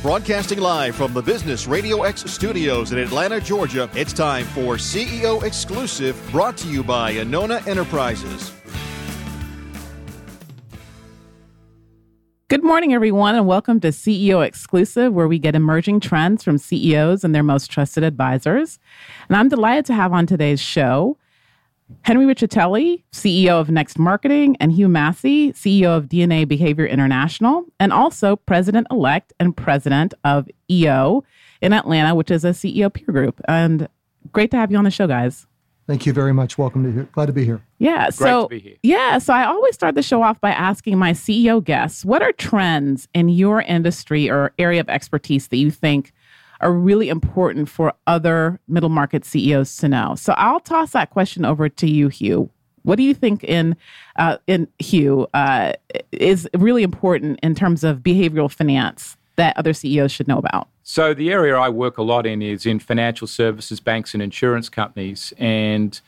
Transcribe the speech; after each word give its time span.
Broadcasting 0.00 0.60
live 0.60 0.94
from 0.94 1.12
the 1.12 1.20
Business 1.20 1.66
Radio 1.66 2.04
X 2.04 2.22
studios 2.30 2.92
in 2.92 2.98
Atlanta, 2.98 3.40
Georgia, 3.40 3.90
it's 3.94 4.12
time 4.12 4.44
for 4.44 4.76
CEO 4.76 5.42
Exclusive, 5.42 6.16
brought 6.30 6.56
to 6.58 6.68
you 6.68 6.84
by 6.84 7.14
Anona 7.14 7.66
Enterprises. 7.66 8.52
Good 12.46 12.62
morning, 12.62 12.94
everyone, 12.94 13.34
and 13.34 13.48
welcome 13.48 13.80
to 13.80 13.88
CEO 13.88 14.46
Exclusive, 14.46 15.12
where 15.12 15.26
we 15.26 15.40
get 15.40 15.56
emerging 15.56 15.98
trends 15.98 16.44
from 16.44 16.58
CEOs 16.58 17.24
and 17.24 17.34
their 17.34 17.42
most 17.42 17.68
trusted 17.68 18.04
advisors. 18.04 18.78
And 19.28 19.36
I'm 19.36 19.48
delighted 19.48 19.84
to 19.86 19.94
have 19.94 20.12
on 20.12 20.26
today's 20.26 20.60
show 20.60 21.17
Henry 22.02 22.26
Riccitelli, 22.26 23.02
CEO 23.12 23.60
of 23.60 23.70
Next 23.70 23.98
Marketing, 23.98 24.56
and 24.60 24.72
Hugh 24.72 24.88
Massie, 24.88 25.52
CEO 25.52 25.96
of 25.96 26.04
DNA 26.06 26.46
Behavior 26.46 26.86
International, 26.86 27.64
and 27.80 27.92
also 27.92 28.36
president 28.36 28.86
elect 28.90 29.32
and 29.40 29.56
president 29.56 30.14
of 30.24 30.48
EO 30.70 31.24
in 31.60 31.72
Atlanta, 31.72 32.14
which 32.14 32.30
is 32.30 32.44
a 32.44 32.50
CEO 32.50 32.92
peer 32.92 33.06
group. 33.06 33.40
And 33.48 33.88
great 34.32 34.50
to 34.50 34.56
have 34.56 34.70
you 34.70 34.78
on 34.78 34.84
the 34.84 34.90
show, 34.90 35.06
guys. 35.06 35.46
Thank 35.86 36.04
you 36.04 36.12
very 36.12 36.34
much. 36.34 36.58
Welcome 36.58 36.84
to 36.84 36.92
here. 36.92 37.08
Glad 37.12 37.26
to 37.26 37.32
be 37.32 37.46
here. 37.46 37.62
Yeah. 37.78 38.10
So 38.10 38.50
yeah. 38.82 39.16
So 39.16 39.32
I 39.32 39.46
always 39.46 39.74
start 39.74 39.94
the 39.94 40.02
show 40.02 40.22
off 40.22 40.38
by 40.38 40.50
asking 40.50 40.98
my 40.98 41.12
CEO 41.12 41.64
guests, 41.64 42.04
what 42.04 42.20
are 42.20 42.32
trends 42.32 43.08
in 43.14 43.30
your 43.30 43.62
industry 43.62 44.28
or 44.28 44.52
area 44.58 44.80
of 44.80 44.90
expertise 44.90 45.48
that 45.48 45.56
you 45.56 45.70
think 45.70 46.12
are 46.60 46.72
really 46.72 47.08
important 47.08 47.68
for 47.68 47.92
other 48.06 48.60
middle 48.68 48.88
market 48.88 49.24
CEOs 49.24 49.76
to 49.78 49.88
know. 49.88 50.14
So 50.16 50.32
I'll 50.36 50.60
toss 50.60 50.92
that 50.92 51.10
question 51.10 51.44
over 51.44 51.68
to 51.68 51.88
you, 51.88 52.08
Hugh. 52.08 52.50
What 52.82 52.96
do 52.96 53.02
you 53.02 53.14
think 53.14 53.44
in 53.44 53.76
uh, 54.16 54.38
in 54.46 54.68
Hugh 54.78 55.26
uh, 55.34 55.72
is 56.12 56.48
really 56.54 56.82
important 56.82 57.38
in 57.42 57.54
terms 57.54 57.84
of 57.84 57.98
behavioral 57.98 58.50
finance 58.50 59.16
that 59.36 59.56
other 59.56 59.72
CEOs 59.72 60.10
should 60.10 60.26
know 60.26 60.38
about? 60.38 60.68
So 60.82 61.12
the 61.12 61.30
area 61.30 61.56
I 61.56 61.68
work 61.68 61.98
a 61.98 62.02
lot 62.02 62.26
in 62.26 62.40
is 62.40 62.64
in 62.64 62.78
financial 62.78 63.26
services, 63.26 63.78
banks, 63.78 64.14
and 64.14 64.22
insurance 64.22 64.68
companies, 64.68 65.34
and 65.36 66.00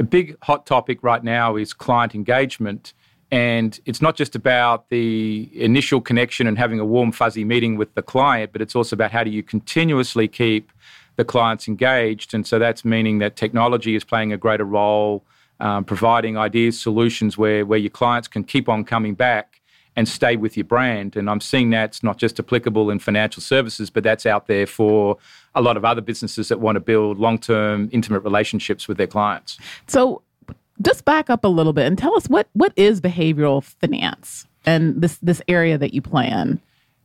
a 0.00 0.04
big 0.04 0.36
hot 0.42 0.64
topic 0.64 1.02
right 1.02 1.22
now 1.22 1.56
is 1.56 1.72
client 1.72 2.14
engagement. 2.14 2.94
And 3.32 3.80
it's 3.86 4.02
not 4.02 4.14
just 4.14 4.36
about 4.36 4.90
the 4.90 5.48
initial 5.54 6.02
connection 6.02 6.46
and 6.46 6.58
having 6.58 6.78
a 6.78 6.84
warm, 6.84 7.12
fuzzy 7.12 7.44
meeting 7.44 7.78
with 7.78 7.94
the 7.94 8.02
client, 8.02 8.52
but 8.52 8.60
it's 8.60 8.76
also 8.76 8.94
about 8.94 9.10
how 9.10 9.24
do 9.24 9.30
you 9.30 9.42
continuously 9.42 10.28
keep 10.28 10.70
the 11.16 11.24
clients 11.24 11.66
engaged. 11.66 12.34
And 12.34 12.46
so 12.46 12.58
that's 12.58 12.84
meaning 12.84 13.20
that 13.20 13.34
technology 13.34 13.94
is 13.94 14.04
playing 14.04 14.34
a 14.34 14.36
greater 14.36 14.66
role, 14.66 15.24
um, 15.60 15.84
providing 15.84 16.36
ideas, 16.36 16.78
solutions 16.78 17.38
where, 17.38 17.64
where 17.64 17.78
your 17.78 17.90
clients 17.90 18.28
can 18.28 18.44
keep 18.44 18.68
on 18.68 18.84
coming 18.84 19.14
back 19.14 19.62
and 19.96 20.06
stay 20.06 20.36
with 20.36 20.54
your 20.54 20.64
brand. 20.64 21.16
And 21.16 21.30
I'm 21.30 21.40
seeing 21.40 21.70
that's 21.70 22.02
not 22.02 22.18
just 22.18 22.38
applicable 22.38 22.90
in 22.90 22.98
financial 22.98 23.42
services, 23.42 23.88
but 23.88 24.02
that's 24.02 24.26
out 24.26 24.46
there 24.46 24.66
for 24.66 25.16
a 25.54 25.62
lot 25.62 25.78
of 25.78 25.86
other 25.86 26.02
businesses 26.02 26.48
that 26.48 26.60
want 26.60 26.76
to 26.76 26.80
build 26.80 27.18
long 27.18 27.38
term, 27.38 27.88
intimate 27.92 28.20
relationships 28.20 28.88
with 28.88 28.98
their 28.98 29.06
clients. 29.06 29.58
So, 29.86 30.22
just 30.80 31.04
back 31.04 31.28
up 31.28 31.44
a 31.44 31.48
little 31.48 31.72
bit 31.72 31.86
and 31.86 31.98
tell 31.98 32.16
us 32.16 32.26
what 32.28 32.48
what 32.54 32.72
is 32.76 33.00
behavioral 33.00 33.62
finance 33.62 34.46
and 34.64 35.00
this 35.00 35.18
this 35.18 35.42
area 35.48 35.76
that 35.78 35.92
you 35.94 36.00
play 36.00 36.28
in. 36.28 36.60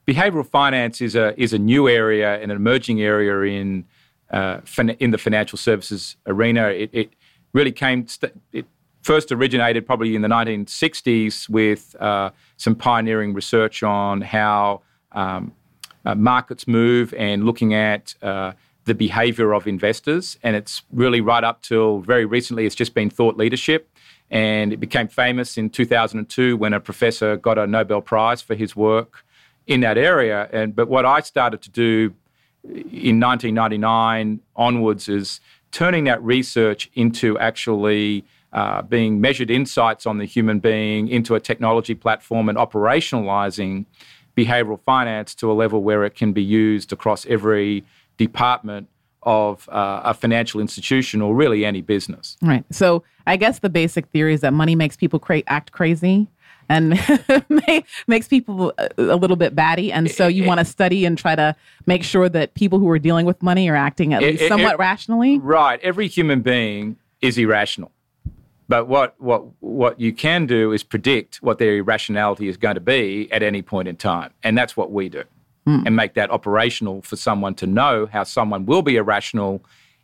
Behavioral 0.07 0.45
finance 0.45 1.01
is 1.01 1.15
a 1.15 1.39
is 1.41 1.53
a 1.53 1.59
new 1.59 1.89
area 1.89 2.39
and 2.39 2.51
an 2.51 2.55
emerging 2.55 3.01
area 3.01 3.41
in 3.41 3.85
uh, 4.31 4.61
in 4.99 5.11
the 5.11 5.17
financial 5.17 5.57
services 5.57 6.15
arena. 6.25 6.69
It, 6.69 6.89
it 6.93 7.13
really 7.53 7.71
came. 7.71 8.07
St- 8.07 8.33
it 8.51 8.65
first 9.01 9.31
originated 9.31 9.85
probably 9.85 10.15
in 10.15 10.21
the 10.21 10.27
1960s 10.27 11.47
with 11.47 11.95
uh, 11.99 12.29
some 12.57 12.75
pioneering 12.75 13.33
research 13.33 13.81
on 13.81 14.19
how 14.19 14.81
um, 15.13 15.53
uh, 16.05 16.13
markets 16.13 16.67
move 16.67 17.13
and 17.13 17.45
looking 17.45 17.73
at 17.73 18.15
uh, 18.21 18.51
the 18.87 18.95
behavior 18.95 19.53
of 19.53 19.67
investors. 19.67 20.39
And 20.41 20.55
it's 20.55 20.81
really 20.91 21.21
right 21.21 21.43
up 21.43 21.61
till 21.61 21.99
very 21.99 22.25
recently, 22.25 22.65
it's 22.65 22.73
just 22.73 22.93
been 22.93 23.09
thought 23.09 23.37
leadership. 23.37 23.89
And 24.31 24.73
it 24.73 24.77
became 24.77 25.07
famous 25.07 25.57
in 25.57 25.69
2002 25.69 26.57
when 26.57 26.73
a 26.73 26.79
professor 26.79 27.37
got 27.37 27.57
a 27.57 27.67
Nobel 27.67 28.01
Prize 28.01 28.41
for 28.41 28.55
his 28.55 28.75
work 28.75 29.23
in 29.67 29.81
that 29.81 29.97
area. 29.97 30.49
And 30.51 30.75
but 30.75 30.87
what 30.87 31.05
I 31.05 31.19
started 31.19 31.61
to 31.61 31.69
do 31.69 32.13
in 32.63 33.19
1999 33.19 34.39
onwards 34.55 35.07
is 35.07 35.39
turning 35.71 36.05
that 36.05 36.21
research 36.23 36.89
into 36.95 37.37
actually 37.39 38.25
uh, 38.53 38.81
being 38.81 39.21
measured 39.21 39.51
insights 39.51 40.05
on 40.05 40.17
the 40.17 40.25
human 40.25 40.59
being 40.59 41.07
into 41.09 41.35
a 41.35 41.39
technology 41.39 41.93
platform 41.95 42.49
and 42.49 42.57
operationalizing 42.57 43.85
behavioral 44.37 44.79
finance 44.85 45.33
to 45.35 45.51
a 45.51 45.53
level 45.53 45.83
where 45.83 46.03
it 46.03 46.15
can 46.15 46.31
be 46.31 46.43
used 46.43 46.93
across 46.93 47.25
every 47.25 47.83
department 48.17 48.87
of 49.23 49.67
uh, 49.69 50.01
a 50.05 50.13
financial 50.13 50.61
institution 50.61 51.21
or 51.21 51.35
really 51.35 51.65
any 51.65 51.81
business. 51.81 52.37
Right. 52.41 52.63
So 52.71 53.03
I 53.25 53.35
guess 53.35 53.59
the 53.59 53.69
basic 53.69 54.07
theory 54.07 54.33
is 54.33 54.41
that 54.41 54.53
money 54.53 54.75
makes 54.75 54.95
people 54.95 55.19
cra- 55.19 55.43
act 55.47 55.71
crazy 55.71 56.27
and 56.69 56.99
makes 58.07 58.27
people 58.27 58.73
a 58.77 59.15
little 59.15 59.35
bit 59.35 59.55
batty. 59.55 59.91
And 59.91 60.09
so 60.09 60.27
you 60.27 60.45
want 60.45 60.59
to 60.59 60.65
study 60.65 61.05
and 61.05 61.17
try 61.17 61.35
to 61.35 61.55
make 61.85 62.03
sure 62.03 62.29
that 62.29 62.53
people 62.53 62.79
who 62.79 62.89
are 62.89 62.99
dealing 62.99 63.25
with 63.25 63.41
money 63.41 63.69
are 63.69 63.75
acting 63.75 64.13
at 64.13 64.21
least 64.21 64.47
somewhat 64.47 64.73
it, 64.73 64.79
rationally. 64.79 65.39
Right. 65.39 65.79
Every 65.81 66.07
human 66.07 66.41
being 66.41 66.97
is 67.21 67.37
irrational. 67.37 67.91
But 68.69 68.87
what, 68.87 69.15
what, 69.19 69.45
what 69.61 69.99
you 69.99 70.11
can 70.11 70.45
do 70.45 70.73
is 70.73 70.83
predict 70.83 71.37
what 71.37 71.57
their 71.57 71.77
irrationality 71.77 72.49
is 72.49 72.57
going 72.57 72.75
to 72.75 72.81
be 72.81 73.31
at 73.31 73.41
any 73.41 73.61
point 73.61 73.87
in 73.87 73.95
time. 73.95 74.33
And 74.43 74.57
that's 74.57 74.75
what 74.75 74.91
we 74.91 75.07
do 75.07 75.23
mm. 75.67 75.85
and 75.85 75.95
make 75.95 76.13
that 76.15 76.31
operational 76.31 77.01
for 77.01 77.15
someone 77.15 77.53
to 77.55 77.67
know 77.67 78.07
how 78.07 78.23
someone 78.23 78.65
will 78.65 78.81
be 78.81 78.95
irrational 78.95 79.63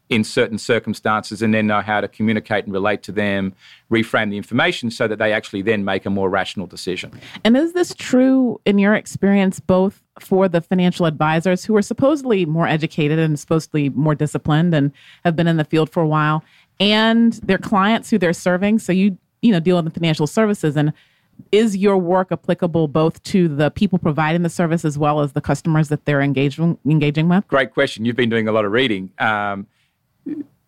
in 0.09 0.23
certain 0.23 0.57
circumstances 0.57 1.41
and 1.41 1.53
then 1.53 1.65
know 1.65 1.81
how 1.81 2.01
to 2.01 2.07
communicate 2.07 2.65
and 2.65 2.73
relate 2.73 3.01
to 3.01 3.11
them, 3.11 3.53
reframe 3.89 4.29
the 4.29 4.37
information 4.37 4.91
so 4.91 5.07
that 5.07 5.17
they 5.17 5.31
actually 5.31 5.61
then 5.61 5.85
make 5.85 6.05
a 6.05 6.09
more 6.09 6.29
rational 6.29 6.67
decision. 6.67 7.09
And 7.43 7.55
is 7.55 7.73
this 7.73 7.95
true 7.95 8.59
in 8.65 8.77
your 8.77 8.93
experience, 8.93 9.59
both 9.61 10.03
for 10.19 10.49
the 10.49 10.61
financial 10.61 11.05
advisors 11.05 11.63
who 11.63 11.75
are 11.75 11.81
supposedly 11.81 12.45
more 12.45 12.67
educated 12.67 13.17
and 13.17 13.39
supposedly 13.39 13.89
more 13.89 14.13
disciplined 14.13 14.75
and 14.75 14.91
have 15.23 15.35
been 15.35 15.47
in 15.47 15.57
the 15.57 15.65
field 15.65 15.89
for 15.89 16.03
a 16.03 16.07
while, 16.07 16.43
and 16.79 17.33
their 17.33 17.57
clients 17.57 18.09
who 18.09 18.19
they're 18.19 18.33
serving? 18.33 18.79
So 18.79 18.91
you, 18.91 19.17
you 19.41 19.51
know, 19.51 19.61
deal 19.61 19.79
in 19.79 19.85
the 19.85 19.91
financial 19.91 20.27
services 20.27 20.75
and 20.75 20.93
is 21.51 21.77
your 21.77 21.97
work 21.97 22.31
applicable 22.31 22.87
both 22.87 23.21
to 23.23 23.47
the 23.47 23.71
people 23.71 23.99
providing 23.99 24.43
the 24.43 24.49
service 24.49 24.85
as 24.85 24.97
well 24.97 25.21
as 25.21 25.33
the 25.33 25.41
customers 25.41 25.89
that 25.89 26.05
they're 26.05 26.21
engaging 26.21 26.77
engaging 26.85 27.29
with? 27.29 27.47
Great 27.47 27.73
question. 27.73 28.05
You've 28.05 28.15
been 28.15 28.29
doing 28.29 28.47
a 28.47 28.51
lot 28.51 28.65
of 28.65 28.71
reading. 28.71 29.11
Um, 29.19 29.67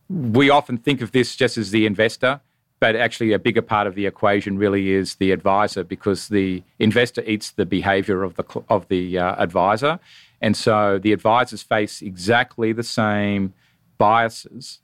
we 0.10 0.50
often 0.50 0.78
think 0.78 1.02
of 1.02 1.12
this 1.12 1.36
just 1.36 1.58
as 1.58 1.72
the 1.72 1.86
investor, 1.86 2.42
but 2.80 2.96
actually 2.96 3.34
a 3.34 3.40
bigger 3.40 3.62
part 3.62 3.88
of 3.88 3.96
the 3.96 4.06
equation 4.06 4.58
really 4.58 4.92
is 4.92 5.16
the 5.16 5.32
advisor 5.32 5.84
because 5.84 6.28
the 6.28 6.64
investor 6.80 7.24
eats 7.26 7.52
the 7.52 7.66
behavior 7.66 8.24
of 8.24 8.36
the 8.36 8.44
of 8.70 8.88
the 8.88 9.18
uh, 9.18 9.36
advisor, 9.42 10.00
and 10.42 10.56
so 10.56 11.00
the 11.00 11.14
advisors 11.14 11.64
face 11.64 12.02
exactly 12.02 12.72
the 12.74 12.84
same 12.84 13.54
biases 13.98 14.80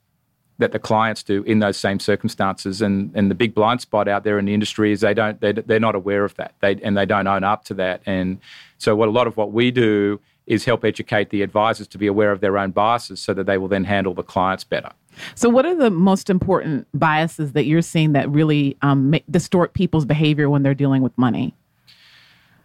that 0.62 0.72
the 0.72 0.78
clients 0.78 1.22
do 1.22 1.42
in 1.42 1.58
those 1.58 1.76
same 1.76 2.00
circumstances. 2.00 2.80
And, 2.80 3.10
and 3.14 3.30
the 3.30 3.34
big 3.34 3.54
blind 3.54 3.80
spot 3.80 4.08
out 4.08 4.24
there 4.24 4.38
in 4.38 4.46
the 4.46 4.54
industry 4.54 4.92
is 4.92 5.00
they 5.00 5.14
don't, 5.14 5.40
they, 5.40 5.52
they're 5.52 5.80
not 5.80 5.94
aware 5.94 6.24
of 6.24 6.34
that 6.36 6.54
they, 6.60 6.76
and 6.82 6.96
they 6.96 7.04
don't 7.06 7.26
own 7.26 7.44
up 7.44 7.64
to 7.66 7.74
that. 7.74 8.00
And 8.06 8.38
so 8.78 8.96
what 8.96 9.08
a 9.08 9.12
lot 9.12 9.26
of 9.26 9.36
what 9.36 9.52
we 9.52 9.70
do 9.70 10.20
is 10.46 10.64
help 10.64 10.84
educate 10.84 11.30
the 11.30 11.42
advisors 11.42 11.86
to 11.88 11.98
be 11.98 12.06
aware 12.06 12.32
of 12.32 12.40
their 12.40 12.58
own 12.58 12.70
biases 12.70 13.20
so 13.20 13.34
that 13.34 13.44
they 13.46 13.58
will 13.58 13.68
then 13.68 13.84
handle 13.84 14.14
the 14.14 14.22
clients 14.22 14.64
better. 14.64 14.90
So, 15.34 15.48
what 15.48 15.66
are 15.66 15.74
the 15.74 15.90
most 15.90 16.30
important 16.30 16.88
biases 16.94 17.52
that 17.52 17.64
you're 17.64 17.82
seeing 17.82 18.12
that 18.12 18.28
really 18.30 18.76
um, 18.82 19.14
distort 19.30 19.74
people's 19.74 20.04
behavior 20.04 20.48
when 20.48 20.62
they're 20.62 20.74
dealing 20.74 21.02
with 21.02 21.16
money? 21.16 21.54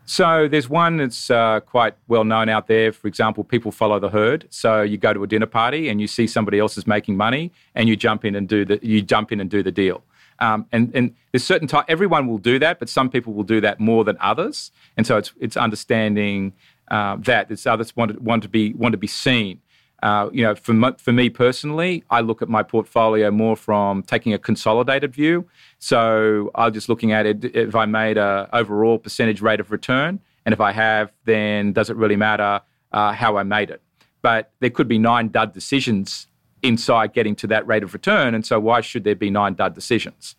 So 0.10 0.48
there's 0.48 0.70
one 0.70 0.96
that's 0.96 1.30
uh, 1.30 1.60
quite 1.60 1.94
well 2.08 2.24
known 2.24 2.48
out 2.48 2.68
there. 2.68 2.94
For 2.94 3.10
example, 3.10 3.44
people 3.44 3.74
follow 3.74 4.00
the 4.00 4.10
herd. 4.10 4.48
So 4.50 4.82
you 4.82 4.98
go 4.98 5.14
to 5.14 5.22
a 5.22 5.28
dinner 5.28 5.46
party 5.46 5.90
and 5.90 6.00
you 6.00 6.08
see 6.08 6.28
somebody 6.28 6.60
else 6.60 6.78
is 6.78 6.88
making 6.88 7.18
money, 7.18 7.52
and 7.76 7.90
you 7.90 7.98
jump 7.98 8.24
in 8.24 8.34
and 8.34 8.48
do 8.48 8.64
the 8.64 8.80
you 8.82 9.02
jump 9.02 9.34
in 9.34 9.42
and 9.42 9.50
do 9.50 9.62
the 9.62 9.72
deal. 9.72 10.02
Um, 10.40 10.66
and 10.72 10.96
and 10.96 11.14
there's 11.32 11.44
certain 11.44 11.68
type. 11.68 11.84
Everyone 11.90 12.26
will 12.26 12.38
do 12.38 12.58
that, 12.60 12.80
but 12.80 12.88
some 12.88 13.10
people 13.10 13.34
will 13.34 13.44
do 13.44 13.60
that 13.60 13.82
more 13.82 14.06
than 14.06 14.18
others. 14.22 14.72
And 14.96 15.06
so 15.06 15.18
it's 15.18 15.34
it's 15.42 15.58
understanding 15.58 16.54
uh, 16.88 17.18
that 17.18 17.52
it's 17.52 17.68
others 17.68 17.94
want 17.98 18.14
to, 18.14 18.20
want 18.22 18.44
to 18.44 18.50
be 18.50 18.74
want 18.74 18.94
to 18.94 18.98
be 18.98 19.08
seen. 19.08 19.60
Uh, 20.04 20.30
you 20.32 20.44
know, 20.44 20.54
for, 20.54 20.94
for 21.00 21.12
me 21.12 21.30
personally, 21.30 22.04
I 22.10 22.22
look 22.22 22.42
at 22.42 22.50
my 22.50 22.62
portfolio 22.62 23.32
more 23.32 23.56
from 23.56 24.04
taking 24.04 24.34
a 24.34 24.38
consolidated 24.38 25.14
view. 25.14 25.48
So 25.80 26.52
I'm 26.56 26.72
just 26.74 26.88
looking 26.88 27.12
at 27.12 27.26
it 27.26 27.44
if 27.56 27.76
I 27.76 27.86
made 27.86 28.18
a 28.18 28.48
overall 28.54 29.00
percentage 29.00 29.42
rate 29.42 29.60
of 29.60 29.72
return, 29.72 30.20
and 30.46 30.54
if 30.54 30.62
I 30.62 30.72
have, 30.72 31.12
then 31.26 31.74
does 31.74 31.90
it 31.90 31.98
really 31.98 32.16
matter 32.16 32.62
uh, 32.92 33.12
how 33.14 33.38
I 33.38 33.44
made 33.44 33.70
it? 33.70 33.82
But 34.22 34.52
there 34.60 34.70
could 34.70 34.88
be 34.88 35.00
nine 35.00 35.30
dud 35.30 35.54
decisions 35.54 36.28
inside 36.64 37.14
getting 37.14 37.36
to 37.36 37.48
that 37.48 37.66
rate 37.68 37.84
of 37.84 37.94
return, 37.94 38.36
and 38.36 38.46
so 38.46 38.60
why 38.60 38.82
should 38.82 39.04
there 39.04 39.16
be 39.16 39.30
nine 39.30 39.56
dud 39.56 39.74
decisions? 39.74 40.36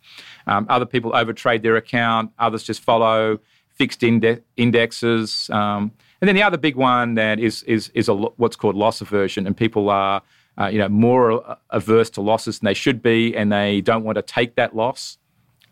Um, 0.47 0.65
other 0.69 0.85
people 0.85 1.11
overtrade 1.11 1.63
their 1.63 1.75
account, 1.75 2.31
others 2.39 2.63
just 2.63 2.81
follow 2.81 3.39
fixed 3.79 4.03
inde- 4.03 4.43
indexes. 4.57 5.49
Um, 5.49 5.91
And 6.21 6.27
then 6.27 6.35
the 6.35 6.43
other 6.43 6.57
big 6.57 6.75
one 6.75 7.15
that 7.15 7.39
is 7.39 7.63
is 7.63 7.89
is 7.93 8.09
a, 8.09 8.13
what's 8.13 8.55
called 8.55 8.75
loss 8.75 9.01
aversion, 9.01 9.47
and 9.47 9.55
people 9.55 9.89
are 9.89 10.21
uh, 10.57 10.67
you 10.67 10.77
know 10.77 10.89
more 10.89 11.57
averse 11.69 12.09
to 12.11 12.21
losses 12.21 12.59
than 12.59 12.65
they 12.65 12.73
should 12.73 13.01
be, 13.01 13.35
and 13.35 13.51
they 13.51 13.81
don't 13.81 14.03
want 14.03 14.17
to 14.17 14.21
take 14.21 14.55
that 14.55 14.75
loss, 14.75 15.17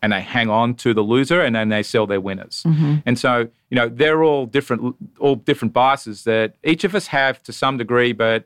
and 0.02 0.12
they 0.12 0.20
hang 0.20 0.48
on 0.48 0.74
to 0.76 0.94
the 0.94 1.02
loser, 1.02 1.42
and 1.42 1.54
then 1.54 1.68
they 1.68 1.82
sell 1.82 2.06
their 2.06 2.20
winners. 2.20 2.62
Mm-hmm. 2.66 2.96
And 3.04 3.18
so 3.18 3.48
you 3.70 3.76
know 3.76 3.88
they're 3.88 4.22
all 4.22 4.46
different, 4.46 4.96
all 5.18 5.36
different 5.36 5.74
biases 5.74 6.24
that 6.24 6.54
each 6.64 6.84
of 6.84 6.94
us 6.94 7.08
have 7.08 7.42
to 7.42 7.52
some 7.52 7.76
degree, 7.76 8.12
but 8.12 8.44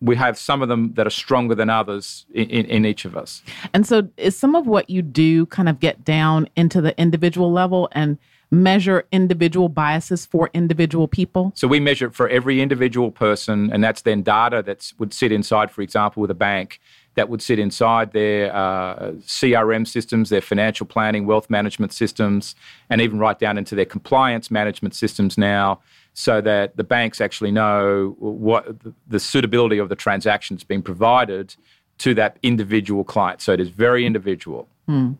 we 0.00 0.16
have 0.16 0.38
some 0.38 0.62
of 0.62 0.68
them 0.68 0.92
that 0.94 1.06
are 1.06 1.10
stronger 1.10 1.54
than 1.54 1.70
others 1.70 2.26
in, 2.32 2.48
in, 2.50 2.66
in, 2.66 2.86
each 2.86 3.04
of 3.04 3.16
us. 3.16 3.42
And 3.74 3.86
so, 3.86 4.08
is 4.16 4.36
some 4.36 4.54
of 4.54 4.66
what 4.66 4.88
you 4.88 5.02
do 5.02 5.46
kind 5.46 5.68
of 5.68 5.80
get 5.80 6.04
down 6.04 6.48
into 6.56 6.80
the 6.80 6.98
individual 7.00 7.50
level 7.50 7.88
and 7.92 8.18
measure 8.50 9.04
individual 9.12 9.68
biases 9.68 10.26
for 10.26 10.50
individual 10.54 11.08
people? 11.08 11.52
So, 11.54 11.68
we 11.68 11.80
measure 11.80 12.06
it 12.06 12.14
for 12.14 12.28
every 12.28 12.60
individual 12.60 13.10
person, 13.10 13.70
and 13.72 13.82
that's 13.82 14.02
then 14.02 14.22
data 14.22 14.62
that 14.62 14.92
would 14.98 15.12
sit 15.12 15.32
inside, 15.32 15.70
for 15.70 15.82
example, 15.82 16.20
with 16.20 16.30
a 16.30 16.34
bank. 16.34 16.80
That 17.14 17.28
would 17.28 17.42
sit 17.42 17.58
inside 17.58 18.12
their 18.12 18.54
uh, 18.54 19.10
CRM 19.26 19.88
systems, 19.88 20.30
their 20.30 20.40
financial 20.40 20.86
planning, 20.86 21.26
wealth 21.26 21.50
management 21.50 21.92
systems, 21.92 22.54
and 22.90 23.00
even 23.00 23.18
right 23.18 23.36
down 23.36 23.58
into 23.58 23.74
their 23.74 23.84
compliance 23.84 24.52
management 24.52 24.94
systems 24.94 25.36
now 25.36 25.80
so 26.18 26.40
that 26.40 26.76
the 26.76 26.82
banks 26.82 27.20
actually 27.20 27.52
know 27.52 28.16
what 28.18 28.66
the 29.06 29.20
suitability 29.20 29.78
of 29.78 29.88
the 29.88 29.94
transactions 29.94 30.64
being 30.64 30.82
provided 30.82 31.54
to 31.98 32.12
that 32.12 32.38
individual 32.42 33.04
client. 33.04 33.40
So 33.40 33.52
it 33.52 33.60
is 33.60 33.68
very 33.68 34.04
individual. 34.04 34.68
Hmm. 34.86 35.12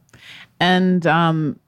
And 0.58 1.06
um, 1.06 1.60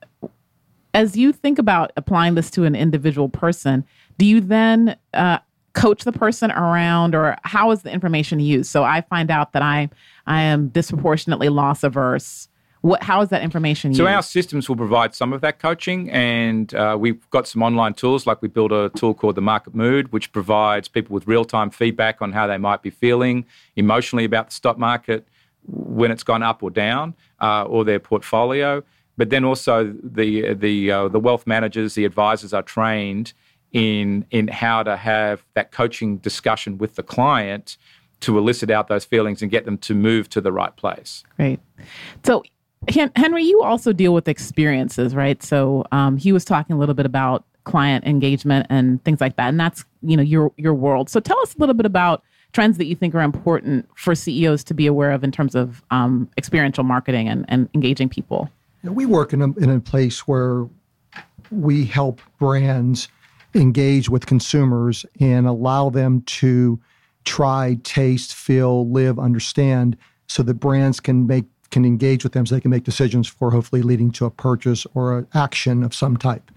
as 0.93 1.15
you 1.15 1.31
think 1.31 1.59
about 1.59 1.91
applying 1.97 2.35
this 2.35 2.49
to 2.51 2.63
an 2.63 2.75
individual 2.75 3.29
person, 3.29 3.85
do 4.17 4.25
you 4.25 4.41
then 4.41 4.97
uh, 5.13 5.39
coach 5.73 6.03
the 6.03 6.11
person 6.11 6.51
around, 6.51 7.15
or 7.15 7.37
how 7.43 7.71
is 7.71 7.81
the 7.81 7.91
information 7.91 8.39
used? 8.39 8.69
So 8.69 8.83
I 8.83 9.01
find 9.01 9.31
out 9.31 9.53
that 9.53 9.61
I 9.61 9.89
I 10.27 10.41
am 10.41 10.67
disproportionately 10.69 11.49
loss 11.49 11.83
averse 11.83 12.47
what, 12.81 13.03
how 13.03 13.21
is 13.21 13.29
that 13.29 13.43
information 13.43 13.91
used? 13.91 13.99
So 13.99 14.07
our 14.07 14.23
systems 14.23 14.67
will 14.67 14.75
provide 14.75 15.13
some 15.13 15.33
of 15.33 15.41
that 15.41 15.59
coaching, 15.59 16.09
and 16.09 16.73
uh, 16.73 16.97
we've 16.99 17.29
got 17.29 17.47
some 17.47 17.61
online 17.61 17.93
tools. 17.93 18.25
Like 18.25 18.41
we 18.41 18.47
built 18.47 18.71
a 18.71 18.91
tool 18.95 19.13
called 19.13 19.35
the 19.35 19.41
Market 19.41 19.75
Mood, 19.75 20.11
which 20.11 20.31
provides 20.31 20.87
people 20.87 21.13
with 21.13 21.27
real-time 21.27 21.69
feedback 21.69 22.21
on 22.21 22.31
how 22.31 22.47
they 22.47 22.57
might 22.57 22.81
be 22.81 22.89
feeling 22.89 23.45
emotionally 23.75 24.25
about 24.25 24.47
the 24.47 24.53
stock 24.53 24.79
market 24.79 25.27
when 25.67 26.09
it's 26.09 26.23
gone 26.23 26.41
up 26.41 26.63
or 26.63 26.71
down, 26.71 27.13
uh, 27.39 27.63
or 27.65 27.85
their 27.85 27.99
portfolio. 27.99 28.83
But 29.17 29.29
then 29.29 29.43
also 29.43 29.93
the 30.03 30.53
the 30.53 30.91
uh, 30.91 31.07
the 31.07 31.19
wealth 31.19 31.45
managers, 31.45 31.95
the 31.95 32.05
advisors 32.05 32.53
are 32.53 32.63
trained 32.63 33.33
in 33.71 34.25
in 34.31 34.47
how 34.47 34.83
to 34.83 34.97
have 34.97 35.43
that 35.53 35.71
coaching 35.71 36.17
discussion 36.17 36.77
with 36.77 36.95
the 36.95 37.03
client 37.03 37.77
to 38.21 38.37
elicit 38.37 38.69
out 38.69 38.87
those 38.87 39.05
feelings 39.05 39.41
and 39.41 39.49
get 39.49 39.65
them 39.65 39.77
to 39.79 39.95
move 39.95 40.29
to 40.29 40.41
the 40.41 40.51
right 40.51 40.75
place. 40.75 41.23
Great. 41.37 41.59
So 42.23 42.43
Henry, 43.15 43.43
you 43.43 43.61
also 43.61 43.93
deal 43.93 44.13
with 44.13 44.27
experiences, 44.27 45.13
right? 45.13 45.41
So 45.43 45.85
um, 45.91 46.17
he 46.17 46.31
was 46.31 46.43
talking 46.43 46.75
a 46.75 46.79
little 46.79 46.95
bit 46.95 47.05
about 47.05 47.45
client 47.63 48.05
engagement 48.05 48.65
and 48.69 49.03
things 49.03 49.21
like 49.21 49.35
that, 49.35 49.49
and 49.49 49.59
that's 49.59 49.85
you 50.01 50.17
know 50.17 50.23
your 50.23 50.51
your 50.57 50.73
world. 50.73 51.09
So 51.09 51.19
tell 51.19 51.39
us 51.41 51.55
a 51.55 51.57
little 51.59 51.75
bit 51.75 51.85
about 51.85 52.23
trends 52.53 52.77
that 52.77 52.85
you 52.85 52.95
think 52.95 53.15
are 53.15 53.21
important 53.21 53.87
for 53.95 54.13
CEOs 54.15 54.63
to 54.65 54.73
be 54.73 54.87
aware 54.87 55.11
of 55.11 55.23
in 55.23 55.31
terms 55.31 55.55
of 55.55 55.83
um, 55.91 56.29
experiential 56.37 56.83
marketing 56.83 57.29
and, 57.29 57.45
and 57.47 57.69
engaging 57.73 58.09
people. 58.09 58.49
We 58.83 59.05
work 59.05 59.33
in 59.33 59.41
a, 59.41 59.51
in 59.59 59.69
a 59.69 59.79
place 59.79 60.27
where 60.27 60.67
we 61.51 61.85
help 61.85 62.21
brands 62.39 63.07
engage 63.53 64.09
with 64.09 64.25
consumers 64.25 65.05
and 65.19 65.45
allow 65.45 65.89
them 65.89 66.21
to 66.21 66.79
try, 67.25 67.77
taste, 67.83 68.33
feel, 68.33 68.87
live, 68.89 69.19
understand, 69.19 69.97
so 70.27 70.43
that 70.43 70.55
brands 70.55 70.99
can 70.99 71.27
make 71.27 71.45
can 71.71 71.85
engage 71.85 72.23
with 72.25 72.33
them 72.33 72.45
so 72.45 72.53
they 72.53 72.59
can 72.59 72.69
make 72.69 72.83
decisions 72.83 73.29
for 73.29 73.49
hopefully 73.49 73.81
leading 73.81 74.11
to 74.11 74.25
a 74.25 74.29
purchase 74.29 74.85
or 74.93 75.19
an 75.19 75.27
action 75.33 75.83
of 75.83 75.95
some 75.95 76.17
type. 76.17 76.51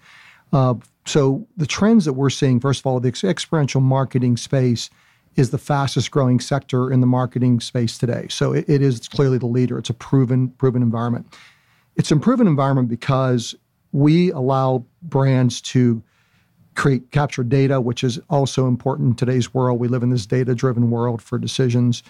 Uh, 0.52 0.74
so 1.06 1.46
the 1.56 1.66
trends 1.66 2.04
that 2.04 2.14
we're 2.14 2.30
seeing, 2.30 2.58
first 2.58 2.80
of 2.80 2.86
all, 2.86 2.98
the 2.98 3.12
experiential 3.22 3.80
marketing 3.80 4.36
space 4.36 4.90
is 5.36 5.50
the 5.50 5.58
fastest 5.58 6.10
growing 6.10 6.40
sector 6.40 6.92
in 6.92 7.00
the 7.00 7.06
marketing 7.06 7.60
space 7.60 7.96
today. 7.96 8.26
So 8.28 8.52
it, 8.52 8.68
it 8.68 8.82
is 8.82 9.08
clearly 9.08 9.38
the 9.38 9.46
leader. 9.46 9.78
It's 9.78 9.90
a 9.90 9.94
proven 9.94 10.48
proven 10.50 10.82
environment. 10.82 11.32
It's 11.96 12.10
a 12.10 12.16
proven 12.16 12.46
environment 12.46 12.88
because 12.88 13.54
we 13.92 14.30
allow 14.32 14.84
brands 15.02 15.60
to 15.60 16.02
create 16.74 17.10
capture 17.12 17.44
data, 17.44 17.80
which 17.80 18.02
is 18.02 18.18
also 18.28 18.66
important 18.66 19.08
in 19.10 19.14
today's 19.14 19.54
world. 19.54 19.78
We 19.78 19.86
live 19.88 20.02
in 20.02 20.10
this 20.10 20.26
data 20.26 20.54
driven 20.54 20.90
world 20.90 21.22
for 21.22 21.38
decisions. 21.38 22.02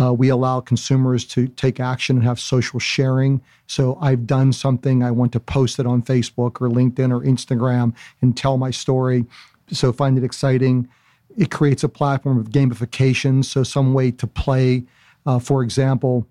Uh, 0.00 0.12
we 0.12 0.28
allow 0.28 0.60
consumers 0.60 1.24
to 1.24 1.48
take 1.48 1.80
action 1.80 2.16
and 2.16 2.24
have 2.24 2.40
social 2.40 2.78
sharing. 2.78 3.42
So 3.66 3.98
I've 4.00 4.26
done 4.26 4.52
something, 4.52 5.02
I 5.02 5.10
want 5.10 5.32
to 5.32 5.40
post 5.40 5.78
it 5.78 5.86
on 5.86 6.02
Facebook 6.02 6.60
or 6.60 6.68
LinkedIn 6.68 7.10
or 7.10 7.20
Instagram 7.24 7.94
and 8.20 8.36
tell 8.36 8.56
my 8.56 8.70
story. 8.70 9.26
So 9.70 9.92
find 9.92 10.16
it 10.16 10.24
exciting. 10.24 10.88
It 11.36 11.50
creates 11.50 11.82
a 11.82 11.88
platform 11.88 12.38
of 12.38 12.50
gamification, 12.50 13.44
so 13.44 13.62
some 13.62 13.92
way 13.92 14.12
to 14.12 14.26
play. 14.26 14.84
Uh, 15.26 15.38
for 15.38 15.62
example, 15.62 16.26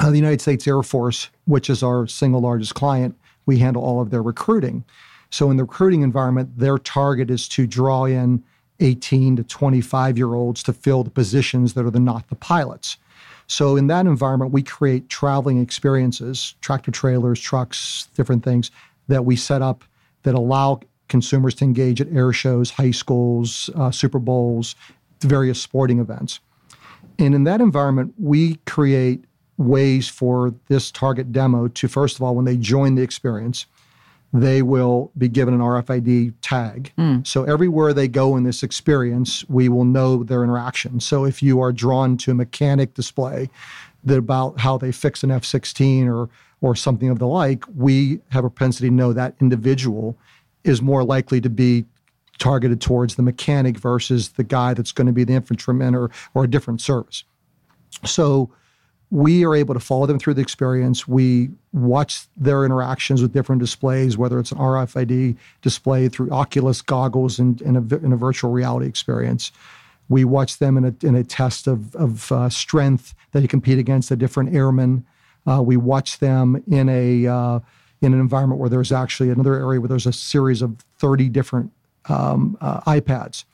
uh, 0.00 0.10
the 0.10 0.16
United 0.16 0.40
States 0.40 0.66
Air 0.66 0.82
Force, 0.82 1.28
which 1.44 1.68
is 1.68 1.82
our 1.82 2.06
single 2.06 2.40
largest 2.40 2.74
client, 2.74 3.16
we 3.46 3.58
handle 3.58 3.84
all 3.84 4.00
of 4.00 4.10
their 4.10 4.22
recruiting. 4.22 4.84
So 5.30 5.50
in 5.50 5.56
the 5.56 5.64
recruiting 5.64 6.02
environment, 6.02 6.58
their 6.58 6.78
target 6.78 7.30
is 7.30 7.46
to 7.48 7.66
draw 7.66 8.04
in 8.04 8.42
18 8.80 9.36
to 9.36 9.44
25 9.44 10.16
year 10.16 10.34
olds 10.34 10.62
to 10.64 10.72
fill 10.72 11.04
the 11.04 11.10
positions 11.10 11.74
that 11.74 11.84
are 11.84 11.90
the 11.90 12.00
not 12.00 12.28
the 12.28 12.34
pilots. 12.34 12.96
So 13.46 13.76
in 13.76 13.88
that 13.88 14.06
environment, 14.06 14.52
we 14.52 14.62
create 14.62 15.08
traveling 15.08 15.60
experiences, 15.60 16.54
tractor 16.60 16.90
trailers, 16.90 17.40
trucks, 17.40 18.08
different 18.14 18.44
things 18.44 18.70
that 19.08 19.24
we 19.24 19.36
set 19.36 19.60
up 19.60 19.84
that 20.22 20.34
allow 20.34 20.80
consumers 21.08 21.54
to 21.56 21.64
engage 21.64 22.00
at 22.00 22.08
air 22.12 22.32
shows, 22.32 22.70
high 22.70 22.92
schools, 22.92 23.68
uh, 23.74 23.90
Super 23.90 24.20
Bowls, 24.20 24.76
various 25.20 25.60
sporting 25.60 25.98
events. 25.98 26.40
And 27.18 27.34
in 27.34 27.44
that 27.44 27.60
environment, 27.60 28.14
we 28.18 28.54
create 28.66 29.24
ways 29.60 30.08
for 30.08 30.54
this 30.68 30.90
target 30.90 31.32
demo 31.32 31.68
to, 31.68 31.86
first 31.86 32.16
of 32.16 32.22
all, 32.22 32.34
when 32.34 32.46
they 32.46 32.56
join 32.56 32.94
the 32.94 33.02
experience, 33.02 33.66
they 34.32 34.62
will 34.62 35.12
be 35.18 35.28
given 35.28 35.52
an 35.52 35.60
RFID 35.60 36.32
tag. 36.40 36.92
Mm. 36.96 37.26
So 37.26 37.44
everywhere 37.44 37.92
they 37.92 38.08
go 38.08 38.36
in 38.36 38.44
this 38.44 38.62
experience, 38.62 39.46
we 39.50 39.68
will 39.68 39.84
know 39.84 40.24
their 40.24 40.42
interaction. 40.42 40.98
So 41.00 41.24
if 41.26 41.42
you 41.42 41.60
are 41.60 41.72
drawn 41.72 42.16
to 42.18 42.30
a 42.30 42.34
mechanic 42.34 42.94
display 42.94 43.50
that 44.04 44.16
about 44.16 44.60
how 44.60 44.78
they 44.78 44.92
fix 44.92 45.22
an 45.22 45.30
F-16 45.30 46.08
or 46.08 46.28
or 46.62 46.76
something 46.76 47.08
of 47.08 47.18
the 47.18 47.26
like, 47.26 47.64
we 47.74 48.20
have 48.28 48.44
a 48.44 48.50
propensity 48.50 48.88
to 48.88 48.94
know 48.94 49.14
that 49.14 49.34
individual 49.40 50.14
is 50.62 50.82
more 50.82 51.02
likely 51.02 51.40
to 51.40 51.48
be 51.48 51.86
targeted 52.36 52.82
towards 52.82 53.14
the 53.14 53.22
mechanic 53.22 53.78
versus 53.78 54.30
the 54.30 54.44
guy 54.44 54.74
that's 54.74 54.92
going 54.92 55.06
to 55.06 55.12
be 55.12 55.24
the 55.24 55.32
infantryman 55.32 55.94
or 55.94 56.10
or 56.34 56.44
a 56.44 56.48
different 56.48 56.80
service. 56.82 57.24
So 58.04 58.50
we 59.10 59.44
are 59.44 59.56
able 59.56 59.74
to 59.74 59.80
follow 59.80 60.06
them 60.06 60.18
through 60.18 60.34
the 60.34 60.40
experience. 60.40 61.08
We 61.08 61.50
watch 61.72 62.26
their 62.36 62.64
interactions 62.64 63.20
with 63.20 63.32
different 63.32 63.60
displays, 63.60 64.16
whether 64.16 64.38
it's 64.38 64.52
an 64.52 64.58
RFID 64.58 65.36
display 65.62 66.08
through 66.08 66.30
Oculus 66.30 66.80
goggles 66.80 67.38
and 67.38 67.60
in, 67.62 67.76
a, 67.76 67.80
in 67.96 68.12
a 68.12 68.16
virtual 68.16 68.52
reality 68.52 68.86
experience. 68.86 69.50
We 70.08 70.24
watch 70.24 70.58
them 70.58 70.76
in 70.76 70.84
a, 70.84 71.06
in 71.06 71.16
a 71.16 71.24
test 71.24 71.66
of, 71.66 71.94
of 71.96 72.30
uh, 72.30 72.48
strength 72.50 73.14
that 73.32 73.42
you 73.42 73.48
compete 73.48 73.78
against 73.78 74.10
a 74.10 74.16
different 74.16 74.54
airman. 74.54 75.04
Uh, 75.46 75.62
we 75.62 75.76
watch 75.76 76.18
them 76.18 76.62
in 76.68 76.88
a 76.88 77.26
uh, 77.26 77.60
in 78.02 78.14
an 78.14 78.20
environment 78.20 78.60
where 78.60 78.70
there's 78.70 78.92
actually 78.92 79.30
another 79.30 79.54
area 79.54 79.80
where 79.80 79.88
there's 79.88 80.06
a 80.06 80.12
series 80.12 80.62
of 80.62 80.76
30 80.98 81.28
different 81.28 81.70
um, 82.08 82.56
uh, 82.60 82.80
iPads 82.82 83.44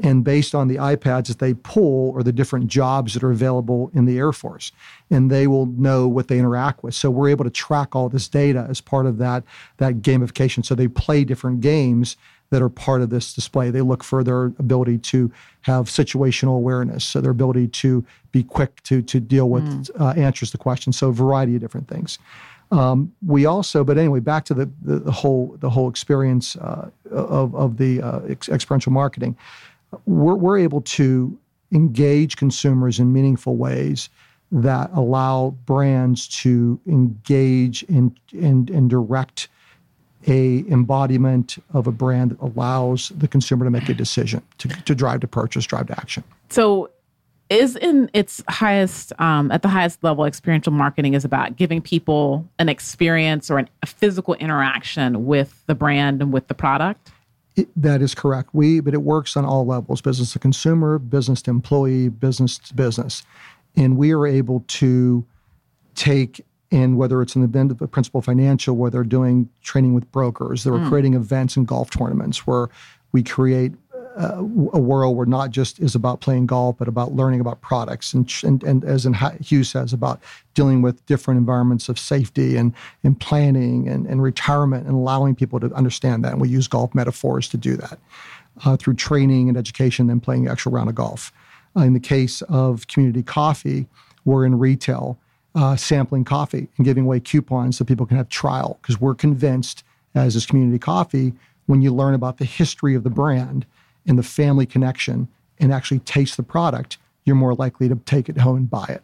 and 0.00 0.24
based 0.24 0.54
on 0.54 0.68
the 0.68 0.76
iPads 0.76 1.26
that 1.26 1.38
they 1.38 1.54
pull 1.54 2.10
or 2.10 2.22
the 2.22 2.32
different 2.32 2.68
jobs 2.68 3.14
that 3.14 3.22
are 3.22 3.30
available 3.30 3.90
in 3.94 4.04
the 4.04 4.18
Air 4.18 4.32
Force. 4.32 4.72
And 5.10 5.30
they 5.30 5.46
will 5.46 5.66
know 5.66 6.06
what 6.06 6.28
they 6.28 6.38
interact 6.38 6.82
with. 6.82 6.94
So 6.94 7.10
we're 7.10 7.28
able 7.28 7.44
to 7.44 7.50
track 7.50 7.96
all 7.96 8.08
this 8.08 8.28
data 8.28 8.66
as 8.68 8.80
part 8.80 9.06
of 9.06 9.18
that, 9.18 9.42
that 9.78 9.96
gamification. 10.02 10.64
So 10.64 10.74
they 10.74 10.88
play 10.88 11.24
different 11.24 11.60
games 11.60 12.16
that 12.50 12.62
are 12.62 12.68
part 12.68 13.02
of 13.02 13.10
this 13.10 13.34
display. 13.34 13.70
They 13.70 13.82
look 13.82 14.02
for 14.02 14.24
their 14.24 14.44
ability 14.44 14.98
to 14.98 15.30
have 15.62 15.86
situational 15.86 16.56
awareness, 16.56 17.04
so 17.04 17.20
their 17.20 17.30
ability 17.30 17.68
to 17.68 18.04
be 18.32 18.42
quick 18.42 18.82
to, 18.84 19.02
to 19.02 19.20
deal 19.20 19.50
with 19.50 19.64
mm. 19.64 20.00
uh, 20.00 20.18
answers 20.18 20.50
to 20.52 20.58
questions. 20.58 20.96
So 20.96 21.08
a 21.08 21.12
variety 21.12 21.56
of 21.56 21.60
different 21.60 21.88
things. 21.88 22.18
Um, 22.70 23.14
we 23.26 23.46
also, 23.46 23.82
but 23.82 23.96
anyway, 23.96 24.20
back 24.20 24.44
to 24.46 24.54
the, 24.54 24.70
the, 24.82 24.98
the 24.98 25.12
whole 25.12 25.56
the 25.60 25.70
whole 25.70 25.88
experience 25.88 26.54
uh, 26.56 26.90
of, 27.10 27.54
of 27.54 27.78
the 27.78 28.02
uh, 28.02 28.20
experiential 28.26 28.92
marketing 28.92 29.36
we're, 30.06 30.34
we're 30.34 30.58
able 30.58 30.80
to 30.82 31.38
engage 31.72 32.36
consumers 32.36 32.98
in 32.98 33.12
meaningful 33.12 33.56
ways 33.56 34.08
that 34.50 34.90
allow 34.94 35.50
brands 35.66 36.26
to 36.28 36.80
engage 36.86 37.82
in, 37.84 38.16
in, 38.32 38.68
in 38.72 38.88
direct 38.88 39.48
a 40.26 40.64
embodiment 40.68 41.62
of 41.72 41.86
a 41.86 41.92
brand 41.92 42.32
that 42.32 42.40
allows 42.40 43.10
the 43.10 43.28
consumer 43.28 43.64
to 43.64 43.70
make 43.70 43.88
a 43.88 43.94
decision 43.94 44.42
to, 44.58 44.68
to 44.68 44.94
drive 44.94 45.20
to 45.20 45.28
purchase 45.28 45.64
drive 45.64 45.86
to 45.86 45.98
action. 45.98 46.24
So 46.50 46.90
is 47.50 47.76
in 47.76 48.10
its 48.12 48.42
highest 48.48 49.12
um, 49.20 49.50
at 49.50 49.62
the 49.62 49.68
highest 49.68 50.02
level 50.02 50.24
experiential 50.24 50.72
marketing 50.72 51.14
is 51.14 51.24
about 51.24 51.56
giving 51.56 51.80
people 51.80 52.46
an 52.58 52.68
experience 52.68 53.50
or 53.50 53.58
an, 53.58 53.68
a 53.82 53.86
physical 53.86 54.34
interaction 54.34 55.24
with 55.24 55.64
the 55.66 55.74
brand 55.74 56.20
and 56.20 56.32
with 56.32 56.48
the 56.48 56.54
product 56.54 57.10
it, 57.58 57.68
that 57.76 58.00
is 58.00 58.14
correct 58.14 58.50
we 58.52 58.80
but 58.80 58.94
it 58.94 59.02
works 59.02 59.36
on 59.36 59.44
all 59.44 59.66
levels 59.66 60.00
business 60.00 60.32
to 60.32 60.38
consumer 60.38 60.98
business 60.98 61.42
to 61.42 61.50
employee 61.50 62.08
business 62.08 62.58
to 62.58 62.74
business 62.74 63.24
and 63.76 63.96
we 63.96 64.12
are 64.12 64.26
able 64.26 64.64
to 64.68 65.24
take 65.94 66.44
in 66.70 66.96
whether 66.96 67.22
it's 67.22 67.34
in 67.34 67.42
the 67.42 67.48
event 67.48 67.70
of 67.70 67.80
a 67.80 67.88
principal 67.88 68.20
financial 68.20 68.76
where 68.76 68.90
they're 68.90 69.02
doing 69.02 69.48
training 69.62 69.94
with 69.94 70.10
brokers 70.12 70.64
they're 70.64 70.74
mm. 70.74 70.88
creating 70.88 71.14
events 71.14 71.56
and 71.56 71.66
golf 71.66 71.90
tournaments 71.90 72.46
where 72.46 72.68
we 73.12 73.22
create 73.22 73.72
a 74.18 74.42
world 74.42 75.16
where 75.16 75.26
not 75.26 75.50
just 75.50 75.78
is 75.78 75.94
about 75.94 76.20
playing 76.20 76.46
golf, 76.46 76.76
but 76.78 76.88
about 76.88 77.12
learning 77.12 77.40
about 77.40 77.60
products, 77.60 78.12
and 78.12 78.30
and, 78.42 78.64
and 78.64 78.84
as 78.84 79.06
in 79.06 79.14
Hugh 79.14 79.62
says, 79.62 79.92
about 79.92 80.20
dealing 80.54 80.82
with 80.82 81.04
different 81.06 81.38
environments 81.38 81.88
of 81.88 81.98
safety 81.98 82.56
and, 82.56 82.74
and 83.04 83.20
planning 83.20 83.88
and, 83.88 84.06
and 84.06 84.20
retirement, 84.20 84.86
and 84.86 84.96
allowing 84.96 85.36
people 85.36 85.60
to 85.60 85.72
understand 85.72 86.24
that. 86.24 86.32
And 86.32 86.40
we 86.40 86.48
use 86.48 86.66
golf 86.66 86.94
metaphors 86.96 87.48
to 87.50 87.56
do 87.56 87.76
that 87.76 87.98
uh, 88.64 88.76
through 88.76 88.94
training 88.94 89.48
and 89.48 89.56
education, 89.56 90.10
and 90.10 90.20
playing 90.20 90.44
the 90.44 90.50
actual 90.50 90.72
round 90.72 90.88
of 90.88 90.96
golf. 90.96 91.32
Uh, 91.76 91.82
in 91.82 91.92
the 91.92 92.00
case 92.00 92.42
of 92.42 92.88
community 92.88 93.22
coffee, 93.22 93.86
we're 94.24 94.44
in 94.44 94.58
retail. 94.58 95.18
Uh, 95.54 95.74
sampling 95.74 96.24
coffee 96.24 96.68
and 96.76 96.84
giving 96.84 97.04
away 97.04 97.18
coupons 97.18 97.76
so 97.76 97.84
people 97.84 98.06
can 98.06 98.16
have 98.16 98.28
trial 98.28 98.78
because 98.80 99.00
we're 99.00 99.14
convinced 99.14 99.82
as 100.14 100.34
this 100.34 100.46
community 100.46 100.78
coffee 100.78 101.32
when 101.66 101.82
you 101.82 101.92
learn 101.92 102.14
about 102.14 102.36
the 102.36 102.44
history 102.44 102.94
of 102.94 103.02
the 103.02 103.10
brand 103.10 103.66
and 104.08 104.18
the 104.18 104.22
family 104.24 104.66
connection 104.66 105.28
and 105.60 105.72
actually 105.72 106.00
taste 106.00 106.36
the 106.36 106.42
product, 106.42 106.98
you're 107.24 107.36
more 107.36 107.54
likely 107.54 107.88
to 107.88 107.96
take 108.06 108.28
it 108.28 108.38
home 108.38 108.56
and 108.56 108.70
buy 108.70 108.86
it. 108.88 109.02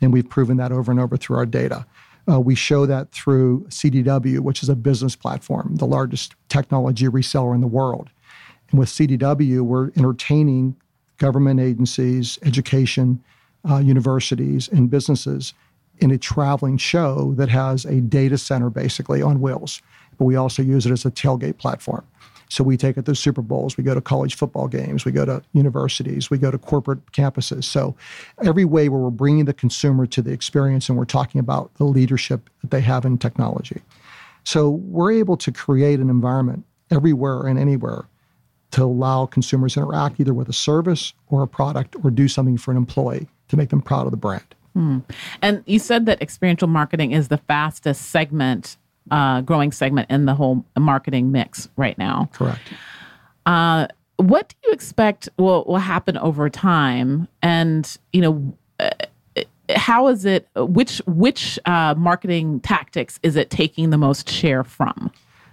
And 0.00 0.12
we've 0.12 0.28
proven 0.28 0.56
that 0.56 0.72
over 0.72 0.90
and 0.90 0.98
over 0.98 1.16
through 1.16 1.36
our 1.36 1.46
data. 1.46 1.86
Uh, 2.28 2.40
we 2.40 2.54
show 2.54 2.86
that 2.86 3.12
through 3.12 3.64
CDW, 3.68 4.40
which 4.40 4.62
is 4.62 4.68
a 4.68 4.74
business 4.74 5.14
platform, 5.14 5.76
the 5.76 5.86
largest 5.86 6.34
technology 6.48 7.06
reseller 7.06 7.54
in 7.54 7.60
the 7.60 7.66
world. 7.66 8.10
And 8.70 8.80
with 8.80 8.88
CDW, 8.88 9.60
we're 9.60 9.90
entertaining 9.96 10.74
government 11.18 11.60
agencies, 11.60 12.38
education, 12.42 13.22
uh, 13.68 13.78
universities, 13.78 14.68
and 14.68 14.90
businesses 14.90 15.54
in 15.98 16.10
a 16.10 16.18
traveling 16.18 16.78
show 16.78 17.32
that 17.36 17.48
has 17.48 17.84
a 17.84 18.00
data 18.00 18.38
center 18.38 18.70
basically 18.70 19.22
on 19.22 19.40
wheels. 19.40 19.80
But 20.18 20.24
we 20.24 20.36
also 20.36 20.62
use 20.62 20.86
it 20.86 20.92
as 20.92 21.04
a 21.04 21.10
tailgate 21.10 21.58
platform. 21.58 22.04
So 22.48 22.62
we 22.62 22.76
take 22.76 22.96
it 22.96 23.04
to 23.06 23.14
Super 23.14 23.42
Bowls, 23.42 23.76
we 23.76 23.84
go 23.84 23.94
to 23.94 24.00
college 24.00 24.36
football 24.36 24.68
games, 24.68 25.04
we 25.04 25.12
go 25.12 25.24
to 25.24 25.42
universities, 25.52 26.30
we 26.30 26.38
go 26.38 26.50
to 26.50 26.58
corporate 26.58 27.04
campuses. 27.12 27.64
So 27.64 27.96
every 28.44 28.64
way 28.64 28.88
where 28.88 29.00
we're 29.00 29.10
bringing 29.10 29.46
the 29.46 29.54
consumer 29.54 30.06
to 30.06 30.22
the 30.22 30.32
experience 30.32 30.88
and 30.88 30.96
we're 30.96 31.04
talking 31.04 31.38
about 31.38 31.74
the 31.74 31.84
leadership 31.84 32.48
that 32.62 32.70
they 32.70 32.80
have 32.82 33.04
in 33.04 33.18
technology. 33.18 33.82
So 34.44 34.70
we're 34.70 35.12
able 35.12 35.36
to 35.38 35.50
create 35.50 35.98
an 35.98 36.08
environment 36.08 36.64
everywhere 36.90 37.46
and 37.46 37.58
anywhere 37.58 38.06
to 38.72 38.84
allow 38.84 39.26
consumers 39.26 39.74
to 39.74 39.80
interact 39.80 40.20
either 40.20 40.34
with 40.34 40.48
a 40.48 40.52
service 40.52 41.14
or 41.28 41.42
a 41.42 41.48
product 41.48 41.96
or 42.04 42.10
do 42.10 42.28
something 42.28 42.56
for 42.56 42.70
an 42.70 42.76
employee 42.76 43.28
to 43.48 43.56
make 43.56 43.70
them 43.70 43.80
proud 43.80 44.06
of 44.06 44.10
the 44.10 44.16
brand. 44.16 44.44
Hmm. 44.74 44.98
And 45.40 45.62
you 45.66 45.78
said 45.78 46.06
that 46.06 46.20
experiential 46.20 46.68
marketing 46.68 47.12
is 47.12 47.28
the 47.28 47.38
fastest 47.38 48.10
segment 48.10 48.76
uh, 49.10 49.40
growing 49.42 49.72
segment 49.72 50.10
in 50.10 50.26
the 50.26 50.34
whole 50.34 50.64
marketing 50.78 51.32
mix 51.32 51.68
right 51.76 51.96
now. 51.98 52.28
Correct. 52.32 52.62
Uh, 53.44 53.86
what 54.16 54.48
do 54.48 54.56
you 54.68 54.72
expect 54.72 55.28
will 55.38 55.64
will 55.64 55.76
happen 55.78 56.16
over 56.18 56.48
time? 56.48 57.28
And 57.42 57.96
you 58.12 58.20
know, 58.20 58.56
uh, 58.80 58.90
how 59.74 60.08
is 60.08 60.24
it? 60.24 60.48
Which 60.56 60.98
which 61.06 61.58
uh, 61.66 61.94
marketing 61.96 62.60
tactics 62.60 63.20
is 63.22 63.36
it 63.36 63.50
taking 63.50 63.90
the 63.90 63.98
most 63.98 64.30
share 64.30 64.64
from? 64.64 65.10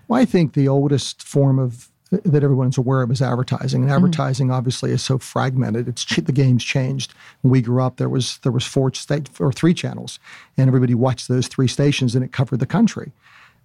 Well, 0.07 0.22
I 0.22 0.25
think 0.25 0.53
the 0.53 0.67
oldest 0.67 1.24
form 1.24 1.60
of 1.60 1.89
that 2.24 2.43
everyone's 2.43 2.77
aware 2.77 3.01
of 3.01 3.12
is 3.12 3.22
advertising. 3.22 3.81
And 3.81 3.89
mm-hmm. 3.89 4.05
advertising 4.05 4.48
mm-hmm. 4.48 4.55
obviously 4.55 4.91
is 4.91 5.03
so 5.03 5.17
fragmented. 5.17 5.88
It's 5.88 6.05
the 6.05 6.31
game's 6.31 6.63
changed. 6.63 7.13
When 7.41 7.51
we 7.51 7.62
grew 7.62 7.81
up, 7.81 7.98
there 7.98 8.10
was 8.10 8.38
there 8.39 8.51
was 8.51 8.65
four 8.65 8.93
state 8.93 9.29
or 9.39 9.51
three 9.51 9.74
channels, 9.74 10.19
and 10.57 10.67
everybody 10.67 10.93
watched 10.93 11.27
those 11.27 11.48
three 11.48 11.67
stations, 11.67 12.15
and 12.15 12.24
it 12.24 12.31
covered 12.31 12.60
the 12.60 12.65
country. 12.65 13.12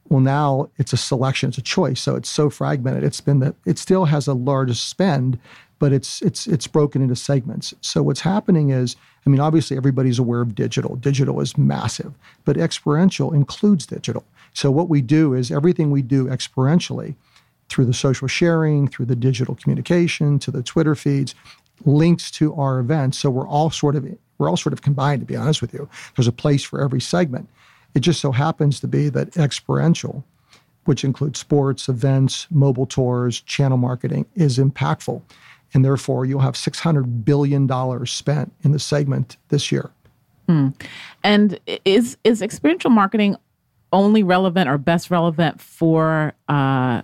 Well, 0.08 0.20
now 0.20 0.70
it's 0.78 0.92
a 0.92 0.96
selection, 0.96 1.50
it's 1.50 1.58
a 1.58 1.62
choice. 1.62 2.00
So 2.00 2.16
it's 2.16 2.30
so 2.30 2.48
fragmented. 2.48 3.04
It's 3.04 3.20
been 3.20 3.40
that 3.40 3.54
it 3.66 3.78
still 3.78 4.06
has 4.06 4.26
a 4.26 4.34
large 4.34 4.78
spend, 4.78 5.38
but 5.78 5.92
it's 5.92 6.22
it's 6.22 6.46
it's 6.46 6.66
broken 6.66 7.02
into 7.02 7.16
segments. 7.16 7.74
So 7.82 8.02
what's 8.02 8.20
happening 8.20 8.70
is, 8.70 8.96
I 9.26 9.30
mean, 9.30 9.40
obviously 9.40 9.76
everybody's 9.76 10.18
aware 10.18 10.40
of 10.40 10.54
digital. 10.54 10.96
Digital 10.96 11.40
is 11.40 11.58
massive, 11.58 12.14
but 12.44 12.56
experiential 12.56 13.32
includes 13.32 13.86
digital. 13.86 14.24
So 14.54 14.70
what 14.70 14.88
we 14.88 15.02
do 15.02 15.34
is 15.34 15.50
everything 15.50 15.90
we 15.90 16.02
do 16.02 16.26
experientially 16.26 17.14
through 17.68 17.84
the 17.84 17.94
social 17.94 18.28
sharing, 18.28 18.88
through 18.88 19.06
the 19.06 19.16
digital 19.16 19.54
communication, 19.54 20.38
to 20.38 20.50
the 20.50 20.62
Twitter 20.62 20.94
feeds, 20.94 21.34
links 21.84 22.30
to 22.32 22.54
our 22.54 22.78
events. 22.78 23.18
So 23.18 23.30
we're 23.30 23.46
all 23.46 23.70
sort 23.70 23.94
of 23.94 24.06
we're 24.38 24.48
all 24.48 24.56
sort 24.56 24.72
of 24.72 24.82
combined. 24.82 25.20
To 25.20 25.26
be 25.26 25.36
honest 25.36 25.60
with 25.60 25.74
you, 25.74 25.88
there's 26.16 26.28
a 26.28 26.32
place 26.32 26.62
for 26.62 26.80
every 26.80 27.00
segment. 27.00 27.48
It 27.98 28.02
just 28.02 28.20
so 28.20 28.30
happens 28.30 28.78
to 28.78 28.86
be 28.86 29.08
that 29.08 29.36
experiential, 29.36 30.24
which 30.84 31.02
includes 31.02 31.40
sports, 31.40 31.88
events, 31.88 32.46
mobile 32.48 32.86
tours, 32.86 33.40
channel 33.40 33.76
marketing, 33.76 34.24
is 34.36 34.56
impactful. 34.56 35.20
And 35.74 35.84
therefore, 35.84 36.24
you'll 36.24 36.38
have 36.38 36.54
$600 36.54 37.24
billion 37.24 38.06
spent 38.06 38.52
in 38.62 38.70
the 38.70 38.78
segment 38.78 39.36
this 39.48 39.72
year. 39.72 39.90
Hmm. 40.48 40.68
And 41.24 41.58
is, 41.84 42.16
is 42.22 42.40
experiential 42.40 42.90
marketing 42.90 43.34
only 43.92 44.22
relevant 44.22 44.68
or 44.68 44.78
best 44.78 45.10
relevant 45.10 45.60
for 45.60 46.34
uh, 46.48 47.02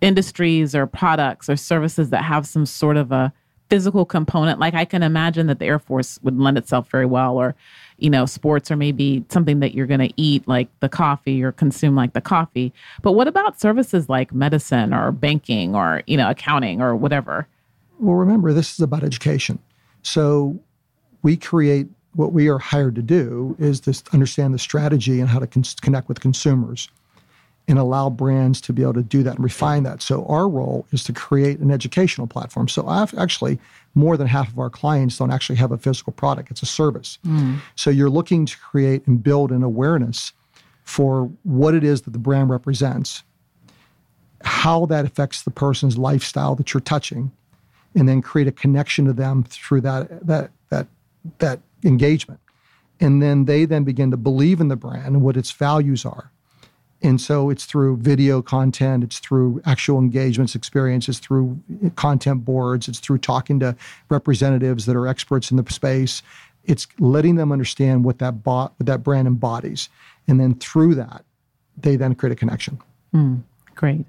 industries 0.00 0.74
or 0.74 0.88
products 0.88 1.48
or 1.48 1.54
services 1.54 2.10
that 2.10 2.24
have 2.24 2.44
some 2.44 2.66
sort 2.66 2.96
of 2.96 3.12
a 3.12 3.32
physical 3.70 4.04
component? 4.04 4.58
Like 4.58 4.74
I 4.74 4.84
can 4.84 5.04
imagine 5.04 5.46
that 5.46 5.60
the 5.60 5.66
Air 5.66 5.78
Force 5.78 6.18
would 6.24 6.40
lend 6.40 6.58
itself 6.58 6.90
very 6.90 7.06
well, 7.06 7.36
or 7.36 7.54
you 7.98 8.08
know, 8.08 8.26
sports 8.26 8.70
or 8.70 8.76
maybe 8.76 9.24
something 9.28 9.60
that 9.60 9.74
you're 9.74 9.86
going 9.86 10.00
to 10.00 10.12
eat 10.16 10.46
like 10.46 10.68
the 10.80 10.88
coffee 10.88 11.42
or 11.42 11.52
consume 11.52 11.94
like 11.94 12.12
the 12.12 12.20
coffee. 12.20 12.72
But 13.02 13.12
what 13.12 13.28
about 13.28 13.60
services 13.60 14.08
like 14.08 14.32
medicine 14.32 14.94
or 14.94 15.12
banking 15.12 15.74
or, 15.74 16.02
you 16.06 16.16
know, 16.16 16.30
accounting 16.30 16.80
or 16.80 16.94
whatever? 16.94 17.46
Well, 17.98 18.14
remember, 18.14 18.52
this 18.52 18.74
is 18.74 18.80
about 18.80 19.02
education. 19.02 19.58
So 20.02 20.58
we 21.22 21.36
create 21.36 21.88
what 22.14 22.32
we 22.32 22.48
are 22.48 22.58
hired 22.58 22.94
to 22.94 23.02
do 23.02 23.56
is 23.58 23.80
to 23.80 24.02
understand 24.12 24.54
the 24.54 24.58
strategy 24.58 25.20
and 25.20 25.28
how 25.28 25.38
to 25.38 25.46
con- 25.46 25.64
connect 25.80 26.08
with 26.08 26.20
consumers 26.20 26.88
and 27.68 27.78
allow 27.78 28.08
brands 28.08 28.60
to 28.62 28.72
be 28.72 28.82
able 28.82 28.94
to 28.94 29.02
do 29.02 29.22
that 29.22 29.34
and 29.34 29.44
refine 29.44 29.82
that. 29.82 30.00
So 30.00 30.24
our 30.26 30.48
role 30.48 30.86
is 30.90 31.04
to 31.04 31.12
create 31.12 31.58
an 31.58 31.70
educational 31.70 32.26
platform. 32.26 32.66
So 32.66 32.88
I've 32.88 33.12
actually 33.18 33.58
more 33.98 34.16
than 34.16 34.28
half 34.28 34.48
of 34.48 34.58
our 34.58 34.70
clients 34.70 35.18
don't 35.18 35.32
actually 35.32 35.56
have 35.56 35.72
a 35.72 35.76
physical 35.76 36.12
product. 36.12 36.50
It's 36.50 36.62
a 36.62 36.66
service. 36.66 37.18
Mm. 37.26 37.58
So 37.74 37.90
you're 37.90 38.08
looking 38.08 38.46
to 38.46 38.56
create 38.58 39.06
and 39.06 39.22
build 39.22 39.50
an 39.50 39.62
awareness 39.62 40.32
for 40.84 41.30
what 41.42 41.74
it 41.74 41.84
is 41.84 42.02
that 42.02 42.12
the 42.12 42.18
brand 42.18 42.48
represents, 42.48 43.24
how 44.42 44.86
that 44.86 45.04
affects 45.04 45.42
the 45.42 45.50
person's 45.50 45.98
lifestyle 45.98 46.54
that 46.54 46.72
you're 46.72 46.80
touching, 46.80 47.32
and 47.94 48.08
then 48.08 48.22
create 48.22 48.46
a 48.46 48.52
connection 48.52 49.04
to 49.04 49.12
them 49.12 49.42
through 49.42 49.80
that 49.80 50.26
that 50.26 50.50
that 50.70 50.86
that 51.38 51.60
engagement. 51.84 52.40
And 53.00 53.20
then 53.20 53.44
they 53.44 53.64
then 53.64 53.84
begin 53.84 54.10
to 54.12 54.16
believe 54.16 54.60
in 54.60 54.68
the 54.68 54.76
brand 54.76 55.06
and 55.06 55.22
what 55.22 55.36
its 55.36 55.50
values 55.50 56.04
are 56.04 56.30
and 57.02 57.20
so 57.20 57.48
it's 57.48 57.64
through 57.64 57.98
video 57.98 58.42
content, 58.42 59.04
it's 59.04 59.18
through 59.18 59.62
actual 59.64 59.98
engagements, 59.98 60.54
experiences, 60.54 61.18
through 61.18 61.60
content 61.94 62.44
boards, 62.44 62.88
it's 62.88 62.98
through 62.98 63.18
talking 63.18 63.60
to 63.60 63.76
representatives 64.08 64.86
that 64.86 64.96
are 64.96 65.06
experts 65.06 65.50
in 65.50 65.56
the 65.56 65.72
space. 65.72 66.22
It's 66.64 66.88
letting 66.98 67.36
them 67.36 67.52
understand 67.52 68.04
what 68.04 68.18
that 68.18 68.42
bot, 68.42 68.74
what 68.78 68.86
that 68.86 69.02
brand 69.02 69.28
embodies, 69.28 69.88
and 70.26 70.40
then 70.40 70.54
through 70.56 70.96
that, 70.96 71.24
they 71.76 71.96
then 71.96 72.14
create 72.14 72.32
a 72.32 72.36
connection. 72.36 72.80
Mm, 73.14 73.42
great. 73.74 74.04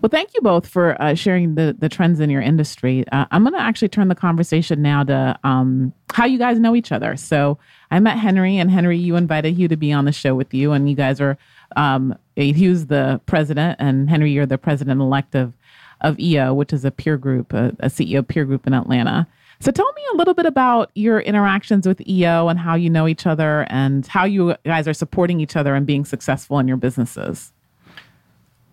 Well, 0.00 0.08
thank 0.08 0.34
you 0.34 0.40
both 0.40 0.66
for 0.66 1.00
uh, 1.02 1.14
sharing 1.14 1.56
the 1.56 1.76
the 1.78 1.88
trends 1.88 2.20
in 2.20 2.30
your 2.30 2.40
industry. 2.40 3.04
Uh, 3.10 3.26
I'm 3.30 3.42
going 3.42 3.54
to 3.54 3.60
actually 3.60 3.88
turn 3.88 4.08
the 4.08 4.14
conversation 4.14 4.82
now 4.82 5.04
to 5.04 5.38
um, 5.44 5.92
how 6.12 6.26
you 6.26 6.38
guys 6.38 6.58
know 6.58 6.76
each 6.76 6.92
other. 6.92 7.16
So 7.16 7.58
I 7.90 8.00
met 8.00 8.18
Henry, 8.18 8.56
and 8.56 8.70
Henry, 8.70 8.98
you 8.98 9.16
invited 9.16 9.54
Hugh 9.54 9.68
to 9.68 9.76
be 9.76 9.92
on 9.92 10.04
the 10.04 10.12
show 10.12 10.34
with 10.34 10.54
you, 10.54 10.72
and 10.72 10.88
you 10.88 10.96
guys 10.96 11.20
are 11.20 11.36
um, 11.76 12.16
Hugh's 12.36 12.86
the 12.86 13.20
president, 13.26 13.76
and 13.80 14.08
Henry, 14.08 14.32
you're 14.32 14.46
the 14.46 14.58
president 14.58 15.00
elect 15.00 15.34
of, 15.34 15.52
of 16.00 16.18
EO, 16.18 16.54
which 16.54 16.72
is 16.72 16.84
a 16.84 16.90
peer 16.90 17.16
group, 17.16 17.52
a, 17.52 17.68
a 17.80 17.88
CEO 17.88 18.26
peer 18.26 18.44
group 18.44 18.66
in 18.66 18.74
Atlanta. 18.74 19.26
So 19.60 19.70
tell 19.70 19.90
me 19.92 20.02
a 20.12 20.16
little 20.16 20.34
bit 20.34 20.46
about 20.46 20.90
your 20.94 21.20
interactions 21.20 21.86
with 21.86 22.06
EO 22.06 22.48
and 22.48 22.58
how 22.58 22.74
you 22.74 22.90
know 22.90 23.08
each 23.08 23.26
other 23.26 23.66
and 23.70 24.06
how 24.06 24.24
you 24.24 24.56
guys 24.64 24.86
are 24.88 24.94
supporting 24.94 25.40
each 25.40 25.56
other 25.56 25.74
and 25.74 25.86
being 25.86 26.04
successful 26.04 26.58
in 26.58 26.68
your 26.68 26.76
businesses. 26.76 27.52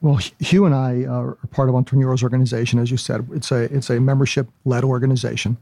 Well, 0.02 0.20
Hugh 0.40 0.66
and 0.66 0.74
I 0.74 1.06
are 1.06 1.38
part 1.52 1.70
of 1.70 1.76
Entrepreneurs 1.76 2.24
Organization, 2.24 2.80
as 2.80 2.90
you 2.90 2.98
said. 2.98 3.28
It's 3.32 3.52
a 3.52 3.74
it's 3.74 3.90
a 3.92 4.00
membership 4.00 4.50
led 4.66 4.84
organization. 4.84 5.58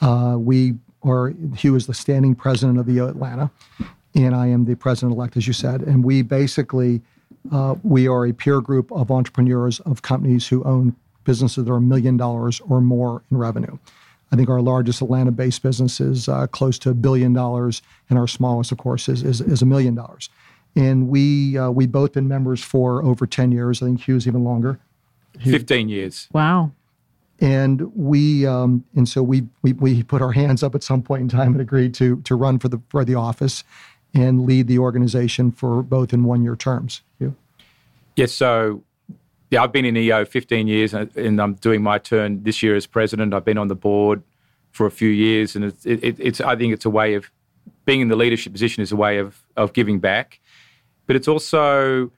Uh, 0.00 0.36
we 0.38 0.74
are 1.04 1.32
Hugh 1.56 1.76
is 1.76 1.86
the 1.86 1.94
standing 1.94 2.34
president 2.34 2.78
of 2.78 2.88
EO 2.88 3.06
Atlanta, 3.06 3.50
and 4.18 4.34
I 4.34 4.48
am 4.48 4.64
the 4.64 4.74
president 4.74 5.12
elect, 5.12 5.36
as 5.36 5.46
you 5.46 5.52
said. 5.52 5.82
And 5.82 6.04
we 6.04 6.22
basically 6.22 7.00
uh, 7.52 7.76
we 7.82 8.08
are 8.08 8.26
a 8.26 8.32
peer 8.32 8.60
group 8.60 8.90
of 8.92 9.10
entrepreneurs 9.10 9.80
of 9.80 10.02
companies 10.02 10.48
who 10.48 10.64
own 10.64 10.96
businesses 11.24 11.64
that 11.64 11.70
are 11.70 11.76
a 11.76 11.80
million 11.80 12.16
dollars 12.16 12.60
or 12.68 12.80
more 12.80 13.22
in 13.30 13.36
revenue. 13.36 13.78
I 14.32 14.36
think 14.36 14.48
our 14.48 14.60
largest 14.60 15.00
Atlanta 15.00 15.30
based 15.30 15.62
business 15.62 16.00
is 16.00 16.28
uh, 16.28 16.46
close 16.48 16.78
to 16.80 16.90
a 16.90 16.94
billion 16.94 17.32
dollars, 17.32 17.80
and 18.10 18.18
our 18.18 18.26
smallest, 18.26 18.72
of 18.72 18.78
course, 18.78 19.08
is, 19.08 19.22
is, 19.22 19.40
is 19.40 19.62
a 19.62 19.66
million 19.66 19.94
dollars. 19.94 20.28
And 20.76 21.08
we 21.08 21.56
uh, 21.56 21.70
we 21.70 21.86
both 21.86 22.12
been 22.12 22.28
members 22.28 22.62
for 22.62 23.02
over 23.02 23.26
ten 23.26 23.52
years. 23.52 23.82
I 23.82 23.86
think 23.86 24.06
Hugh's 24.06 24.26
even 24.26 24.44
longer. 24.44 24.78
Hugh. 25.38 25.52
Fifteen 25.52 25.88
years. 25.88 26.28
Wow. 26.32 26.72
And 27.40 27.94
we 27.94 28.46
um, 28.46 28.84
and 28.96 29.08
so 29.08 29.22
we, 29.22 29.46
we 29.62 29.72
we 29.74 30.02
put 30.02 30.20
our 30.20 30.32
hands 30.32 30.62
up 30.62 30.74
at 30.74 30.82
some 30.82 31.02
point 31.02 31.22
in 31.22 31.28
time 31.28 31.52
and 31.52 31.60
agreed 31.60 31.94
to 31.94 32.20
to 32.22 32.34
run 32.34 32.58
for 32.58 32.68
the 32.68 32.82
for 32.88 33.04
the 33.04 33.14
office 33.14 33.64
and 34.14 34.44
lead 34.46 34.66
the 34.66 34.78
organization 34.78 35.52
for 35.52 35.82
both 35.82 36.12
in 36.12 36.24
one 36.24 36.42
year 36.42 36.56
terms. 36.56 37.02
Hugh. 37.18 37.34
Yes. 38.16 38.32
So 38.32 38.82
yeah, 39.50 39.62
I've 39.62 39.72
been 39.72 39.84
in 39.84 39.96
EO 39.96 40.24
15 40.24 40.66
years, 40.66 40.92
and 40.92 41.40
I'm 41.40 41.54
doing 41.54 41.82
my 41.82 41.98
turn 41.98 42.42
this 42.42 42.62
year 42.62 42.76
as 42.76 42.86
president. 42.86 43.32
I've 43.32 43.44
been 43.44 43.58
on 43.58 43.68
the 43.68 43.74
board 43.74 44.22
for 44.72 44.86
a 44.86 44.90
few 44.90 45.08
years, 45.08 45.56
and 45.56 45.64
it's, 45.64 45.86
it, 45.86 46.18
it's 46.18 46.40
I 46.40 46.54
think 46.54 46.74
it's 46.74 46.84
a 46.84 46.90
way 46.90 47.14
of 47.14 47.30
being 47.84 48.00
in 48.00 48.08
the 48.08 48.16
leadership 48.16 48.52
position 48.52 48.82
is 48.82 48.92
a 48.92 48.96
way 48.96 49.18
of 49.18 49.42
of 49.56 49.72
giving 49.72 49.98
back, 49.98 50.40
but 51.06 51.16
it's 51.16 51.28
also 51.28 52.10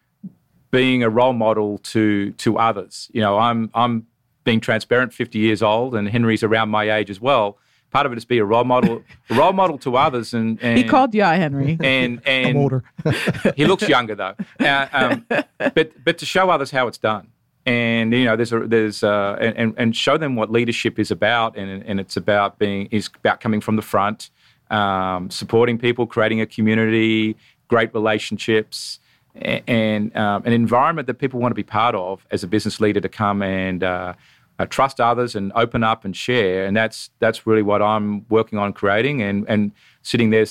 being 0.72 1.02
a 1.02 1.08
role 1.08 1.32
model 1.32 1.78
to 1.78 2.32
to 2.32 2.58
others. 2.58 3.08
You 3.12 3.20
know, 3.20 3.38
I'm 3.38 3.70
I'm 3.74 4.06
being 4.42 4.60
transparent, 4.60 5.12
50 5.12 5.38
years 5.38 5.62
old, 5.62 5.94
and 5.94 6.08
Henry's 6.08 6.42
around 6.42 6.70
my 6.70 6.90
age 6.90 7.10
as 7.10 7.20
well. 7.20 7.58
Part 7.90 8.06
of 8.06 8.12
it 8.12 8.18
is 8.18 8.24
be 8.24 8.38
a 8.38 8.44
role 8.44 8.64
model, 8.64 9.02
a 9.28 9.34
role 9.34 9.52
model 9.52 9.78
to 9.78 9.96
others. 9.96 10.32
And, 10.32 10.58
and 10.62 10.78
he 10.78 10.84
called 10.84 11.14
you 11.14 11.22
out, 11.22 11.36
Henry. 11.36 11.76
And 11.82 12.20
and 12.26 12.48
I'm 12.48 12.56
older. 12.56 12.84
he 13.56 13.66
looks 13.66 13.88
younger 13.88 14.14
though. 14.14 14.34
Uh, 14.60 14.86
um, 14.92 15.26
but 15.58 16.04
but 16.04 16.18
to 16.18 16.26
show 16.26 16.50
others 16.50 16.70
how 16.70 16.86
it's 16.86 16.98
done, 16.98 17.28
and 17.66 18.12
you 18.12 18.24
know, 18.24 18.36
there's 18.36 18.52
a 18.52 18.60
there's 18.60 19.02
uh, 19.02 19.36
and 19.40 19.74
and 19.76 19.96
show 19.96 20.16
them 20.16 20.36
what 20.36 20.50
leadership 20.50 20.98
is 20.98 21.10
about, 21.10 21.56
and 21.56 21.82
and 21.84 22.00
it's 22.00 22.16
about 22.16 22.58
being 22.58 22.86
is 22.90 23.10
about 23.18 23.40
coming 23.40 23.60
from 23.60 23.76
the 23.76 23.82
front, 23.82 24.30
um, 24.70 25.30
supporting 25.30 25.78
people, 25.78 26.06
creating 26.06 26.40
a 26.40 26.46
community, 26.46 27.36
great 27.68 27.92
relationships 27.92 29.00
and 29.34 30.16
um, 30.16 30.42
an 30.44 30.52
environment 30.52 31.06
that 31.06 31.14
people 31.14 31.40
want 31.40 31.52
to 31.52 31.54
be 31.54 31.62
part 31.62 31.94
of 31.94 32.26
as 32.30 32.42
a 32.42 32.46
business 32.46 32.80
leader 32.80 33.00
to 33.00 33.08
come 33.08 33.42
and 33.42 33.84
uh, 33.84 34.12
uh, 34.60 34.66
trust 34.66 35.00
others 35.00 35.34
and 35.34 35.52
open 35.54 35.82
up 35.82 36.04
and 36.04 36.14
share. 36.14 36.66
And 36.66 36.76
that's 36.76 37.10
that's 37.18 37.46
really 37.46 37.62
what 37.62 37.80
I'm 37.80 38.26
working 38.28 38.58
on 38.58 38.74
creating 38.74 39.22
and 39.22 39.46
and 39.48 39.72
sitting 40.02 40.30
there 40.30 40.44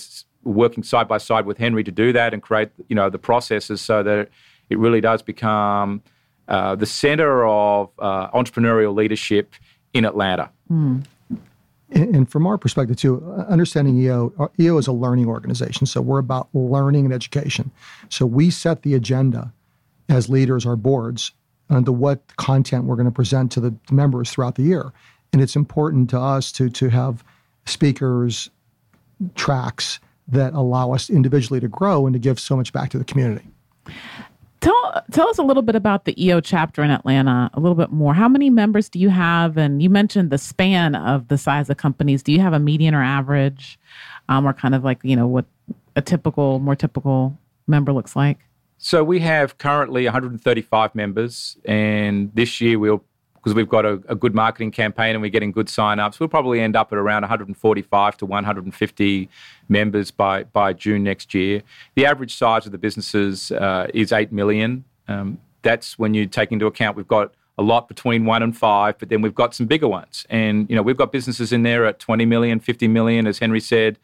working 0.44 0.84
side 0.84 1.08
by 1.08 1.20
side 1.20 1.46
with 1.46 1.60
Henry 1.60 1.84
to 1.84 1.92
do 1.92 2.12
that 2.14 2.34
and 2.34 2.42
create 2.42 2.70
you 2.88 2.96
know 2.96 3.10
the 3.10 3.20
processes 3.20 3.82
so 3.82 4.02
that 4.02 4.30
it 4.70 4.80
really 4.80 5.00
does 5.00 5.22
become 5.22 6.02
uh, 6.48 6.76
the 6.76 6.88
center 6.88 7.46
of 7.46 7.92
uh, 8.00 8.30
entrepreneurial 8.32 8.96
leadership 8.96 9.54
in 9.94 10.06
Atlanta. 10.06 10.50
Mm. 10.72 11.06
And 11.92 12.30
from 12.30 12.46
our 12.46 12.58
perspective 12.58 12.98
too, 12.98 13.24
understanding 13.48 13.98
EO, 13.98 14.52
EO 14.60 14.78
is 14.78 14.86
a 14.86 14.92
learning 14.92 15.28
organization, 15.28 15.88
so 15.88 16.02
we're 16.02 16.20
about 16.20 16.48
learning 16.54 17.06
and 17.06 17.14
education. 17.14 17.72
So 18.10 18.28
we 18.28 18.52
set 18.52 18.84
the 18.84 18.94
agenda 18.94 19.52
as 20.08 20.30
leaders, 20.30 20.68
our 20.68 20.76
boards, 20.76 21.32
onto 21.70 21.92
what 21.92 22.36
content 22.38 22.86
we're 22.86 22.96
going 22.96 23.06
to 23.06 23.12
present 23.12 23.52
to 23.54 23.60
the 23.60 23.74
members 23.92 24.32
throughout 24.32 24.56
the 24.56 24.64
year. 24.64 24.92
And 25.32 25.42
it's 25.42 25.56
important 25.56 26.10
to 26.12 26.20
us 26.20 26.52
to 26.54 26.70
to 26.70 26.90
have 26.90 27.24
speakers, 27.66 28.50
tracks 29.36 30.00
that 30.28 30.54
allow 30.54 30.92
us 30.94 31.10
individually 31.10 31.60
to 31.60 31.68
grow 31.68 32.06
and 32.06 32.14
to 32.14 32.20
give 32.20 32.40
so 32.40 32.56
much 32.56 32.72
back 32.74 32.90
to 32.92 32.98
the 32.98 33.04
community. 33.04 33.48
Tell 34.62 35.04
tell 35.12 35.30
us 35.30 35.38
a 35.38 35.44
little 35.44 35.64
bit 35.64 35.76
about 35.76 36.06
the 36.06 36.22
EO 36.24 36.42
chapter 36.42 36.84
in 36.84 36.92
Atlanta, 36.92 37.50
a 37.54 37.60
little 37.60 37.76
bit 37.76 37.92
more. 37.92 38.14
How 38.14 38.28
many 38.28 38.50
members 38.50 38.90
do 38.90 39.00
you 39.00 39.10
have? 39.10 39.58
And 39.58 39.82
you 39.82 39.90
mentioned 39.90 40.32
the 40.32 40.38
span 40.38 40.96
of 40.96 41.30
the 41.30 41.38
size 41.38 41.70
of 41.70 41.78
companies. 41.78 42.24
Do 42.24 42.34
you 42.34 42.42
have 42.42 42.54
a 42.54 42.60
median 42.60 42.94
or 42.94 43.02
average, 43.02 43.80
um, 44.28 44.46
or 44.46 44.54
kind 44.54 44.76
of 44.76 44.84
like 44.84 45.00
you 45.04 45.16
know 45.16 45.28
what 45.28 45.46
a 45.96 46.02
typical, 46.02 46.60
more 46.60 46.76
typical 46.76 47.38
member 47.68 47.94
looks 47.94 48.16
like? 48.16 48.40
So 48.82 49.04
we 49.04 49.20
have 49.20 49.58
currently 49.58 50.06
135 50.06 50.96
members, 50.96 51.58
and 51.66 52.32
this 52.34 52.62
year 52.62 52.80
we'll 52.80 53.04
because 53.36 53.54
we've 53.54 53.70
got 53.70 53.86
a, 53.86 54.02
a, 54.08 54.16
good 54.16 54.36
marketing 54.36 54.72
campaign 54.72 55.16
and 55.16 55.22
we're 55.22 55.30
getting 55.30 55.54
good 55.54 55.70
sign-ups, 55.70 56.20
we'll 56.20 56.28
probably 56.28 56.60
end 56.60 56.76
up 56.76 56.92
at 56.92 56.98
around 56.98 57.22
145 57.22 58.18
to 58.18 58.26
150 58.26 59.30
members 59.70 60.12
by 60.12 60.44
by 60.44 60.72
June 60.72 61.04
next 61.04 61.34
year. 61.34 61.62
The 61.96 62.06
average 62.06 62.36
size 62.36 62.66
of 62.66 62.72
the 62.72 62.78
businesses 62.78 63.52
uh, 63.52 63.88
is 63.94 64.14
eight 64.14 64.32
million. 64.32 64.86
Um, 65.10 65.40
that's 65.62 66.00
when 66.00 66.14
you 66.14 66.26
take 66.26 66.52
into 66.54 66.66
account 66.66 66.96
we've 66.96 67.08
got 67.08 67.34
a 67.58 67.64
lot 67.64 67.90
between 67.90 68.24
one 68.24 68.44
and 68.44 68.58
five, 68.58 68.98
but 68.98 69.10
then 69.10 69.22
we've 69.22 69.36
got 69.36 69.54
some 69.54 69.66
bigger 69.66 69.90
ones, 69.90 70.26
and 70.30 70.70
you 70.70 70.76
know 70.78 70.82
we've 70.82 70.98
got 70.98 71.12
businesses 71.12 71.52
in 71.52 71.64
there 71.64 71.86
at 71.86 72.00
20 72.00 72.26
million, 72.26 72.62
50 72.62 72.88
million, 72.88 73.28
as 73.28 73.40
Henry 73.40 73.60
said 73.60 74.00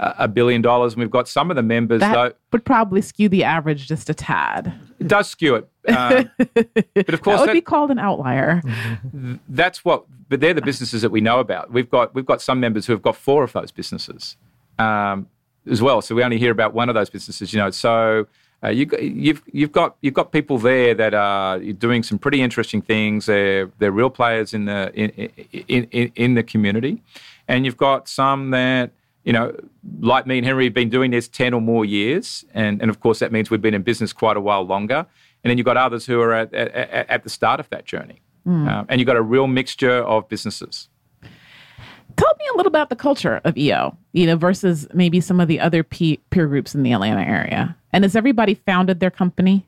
a 0.00 0.28
billion 0.28 0.62
dollars, 0.62 0.94
and 0.94 1.00
we've 1.00 1.10
got 1.10 1.28
some 1.28 1.50
of 1.50 1.56
the 1.56 1.62
members 1.62 2.00
that 2.00 2.14
though 2.14 2.32
would 2.52 2.64
probably 2.64 3.02
skew 3.02 3.28
the 3.28 3.44
average 3.44 3.86
just 3.86 4.08
a 4.08 4.14
tad. 4.14 4.72
It 4.98 5.08
does 5.08 5.28
skew 5.28 5.56
it, 5.56 5.68
uh, 5.88 6.24
but 6.38 7.14
of 7.14 7.20
course 7.20 7.36
that 7.36 7.40
would 7.40 7.48
that, 7.50 7.52
be 7.52 7.60
called 7.60 7.90
an 7.90 7.98
outlier. 7.98 8.62
That's 9.48 9.84
what, 9.84 10.06
but 10.28 10.40
they're 10.40 10.54
the 10.54 10.62
businesses 10.62 11.02
that 11.02 11.10
we 11.10 11.20
know 11.20 11.38
about. 11.38 11.70
We've 11.70 11.90
got 11.90 12.14
we've 12.14 12.24
got 12.24 12.40
some 12.40 12.60
members 12.60 12.86
who 12.86 12.94
have 12.94 13.02
got 13.02 13.14
four 13.14 13.44
of 13.44 13.52
those 13.52 13.70
businesses 13.70 14.36
um, 14.78 15.28
as 15.70 15.82
well. 15.82 16.00
So 16.00 16.14
we 16.14 16.24
only 16.24 16.38
hear 16.38 16.50
about 16.50 16.72
one 16.72 16.88
of 16.88 16.94
those 16.94 17.10
businesses, 17.10 17.52
you 17.52 17.58
know. 17.58 17.70
So. 17.70 18.26
Uh, 18.62 18.68
you, 18.68 18.86
you've 19.00 19.42
you've 19.50 19.72
got 19.72 19.96
you've 20.02 20.12
got 20.12 20.32
people 20.32 20.58
there 20.58 20.92
that 20.92 21.14
are 21.14 21.58
doing 21.58 22.02
some 22.02 22.18
pretty 22.18 22.42
interesting 22.42 22.82
things. 22.82 23.24
They're 23.24 23.70
they're 23.78 23.90
real 23.90 24.10
players 24.10 24.52
in 24.52 24.66
the 24.66 24.92
in 24.92 25.08
in, 25.66 25.84
in, 25.84 26.12
in 26.14 26.34
the 26.34 26.42
community, 26.42 27.02
and 27.48 27.64
you've 27.64 27.78
got 27.78 28.06
some 28.06 28.50
that 28.50 28.90
you 29.24 29.32
know, 29.32 29.54
like 30.00 30.26
me 30.26 30.38
and 30.38 30.46
Henry 30.46 30.64
have 30.64 30.74
been 30.74 30.88
doing 30.88 31.10
this 31.10 31.28
10 31.28 31.52
or 31.54 31.60
more 31.60 31.84
years. 31.84 32.44
And, 32.54 32.80
and 32.80 32.90
of 32.90 33.00
course, 33.00 33.18
that 33.18 33.32
means 33.32 33.50
we've 33.50 33.60
been 33.60 33.74
in 33.74 33.82
business 33.82 34.12
quite 34.12 34.36
a 34.36 34.40
while 34.40 34.62
longer. 34.62 35.06
And 35.42 35.50
then 35.50 35.58
you've 35.58 35.64
got 35.64 35.76
others 35.76 36.06
who 36.06 36.20
are 36.20 36.32
at, 36.32 36.52
at, 36.54 37.08
at 37.08 37.22
the 37.22 37.30
start 37.30 37.60
of 37.60 37.68
that 37.70 37.84
journey. 37.84 38.20
Mm. 38.46 38.68
Um, 38.68 38.86
and 38.88 39.00
you've 39.00 39.06
got 39.06 39.16
a 39.16 39.22
real 39.22 39.46
mixture 39.46 39.98
of 40.02 40.28
businesses. 40.28 40.88
Tell 42.16 42.34
me 42.38 42.44
a 42.52 42.56
little 42.56 42.68
about 42.68 42.90
the 42.90 42.96
culture 42.96 43.40
of 43.44 43.56
EO, 43.56 43.96
you 44.12 44.26
know, 44.26 44.36
versus 44.36 44.86
maybe 44.92 45.20
some 45.20 45.40
of 45.40 45.48
the 45.48 45.60
other 45.60 45.82
peer 45.82 46.18
groups 46.30 46.74
in 46.74 46.82
the 46.82 46.92
Atlanta 46.92 47.22
area. 47.22 47.76
And 47.92 48.04
has 48.04 48.16
everybody 48.16 48.54
founded 48.54 49.00
their 49.00 49.10
company? 49.10 49.66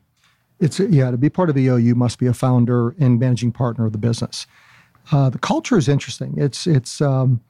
It's 0.59 0.79
yeah. 0.79 1.11
To 1.11 1.17
be 1.17 1.29
part 1.29 1.49
of 1.49 1.57
EO, 1.57 1.77
you 1.77 1.95
must 1.95 2.19
be 2.19 2.27
a 2.27 2.33
founder 2.33 2.95
and 2.99 3.19
managing 3.19 3.51
partner 3.51 3.85
of 3.85 3.91
the 3.91 3.97
business. 3.97 4.45
Uh, 5.11 5.29
the 5.29 5.39
culture 5.39 5.77
is 5.77 5.89
interesting. 5.89 6.35
It's 6.37 6.67
it's 6.67 7.01
um, 7.01 7.41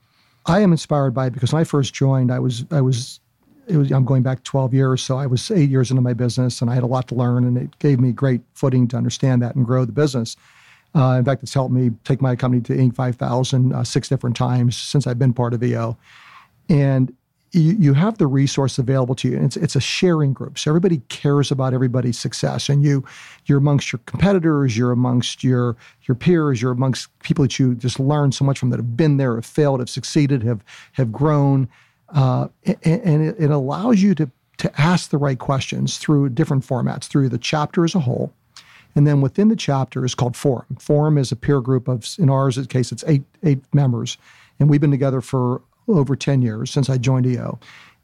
I 0.45 0.59
am 0.61 0.71
inspired 0.71 1.13
by 1.13 1.27
it 1.27 1.33
because 1.33 1.53
when 1.53 1.61
I 1.61 1.63
first 1.63 1.93
joined, 1.93 2.31
I 2.31 2.39
was 2.39 2.65
I 2.71 2.81
was 2.81 3.19
it 3.67 3.77
was 3.77 3.91
I'm 3.91 4.05
going 4.05 4.23
back 4.23 4.43
12 4.43 4.73
years, 4.73 5.01
so 5.01 5.17
I 5.17 5.25
was 5.25 5.49
eight 5.51 5.69
years 5.69 5.89
into 5.89 6.01
my 6.01 6.13
business, 6.13 6.61
and 6.61 6.69
I 6.69 6.75
had 6.75 6.83
a 6.83 6.87
lot 6.87 7.07
to 7.09 7.15
learn, 7.15 7.45
and 7.45 7.57
it 7.57 7.79
gave 7.79 7.99
me 7.99 8.11
great 8.11 8.41
footing 8.53 8.87
to 8.89 8.97
understand 8.97 9.41
that 9.41 9.55
and 9.55 9.65
grow 9.65 9.85
the 9.85 9.93
business. 9.93 10.35
Uh, 10.95 11.15
in 11.17 11.25
fact, 11.25 11.41
it's 11.41 11.53
helped 11.53 11.73
me 11.73 11.91
take 12.03 12.21
my 12.21 12.35
company 12.35 12.61
to 12.61 12.73
Inc. 12.73 12.95
5000 12.95 13.73
uh, 13.73 13.83
six 13.83 14.09
different 14.09 14.35
times 14.35 14.77
since 14.77 15.07
I've 15.07 15.17
been 15.17 15.33
part 15.33 15.53
of 15.53 15.63
EO. 15.63 15.97
And 16.69 17.15
you, 17.53 17.73
you 17.73 17.93
have 17.93 18.17
the 18.17 18.27
resource 18.27 18.77
available 18.77 19.15
to 19.15 19.29
you. 19.29 19.35
And 19.37 19.45
it's, 19.45 19.57
it's 19.57 19.75
a 19.75 19.81
sharing 19.81 20.33
group. 20.33 20.59
So 20.59 20.71
everybody 20.71 21.01
cares 21.09 21.51
about 21.51 21.73
everybody's 21.73 22.19
success. 22.19 22.67
And 22.67 22.83
you, 22.83 23.05
you're 23.45 23.59
amongst 23.59 23.91
your 23.91 24.01
competitors, 24.05 24.75
you're 24.75 24.91
amongst 24.91 25.43
your, 25.43 25.77
your 26.03 26.15
peers, 26.15 26.61
you're 26.61 26.71
amongst 26.71 27.07
people 27.19 27.43
that 27.43 27.57
you 27.59 27.75
just 27.75 27.99
learn 27.99 28.31
so 28.31 28.43
much 28.43 28.59
from 28.59 28.71
that 28.71 28.77
have 28.77 28.97
been 28.97 29.17
there, 29.17 29.35
have 29.35 29.45
failed, 29.45 29.79
have 29.79 29.89
succeeded, 29.89 30.43
have, 30.43 30.63
have 30.93 31.11
grown. 31.11 31.69
Uh, 32.09 32.47
and, 32.65 32.77
and 32.83 33.23
it, 33.23 33.35
it 33.39 33.51
allows 33.51 34.01
you 34.01 34.15
to, 34.15 34.29
to 34.57 34.81
ask 34.81 35.09
the 35.09 35.17
right 35.17 35.39
questions 35.39 35.97
through 35.97 36.29
different 36.29 36.65
formats, 36.65 37.05
through 37.05 37.29
the 37.29 37.37
chapter 37.37 37.85
as 37.85 37.95
a 37.95 37.99
whole. 37.99 38.33
And 38.95 39.07
then 39.07 39.21
within 39.21 39.47
the 39.47 39.55
chapter 39.55 40.05
is 40.05 40.13
called 40.13 40.35
Forum. 40.35 40.77
Forum 40.79 41.17
is 41.17 41.31
a 41.31 41.35
peer 41.35 41.61
group 41.61 41.87
of, 41.87 42.07
in 42.19 42.29
ours 42.29 42.63
case, 42.67 42.91
it's 42.91 43.03
eight 43.07 43.23
eight 43.41 43.63
members, 43.73 44.19
and 44.59 44.69
we've 44.69 44.79
been 44.79 44.91
together 44.91 45.19
for 45.19 45.63
over 45.87 46.15
10 46.15 46.41
years 46.41 46.71
since 46.71 46.89
I 46.89 46.97
joined 46.97 47.25
EO. 47.25 47.59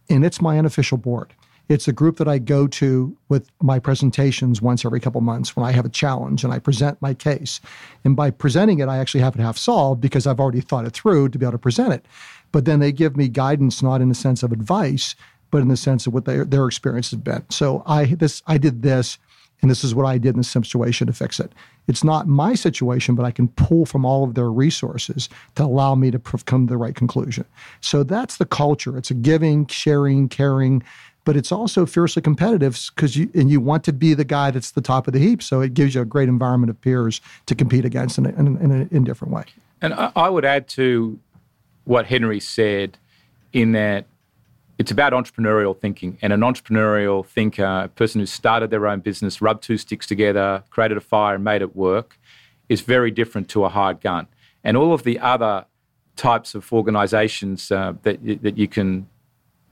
And 0.09 0.25
it's 0.25 0.41
my 0.41 0.57
unofficial 0.57 0.97
board. 0.97 1.33
It's 1.69 1.87
a 1.87 1.93
group 1.93 2.17
that 2.17 2.27
I 2.27 2.39
go 2.39 2.65
to 2.65 3.15
with 3.29 3.51
my 3.61 3.77
presentations 3.77 4.59
once 4.59 4.83
every 4.83 4.99
couple 4.99 5.21
months 5.21 5.55
when 5.55 5.63
I 5.63 5.71
have 5.71 5.85
a 5.85 5.89
challenge 5.89 6.43
and 6.43 6.51
I 6.51 6.57
present 6.57 6.99
my 6.99 7.13
case. 7.13 7.61
And 8.03 8.15
by 8.15 8.31
presenting 8.31 8.79
it, 8.79 8.89
I 8.89 8.97
actually 8.97 9.21
have 9.21 9.35
it 9.35 9.41
half 9.41 9.57
solved 9.57 10.01
because 10.01 10.25
I've 10.25 10.39
already 10.39 10.61
thought 10.61 10.85
it 10.85 10.93
through 10.93 11.29
to 11.29 11.37
be 11.37 11.45
able 11.45 11.51
to 11.51 11.57
present 11.59 11.93
it. 11.93 12.05
But 12.51 12.65
then 12.65 12.79
they 12.79 12.91
give 12.91 13.15
me 13.15 13.27
guidance, 13.27 13.83
not 13.83 14.01
in 14.01 14.09
the 14.09 14.15
sense 14.15 14.41
of 14.41 14.51
advice, 14.51 15.13
but 15.51 15.61
in 15.61 15.67
the 15.67 15.77
sense 15.77 16.07
of 16.07 16.13
what 16.13 16.25
their, 16.25 16.43
their 16.43 16.65
experience 16.65 17.11
has 17.11 17.19
been. 17.19 17.45
So 17.49 17.83
I 17.85 18.05
this 18.05 18.41
I 18.47 18.57
did 18.57 18.81
this 18.81 19.19
and 19.61 19.69
this 19.69 19.83
is 19.83 19.93
what 19.93 20.05
I 20.05 20.17
did 20.17 20.29
in 20.29 20.37
this 20.37 20.49
situation 20.49 21.07
to 21.07 21.13
fix 21.13 21.39
it. 21.39 21.51
It's 21.87 22.03
not 22.03 22.27
my 22.27 22.53
situation, 22.55 23.15
but 23.15 23.25
I 23.25 23.31
can 23.31 23.47
pull 23.49 23.85
from 23.85 24.05
all 24.05 24.23
of 24.23 24.35
their 24.35 24.51
resources 24.51 25.27
to 25.55 25.63
allow 25.63 25.95
me 25.95 26.11
to 26.11 26.19
come 26.19 26.67
to 26.67 26.71
the 26.71 26.77
right 26.77 26.95
conclusion. 26.95 27.45
So 27.81 28.03
that's 28.03 28.37
the 28.37 28.45
culture. 28.45 28.97
It's 28.97 29.11
a 29.11 29.15
giving, 29.15 29.65
sharing, 29.67 30.29
caring, 30.29 30.83
but 31.25 31.35
it's 31.35 31.51
also 31.51 31.85
fiercely 31.85 32.21
competitive 32.21 32.79
because 32.95 33.15
you 33.15 33.29
and 33.35 33.49
you 33.49 33.59
want 33.59 33.83
to 33.83 33.93
be 33.93 34.13
the 34.13 34.23
guy 34.23 34.51
that's 34.51 34.71
the 34.71 34.81
top 34.81 35.07
of 35.07 35.13
the 35.13 35.19
heap. 35.19 35.43
So 35.43 35.61
it 35.61 35.73
gives 35.73 35.93
you 35.93 36.01
a 36.01 36.05
great 36.05 36.29
environment 36.29 36.69
of 36.69 36.79
peers 36.81 37.21
to 37.47 37.55
compete 37.55 37.85
against 37.85 38.17
in 38.17 38.25
a, 38.25 38.29
in 38.29 38.47
a, 38.47 38.59
in 38.59 38.71
a 38.71 38.95
in 38.95 39.03
different 39.03 39.33
way. 39.33 39.43
And 39.81 39.93
I 39.93 40.29
would 40.29 40.45
add 40.45 40.67
to 40.69 41.19
what 41.85 42.05
Henry 42.05 42.39
said 42.39 42.97
in 43.53 43.73
that 43.73 44.05
it's 44.79 44.91
about 44.91 45.11
entrepreneurial 45.11 45.77
thinking. 45.77 46.17
And 46.21 46.31
an 46.31 46.39
entrepreneurial 46.39 47.25
thinker, 47.25 47.65
a 47.65 47.89
person 47.89 48.21
who 48.21 48.25
started 48.25 48.71
their 48.71 48.87
own 48.87 49.01
business, 49.01 49.41
rubbed 49.41 49.61
two 49.61 49.77
sticks 49.77 50.07
together, 50.07 50.63
created 50.69 50.95
a 50.95 51.01
fire, 51.01 51.35
and 51.35 51.43
made 51.43 51.61
it 51.61 51.75
work, 51.75 52.17
is 52.69 52.79
very 52.79 53.11
different 53.11 53.49
to 53.49 53.65
a 53.65 53.69
hired 53.69 53.99
gun. 53.99 54.27
And 54.63 54.77
all 54.77 54.93
of 54.93 55.03
the 55.03 55.19
other 55.19 55.65
types 56.15 56.55
of 56.55 56.71
organizations 56.71 57.71
uh, 57.71 57.93
that, 58.03 58.23
that 58.41 58.57
you 58.57 58.69
can, 58.69 59.07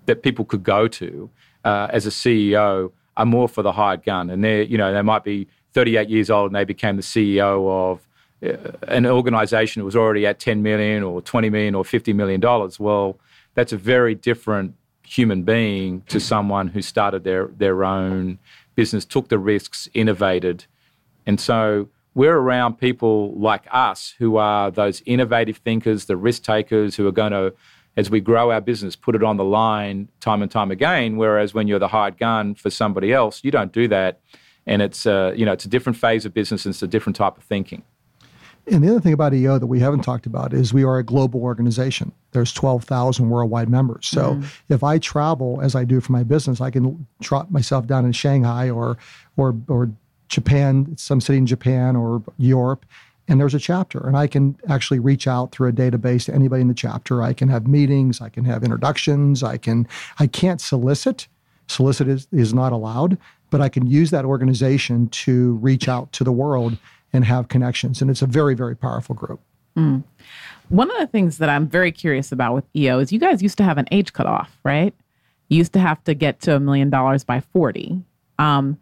that 0.07 0.23
people 0.23 0.43
could 0.43 0.63
go 0.63 0.89
to 0.89 1.29
uh, 1.63 1.87
as 1.89 2.05
a 2.05 2.09
CEO 2.09 2.91
are 3.15 3.25
more 3.25 3.47
for 3.47 3.61
the 3.61 3.71
hired 3.71 4.03
gun. 4.03 4.29
And 4.29 4.43
they 4.43 4.63
you 4.63 4.77
know, 4.77 4.93
they 4.93 5.01
might 5.01 5.23
be 5.23 5.47
38 5.71 6.09
years 6.09 6.29
old 6.29 6.47
and 6.47 6.55
they 6.55 6.65
became 6.65 6.97
the 6.97 7.01
CEO 7.01 7.69
of 7.69 8.07
uh, 8.43 8.71
an 8.89 9.05
organization 9.05 9.79
that 9.79 9.85
was 9.85 9.95
already 9.95 10.25
at 10.27 10.39
10 10.39 10.61
million 10.61 11.01
or 11.01 11.21
20 11.21 11.49
million 11.49 11.75
or 11.75 11.85
50 11.85 12.11
million 12.11 12.41
dollars. 12.41 12.77
Well, 12.77 13.17
that's 13.55 13.71
a 13.71 13.77
very 13.77 14.13
different 14.13 14.75
human 15.07 15.43
being 15.43 16.01
to 16.09 16.19
someone 16.19 16.67
who 16.67 16.81
started 16.81 17.23
their, 17.23 17.47
their 17.47 17.83
own 17.83 18.39
business, 18.75 19.05
took 19.05 19.29
the 19.29 19.39
risks, 19.39 19.87
innovated. 19.93 20.65
And 21.25 21.39
so 21.39 21.87
we're 22.13 22.35
around 22.35 22.77
people 22.77 23.33
like 23.39 23.65
us 23.71 24.13
who 24.19 24.37
are 24.37 24.69
those 24.69 25.01
innovative 25.05 25.57
thinkers, 25.57 26.05
the 26.05 26.17
risk 26.17 26.43
takers 26.43 26.95
who 26.95 27.07
are 27.07 27.11
going 27.11 27.31
to, 27.31 27.53
as 27.95 28.09
we 28.09 28.19
grow 28.19 28.51
our 28.51 28.59
business, 28.59 28.95
put 28.95 29.15
it 29.15 29.23
on 29.23 29.37
the 29.37 29.45
line 29.45 30.09
time 30.19 30.41
and 30.41 30.51
time 30.51 30.71
again. 30.71 31.15
Whereas 31.15 31.53
when 31.53 31.67
you're 31.67 31.79
the 31.79 31.87
hired 31.87 32.17
gun 32.17 32.55
for 32.55 32.69
somebody 32.69 33.13
else, 33.13 33.43
you 33.43 33.51
don't 33.51 33.71
do 33.71 33.87
that. 33.87 34.19
And 34.65 34.81
it's, 34.81 35.05
uh, 35.05 35.33
you 35.35 35.45
know, 35.45 35.53
it's 35.53 35.65
a 35.65 35.69
different 35.69 35.97
phase 35.97 36.25
of 36.25 36.33
business 36.33 36.65
and 36.65 36.73
it's 36.73 36.83
a 36.83 36.87
different 36.87 37.15
type 37.15 37.37
of 37.37 37.43
thinking. 37.43 37.83
And 38.69 38.83
the 38.83 38.89
other 38.89 38.99
thing 38.99 39.13
about 39.13 39.33
EO 39.33 39.59
that 39.59 39.67
we 39.67 39.79
haven't 39.79 40.01
talked 40.01 40.25
about 40.25 40.53
is 40.53 40.73
we 40.73 40.83
are 40.83 40.97
a 40.97 41.03
global 41.03 41.41
organization. 41.41 42.11
There's 42.31 42.51
12,000 42.53 43.29
worldwide 43.29 43.69
members. 43.69 44.07
So 44.07 44.35
mm 44.35 44.45
if 44.69 44.83
I 44.83 44.97
travel 44.97 45.59
as 45.61 45.75
I 45.75 45.85
do 45.85 46.01
for 46.01 46.11
my 46.11 46.23
business, 46.23 46.59
I 46.59 46.71
can 46.71 47.07
trot 47.21 47.51
myself 47.51 47.87
down 47.87 48.05
in 48.05 48.11
Shanghai 48.11 48.69
or 48.69 48.97
or 49.37 49.55
or 49.67 49.89
Japan, 50.27 50.95
some 50.97 51.21
city 51.21 51.37
in 51.37 51.45
Japan 51.45 51.95
or 51.95 52.21
Europe, 52.37 52.85
and 53.27 53.39
there's 53.39 53.53
a 53.53 53.59
chapter 53.59 54.05
and 54.05 54.17
I 54.17 54.27
can 54.27 54.57
actually 54.67 54.99
reach 54.99 55.27
out 55.27 55.51
through 55.51 55.69
a 55.69 55.71
database 55.71 56.25
to 56.25 56.35
anybody 56.35 56.61
in 56.61 56.67
the 56.67 56.73
chapter. 56.73 57.23
I 57.23 57.33
can 57.33 57.47
have 57.47 57.67
meetings, 57.67 58.19
I 58.21 58.29
can 58.29 58.45
have 58.45 58.63
introductions, 58.63 59.41
I 59.41 59.57
can 59.57 59.87
I 60.19 60.27
can't 60.27 60.61
solicit. 60.61 61.27
Solicit 61.67 62.07
is, 62.07 62.27
is 62.31 62.53
not 62.53 62.71
allowed, 62.71 63.17
but 63.49 63.61
I 63.61 63.69
can 63.69 63.87
use 63.87 64.11
that 64.11 64.25
organization 64.25 65.09
to 65.09 65.55
reach 65.55 65.87
out 65.87 66.11
to 66.13 66.23
the 66.23 66.31
world 66.31 66.77
and 67.13 67.25
have 67.25 67.47
connections. 67.47 68.01
And 68.01 68.11
it's 68.11 68.21
a 68.21 68.27
very, 68.27 68.53
very 68.53 68.75
powerful 68.75 69.15
group. 69.15 69.39
Mm. 69.75 70.03
One 70.69 70.91
of 70.91 70.97
the 70.97 71.07
things 71.07 71.37
that 71.37 71.49
I'm 71.49 71.67
very 71.67 71.91
curious 71.91 72.31
about 72.31 72.53
with 72.53 72.65
EO 72.75 72.99
is 72.99 73.11
you 73.11 73.19
guys 73.19 73.41
used 73.41 73.57
to 73.59 73.63
have 73.63 73.77
an 73.77 73.87
age 73.91 74.13
cutoff, 74.13 74.57
right? 74.63 74.93
You 75.49 75.57
used 75.57 75.73
to 75.73 75.79
have 75.79 76.03
to 76.05 76.13
get 76.13 76.41
to 76.41 76.55
a 76.55 76.59
million 76.59 76.89
dollars 76.89 77.23
by 77.23 77.39
40. 77.39 78.01
Um, 78.37 78.77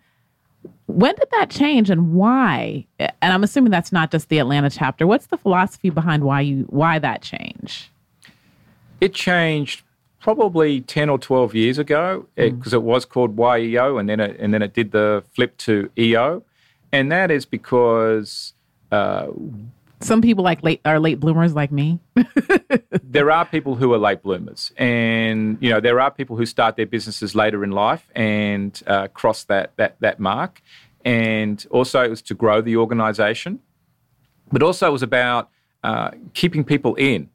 when 0.87 1.15
did 1.15 1.27
that 1.31 1.49
change 1.49 1.89
and 1.89 2.13
why? 2.13 2.85
And 2.99 3.13
I'm 3.21 3.43
assuming 3.43 3.71
that's 3.71 3.91
not 3.91 4.11
just 4.11 4.29
the 4.29 4.39
Atlanta 4.39 4.69
chapter. 4.69 5.05
What's 5.05 5.27
the 5.27 5.37
philosophy 5.37 5.89
behind 5.89 6.23
why 6.23 6.41
you 6.41 6.65
why 6.69 6.99
that 6.99 7.21
change? 7.21 7.91
It 9.01 9.13
changed 9.13 9.83
probably 10.19 10.81
10 10.81 11.09
or 11.09 11.19
12 11.19 11.53
years 11.53 11.77
ago 11.77 12.25
because 12.35 12.53
mm. 12.53 12.67
it, 12.67 12.73
it, 12.73 12.83
was 12.83 13.05
called 13.05 13.35
YEO 13.37 13.97
and 13.99 14.09
then 14.09 14.19
it, 14.19 14.39
and 14.39 14.53
then 14.53 14.63
it 14.63 14.73
did 14.73 14.91
the 14.91 15.23
flip 15.35 15.55
to 15.57 15.89
EO 15.97 16.43
and 16.95 17.11
that 17.11 17.29
is 17.29 17.45
because 17.45 18.53
uh, 18.89 19.27
some 19.99 20.21
people 20.21 20.45
like 20.45 20.63
late 20.63 20.79
are 20.85 20.97
late 20.97 21.19
bloomers 21.19 21.53
like 21.53 21.71
me. 21.71 21.99
there 23.03 23.29
are 23.31 23.45
people 23.45 23.75
who 23.75 23.93
are 23.93 23.97
late 23.97 24.23
bloomers, 24.23 24.71
and 24.77 25.57
you 25.59 25.69
know 25.69 25.81
there 25.81 25.99
are 25.99 26.09
people 26.09 26.37
who 26.37 26.45
start 26.45 26.77
their 26.77 26.85
businesses 26.85 27.35
later 27.35 27.65
in 27.65 27.71
life 27.71 28.07
and 28.15 28.81
uh, 28.87 29.07
cross 29.09 29.43
that 29.45 29.73
that 29.75 29.97
that 29.99 30.19
mark. 30.19 30.61
And 31.03 31.63
also, 31.69 32.01
it 32.01 32.09
was 32.09 32.21
to 32.23 32.33
grow 32.33 32.61
the 32.61 32.77
organisation, 32.77 33.59
but 34.51 34.63
also 34.63 34.87
it 34.87 34.91
was 34.91 35.03
about 35.03 35.49
uh, 35.83 36.11
keeping 36.33 36.63
people 36.63 36.95
in, 36.95 37.29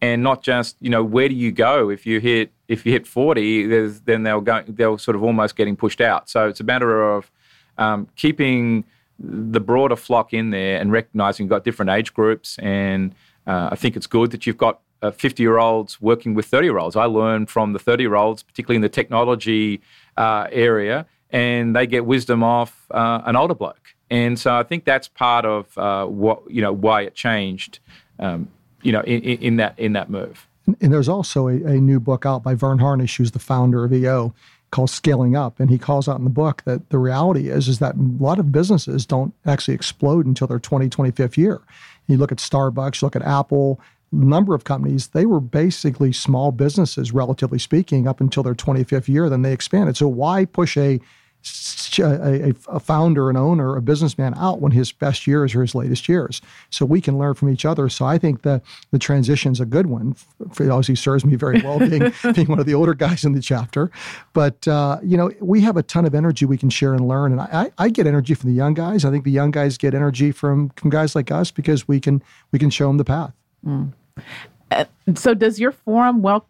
and 0.00 0.22
not 0.22 0.42
just 0.42 0.76
you 0.80 0.90
know 0.90 1.04
where 1.04 1.28
do 1.28 1.34
you 1.34 1.52
go 1.52 1.90
if 1.90 2.06
you 2.06 2.18
hit 2.18 2.50
if 2.66 2.84
you 2.84 2.90
hit 2.90 3.06
forty, 3.06 3.66
then 3.66 4.24
they'll 4.24 4.40
go 4.40 4.64
they'll 4.66 4.98
sort 4.98 5.14
of 5.14 5.22
almost 5.22 5.54
getting 5.54 5.76
pushed 5.76 6.00
out. 6.00 6.28
So 6.28 6.48
it's 6.48 6.60
a 6.60 6.64
matter 6.64 7.14
of 7.14 7.30
um, 7.78 8.08
keeping 8.16 8.84
the 9.18 9.60
broader 9.60 9.96
flock 9.96 10.32
in 10.32 10.50
there 10.50 10.80
and 10.80 10.92
recognizing 10.92 11.44
you've 11.44 11.50
got 11.50 11.64
different 11.64 11.90
age 11.90 12.12
groups. 12.12 12.58
And 12.58 13.14
uh, 13.46 13.70
I 13.72 13.76
think 13.76 13.96
it's 13.96 14.06
good 14.06 14.30
that 14.32 14.46
you've 14.46 14.58
got 14.58 14.80
50 15.02 15.26
uh, 15.26 15.44
year 15.44 15.58
olds 15.58 16.00
working 16.00 16.34
with 16.34 16.46
30 16.46 16.66
year 16.66 16.78
olds. 16.78 16.96
I 16.96 17.04
learned 17.04 17.50
from 17.50 17.72
the 17.72 17.78
30 17.78 18.02
year 18.02 18.14
olds, 18.14 18.42
particularly 18.42 18.76
in 18.76 18.82
the 18.82 18.88
technology 18.88 19.80
uh, 20.16 20.48
area, 20.50 21.06
and 21.30 21.74
they 21.74 21.86
get 21.86 22.06
wisdom 22.06 22.42
off 22.42 22.86
uh, 22.90 23.22
an 23.24 23.36
older 23.36 23.54
bloke. 23.54 23.94
And 24.10 24.38
so 24.38 24.54
I 24.54 24.62
think 24.62 24.84
that's 24.84 25.08
part 25.08 25.44
of 25.44 25.76
uh, 25.76 26.06
what 26.06 26.48
you 26.48 26.62
know 26.62 26.72
why 26.72 27.02
it 27.02 27.14
changed, 27.14 27.80
um, 28.18 28.48
you 28.82 28.92
know, 28.92 29.00
in, 29.00 29.20
in, 29.22 29.56
that 29.56 29.78
in 29.78 29.94
that 29.94 30.08
move. 30.08 30.46
And 30.80 30.92
there's 30.92 31.08
also 31.08 31.48
a, 31.48 31.54
a 31.54 31.80
new 31.80 31.98
book 32.00 32.24
out 32.24 32.42
by 32.42 32.54
Verne 32.54 32.78
Harnish, 32.78 33.16
who's 33.16 33.32
the 33.32 33.38
founder 33.38 33.84
of 33.84 33.92
EO, 33.92 34.32
called 34.70 34.90
scaling 34.90 35.36
up. 35.36 35.60
And 35.60 35.70
he 35.70 35.78
calls 35.78 36.08
out 36.08 36.18
in 36.18 36.24
the 36.24 36.30
book 36.30 36.62
that 36.64 36.90
the 36.90 36.98
reality 36.98 37.48
is 37.48 37.68
is 37.68 37.78
that 37.78 37.94
a 37.94 38.22
lot 38.22 38.38
of 38.38 38.52
businesses 38.52 39.06
don't 39.06 39.32
actually 39.44 39.74
explode 39.74 40.26
until 40.26 40.46
their 40.46 40.58
20 40.58 40.88
25th 40.88 41.36
year. 41.36 41.60
You 42.06 42.16
look 42.16 42.32
at 42.32 42.38
starbucks 42.38 43.00
you 43.00 43.06
look 43.06 43.16
at 43.16 43.22
apple 43.22 43.80
number 44.12 44.54
of 44.54 44.64
companies 44.64 45.08
they 45.08 45.26
were 45.26 45.40
basically 45.40 46.12
small 46.12 46.52
businesses 46.52 47.12
relatively 47.12 47.58
speaking 47.58 48.06
up 48.06 48.20
until 48.20 48.42
their 48.42 48.54
25th 48.54 49.08
year 49.08 49.28
then 49.28 49.42
they 49.42 49.52
expanded. 49.52 49.96
So 49.96 50.08
why 50.08 50.44
push 50.44 50.76
a 50.76 51.00
a, 51.98 52.54
a, 52.68 52.80
founder, 52.80 53.30
an 53.30 53.36
owner, 53.36 53.76
a 53.76 53.82
businessman 53.82 54.34
out 54.36 54.60
when 54.60 54.72
his 54.72 54.92
best 54.92 55.26
years 55.26 55.54
are 55.54 55.62
his 55.62 55.74
latest 55.74 56.08
years. 56.08 56.40
So 56.70 56.84
we 56.84 57.00
can 57.00 57.18
learn 57.18 57.34
from 57.34 57.50
each 57.50 57.64
other. 57.64 57.88
So 57.88 58.04
I 58.04 58.18
think 58.18 58.42
the 58.42 58.60
the 58.90 58.98
transition 58.98 59.52
is 59.52 59.60
a 59.60 59.66
good 59.66 59.86
one. 59.86 60.16
It 60.40 60.68
obviously 60.68 60.96
serves 60.96 61.24
me 61.24 61.36
very 61.36 61.60
well 61.62 61.78
being 61.78 62.12
being 62.34 62.48
one 62.48 62.58
of 62.58 62.66
the 62.66 62.74
older 62.74 62.94
guys 62.94 63.24
in 63.24 63.32
the 63.32 63.40
chapter. 63.40 63.90
But 64.32 64.66
uh, 64.68 64.98
you 65.02 65.16
know, 65.16 65.30
we 65.40 65.60
have 65.62 65.76
a 65.76 65.82
ton 65.82 66.04
of 66.04 66.14
energy 66.14 66.44
we 66.44 66.58
can 66.58 66.70
share 66.70 66.94
and 66.94 67.06
learn. 67.06 67.32
And 67.32 67.40
I, 67.40 67.70
I 67.78 67.88
get 67.88 68.06
energy 68.06 68.34
from 68.34 68.50
the 68.50 68.56
young 68.56 68.74
guys. 68.74 69.04
I 69.04 69.10
think 69.10 69.24
the 69.24 69.30
young 69.30 69.50
guys 69.50 69.78
get 69.78 69.94
energy 69.94 70.32
from 70.32 70.70
from 70.70 70.90
guys 70.90 71.14
like 71.14 71.30
us 71.30 71.50
because 71.50 71.86
we 71.88 72.00
can 72.00 72.22
we 72.52 72.58
can 72.58 72.70
show 72.70 72.88
them 72.88 72.98
the 72.98 73.04
path. 73.04 73.32
Mm. 73.66 73.92
Uh, 74.70 74.84
so 75.14 75.34
does 75.34 75.60
your 75.60 75.72
forum 75.72 76.22
well 76.22 76.46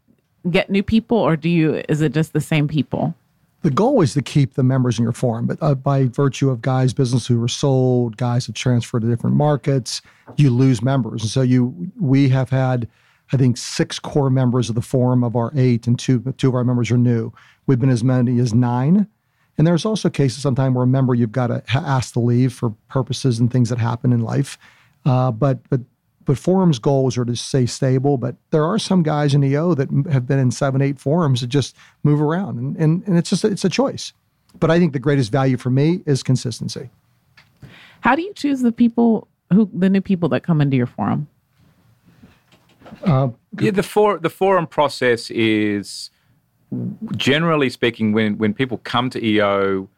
get 0.51 0.71
new 0.71 0.83
people, 0.83 1.19
or 1.19 1.37
do 1.37 1.49
you? 1.49 1.83
Is 1.89 2.01
it 2.01 2.13
just 2.13 2.33
the 2.33 2.41
same 2.41 2.69
people? 2.69 3.15
The 3.63 3.71
goal 3.71 4.01
is 4.03 4.15
to 4.15 4.23
keep 4.23 4.55
the 4.55 4.63
members 4.63 4.99
in 4.99 5.03
your 5.03 5.13
forum, 5.13 5.47
but 5.47 5.59
uh, 5.61 5.75
by 5.75 6.07
virtue 6.07 6.51
of 6.51 6.61
guys' 6.61 6.93
business 6.93 7.27
who 7.27 7.41
were 7.41 7.49
sold, 7.49 8.17
guys 8.17 8.47
have 8.47 8.55
transferred 8.55 9.03
to 9.03 9.09
different 9.09 9.37
markets, 9.37 10.03
you 10.37 10.51
lose 10.51 10.83
members. 10.83 11.23
And 11.23 11.31
so 11.31 11.43
you, 11.43 11.91
we 12.01 12.29
have 12.29 12.51
had, 12.51 12.89
I 13.33 13.37
think, 13.37 13.57
six 13.57 13.99
core 13.99 14.31
members 14.31 14.69
of 14.69 14.75
the 14.75 14.83
forum 14.83 15.25
of 15.25 15.35
our 15.35 15.53
eight, 15.57 15.87
and 15.87 15.99
two 15.99 16.21
two 16.37 16.49
of 16.49 16.55
our 16.55 16.65
members 16.65 16.91
are 16.91 16.99
new. 16.99 17.33
We've 17.67 17.81
been 17.81 17.91
as 17.91 18.05
many 18.05 18.39
as 18.39 18.55
nine. 18.55 19.09
And 19.59 19.67
there's 19.67 19.87
also 19.87 20.11
cases 20.11 20.43
sometimes 20.43 20.75
where 20.75 20.85
a 20.85 20.87
member 20.87 21.15
you've 21.15 21.33
got 21.33 21.47
to 21.47 21.63
ha- 21.67 21.83
ask 21.85 22.13
to 22.13 22.21
leave 22.21 22.53
for 22.53 22.71
purposes 22.89 23.41
and 23.41 23.51
things 23.51 23.71
that 23.71 23.79
happen 23.79 24.13
in 24.13 24.21
life. 24.21 24.59
Uh, 25.07 25.31
but 25.33 25.59
but 25.71 25.81
but 26.27 26.37
forums 26.37 26.79
goals 26.79 27.17
are 27.17 27.25
to 27.25 27.37
stay 27.37 27.65
stable. 27.65 28.19
But 28.19 28.37
there 28.51 28.65
are 28.65 28.79
some 28.79 29.03
guys 29.03 29.33
in 29.33 29.43
EO 29.43 29.75
that 29.75 29.89
have 30.13 30.27
been 30.27 30.39
in 30.39 30.51
seven, 30.51 30.83
eight 30.83 30.99
forums 30.99 31.41
that 31.41 31.47
just 31.47 31.75
move 32.03 32.21
around, 32.21 32.59
and 32.59 32.77
and, 32.77 33.03
and 33.07 33.17
it's 33.17 33.31
just 33.31 33.45
it's 33.45 33.65
a 33.65 33.71
choice. 33.71 34.13
But 34.59 34.71
I 34.71 34.79
think 34.79 34.93
the 34.93 34.99
greatest 34.99 35.33
value 35.33 35.57
for 35.57 35.71
me 35.71 36.03
is 36.05 36.23
consistency. 36.23 36.91
How 38.01 38.15
do 38.15 38.23
you 38.23 38.35
choose 38.35 38.61
the 38.61 38.73
people 38.73 39.29
who 39.53 39.71
the 39.73 39.89
new 39.89 40.01
people 40.01 40.29
that 40.31 40.43
come 40.43 40.61
into 40.61 40.77
your 40.77 40.87
forum? 40.87 41.29
Uh, 43.03 43.29
yeah, 43.59 43.71
the 43.71 43.83
for 43.83 44.19
the 44.19 44.31
forum 44.31 44.67
process 44.67 45.31
is 45.31 46.11
generally 47.17 47.71
speaking 47.71 48.13
when 48.13 48.37
when 48.39 48.53
people 48.53 48.79
come 48.79 49.11
to 49.11 49.25
EO, 49.25 49.89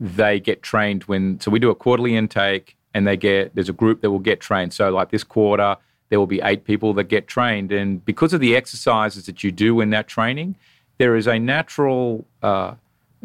they 0.00 0.40
get 0.40 0.62
trained 0.62 1.04
when 1.04 1.38
so 1.40 1.50
we 1.50 1.58
do 1.58 1.70
a 1.70 1.74
quarterly 1.74 2.16
intake 2.16 2.76
and 2.94 3.06
they 3.06 3.16
get 3.16 3.54
there's 3.54 3.68
a 3.68 3.74
group 3.74 4.00
that 4.00 4.10
will 4.10 4.18
get 4.18 4.40
trained. 4.40 4.72
So 4.72 4.90
like 4.90 5.10
this 5.10 5.24
quarter, 5.24 5.76
there 6.08 6.18
will 6.18 6.26
be 6.26 6.40
eight 6.42 6.64
people 6.64 6.94
that 6.94 7.04
get 7.04 7.26
trained, 7.26 7.72
and 7.72 8.04
because 8.04 8.32
of 8.32 8.40
the 8.40 8.56
exercises 8.56 9.26
that 9.26 9.44
you 9.44 9.50
do 9.52 9.80
in 9.80 9.90
that 9.90 10.08
training, 10.08 10.56
there 10.98 11.16
is 11.16 11.26
a 11.26 11.38
natural 11.38 12.24
uh, 12.42 12.74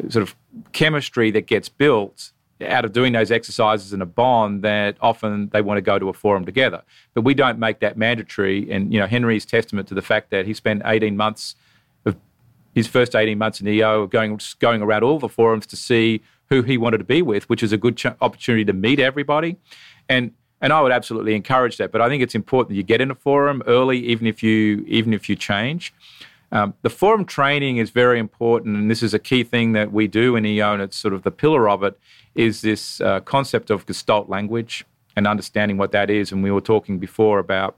sort 0.09 0.23
of 0.23 0.35
chemistry 0.71 1.31
that 1.31 1.45
gets 1.45 1.69
built 1.69 2.31
out 2.65 2.83
of 2.83 2.91
doing 2.91 3.13
those 3.13 3.31
exercises 3.31 3.93
in 3.93 4.01
a 4.01 4.05
bond 4.05 4.63
that 4.63 4.97
often 5.01 5.49
they 5.49 5.61
want 5.61 5.77
to 5.77 5.81
go 5.81 5.97
to 5.97 6.09
a 6.09 6.13
forum 6.13 6.45
together. 6.45 6.81
But 7.13 7.21
we 7.21 7.33
don't 7.33 7.57
make 7.57 7.79
that 7.79 7.97
mandatory. 7.97 8.69
And 8.69 8.93
you 8.93 8.99
know, 8.99 9.07
Henry's 9.07 9.45
testament 9.45 9.87
to 9.89 9.93
the 9.93 10.01
fact 10.01 10.29
that 10.31 10.45
he 10.45 10.53
spent 10.53 10.81
18 10.85 11.15
months 11.15 11.55
of 12.05 12.15
his 12.75 12.87
first 12.87 13.15
18 13.15 13.37
months 13.37 13.61
in 13.61 13.67
EO 13.67 14.07
going 14.07 14.39
going 14.59 14.81
around 14.81 15.03
all 15.03 15.19
the 15.19 15.29
forums 15.29 15.65
to 15.67 15.75
see 15.75 16.21
who 16.49 16.61
he 16.63 16.77
wanted 16.77 16.97
to 16.99 17.03
be 17.03 17.21
with, 17.21 17.49
which 17.49 17.63
is 17.63 17.71
a 17.71 17.77
good 17.77 17.97
ch- 17.97 18.07
opportunity 18.21 18.65
to 18.65 18.73
meet 18.73 18.99
everybody. 18.99 19.57
And 20.07 20.31
and 20.61 20.73
I 20.73 20.81
would 20.81 20.91
absolutely 20.91 21.35
encourage 21.35 21.77
that. 21.77 21.91
But 21.91 22.01
I 22.01 22.09
think 22.09 22.21
it's 22.21 22.35
important 22.35 22.69
that 22.69 22.75
you 22.75 22.83
get 22.83 22.99
in 22.99 23.11
a 23.11 23.15
forum 23.15 23.63
early, 23.65 23.99
even 24.07 24.27
if 24.27 24.43
you 24.43 24.83
even 24.87 25.13
if 25.13 25.29
you 25.29 25.35
change. 25.35 25.93
Um, 26.51 26.73
the 26.81 26.89
forum 26.89 27.25
training 27.25 27.77
is 27.77 27.91
very 27.91 28.19
important, 28.19 28.75
and 28.75 28.89
this 28.89 29.03
is 29.03 29.13
a 29.13 29.19
key 29.19 29.43
thing 29.43 29.73
that 29.73 29.91
we 29.91 30.07
do 30.07 30.35
in 30.35 30.45
EO, 30.45 30.73
and 30.73 30.81
it's 30.81 30.97
sort 30.97 31.13
of 31.13 31.21
the 31.21 31.31
pillar 31.31 31.69
of 31.69 31.83
it, 31.83 31.99
is 32.33 32.61
this 32.61 32.99
uh, 33.01 33.19
concept 33.19 33.69
of 33.69 33.85
Gestalt 33.85 34.29
language 34.29 34.83
and 35.15 35.27
understanding 35.27 35.77
what 35.77 35.91
that 35.91 36.09
is. 36.09 36.31
And 36.31 36.41
we 36.41 36.49
were 36.49 36.61
talking 36.61 36.97
before 36.97 37.37
about, 37.37 37.77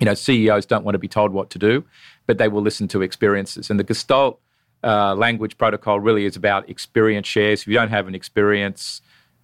you 0.00 0.06
know, 0.06 0.14
CEOs 0.14 0.64
don't 0.64 0.84
want 0.84 0.94
to 0.94 0.98
be 0.98 1.08
told 1.08 1.32
what 1.32 1.50
to 1.50 1.58
do, 1.58 1.84
but 2.26 2.38
they 2.38 2.48
will 2.48 2.62
listen 2.62 2.88
to 2.88 3.02
experiences. 3.02 3.68
And 3.68 3.78
the 3.78 3.84
Gestalt 3.84 4.40
uh, 4.84 5.14
language 5.14 5.56
protocol 5.58 6.00
really 6.00 6.24
is 6.24 6.36
about 6.36 6.68
experience 6.68 7.26
shares. 7.26 7.62
If 7.62 7.68
you 7.68 7.74
don't 7.74 7.90
have 7.90 8.08
an 8.08 8.14
experience, 8.14 9.02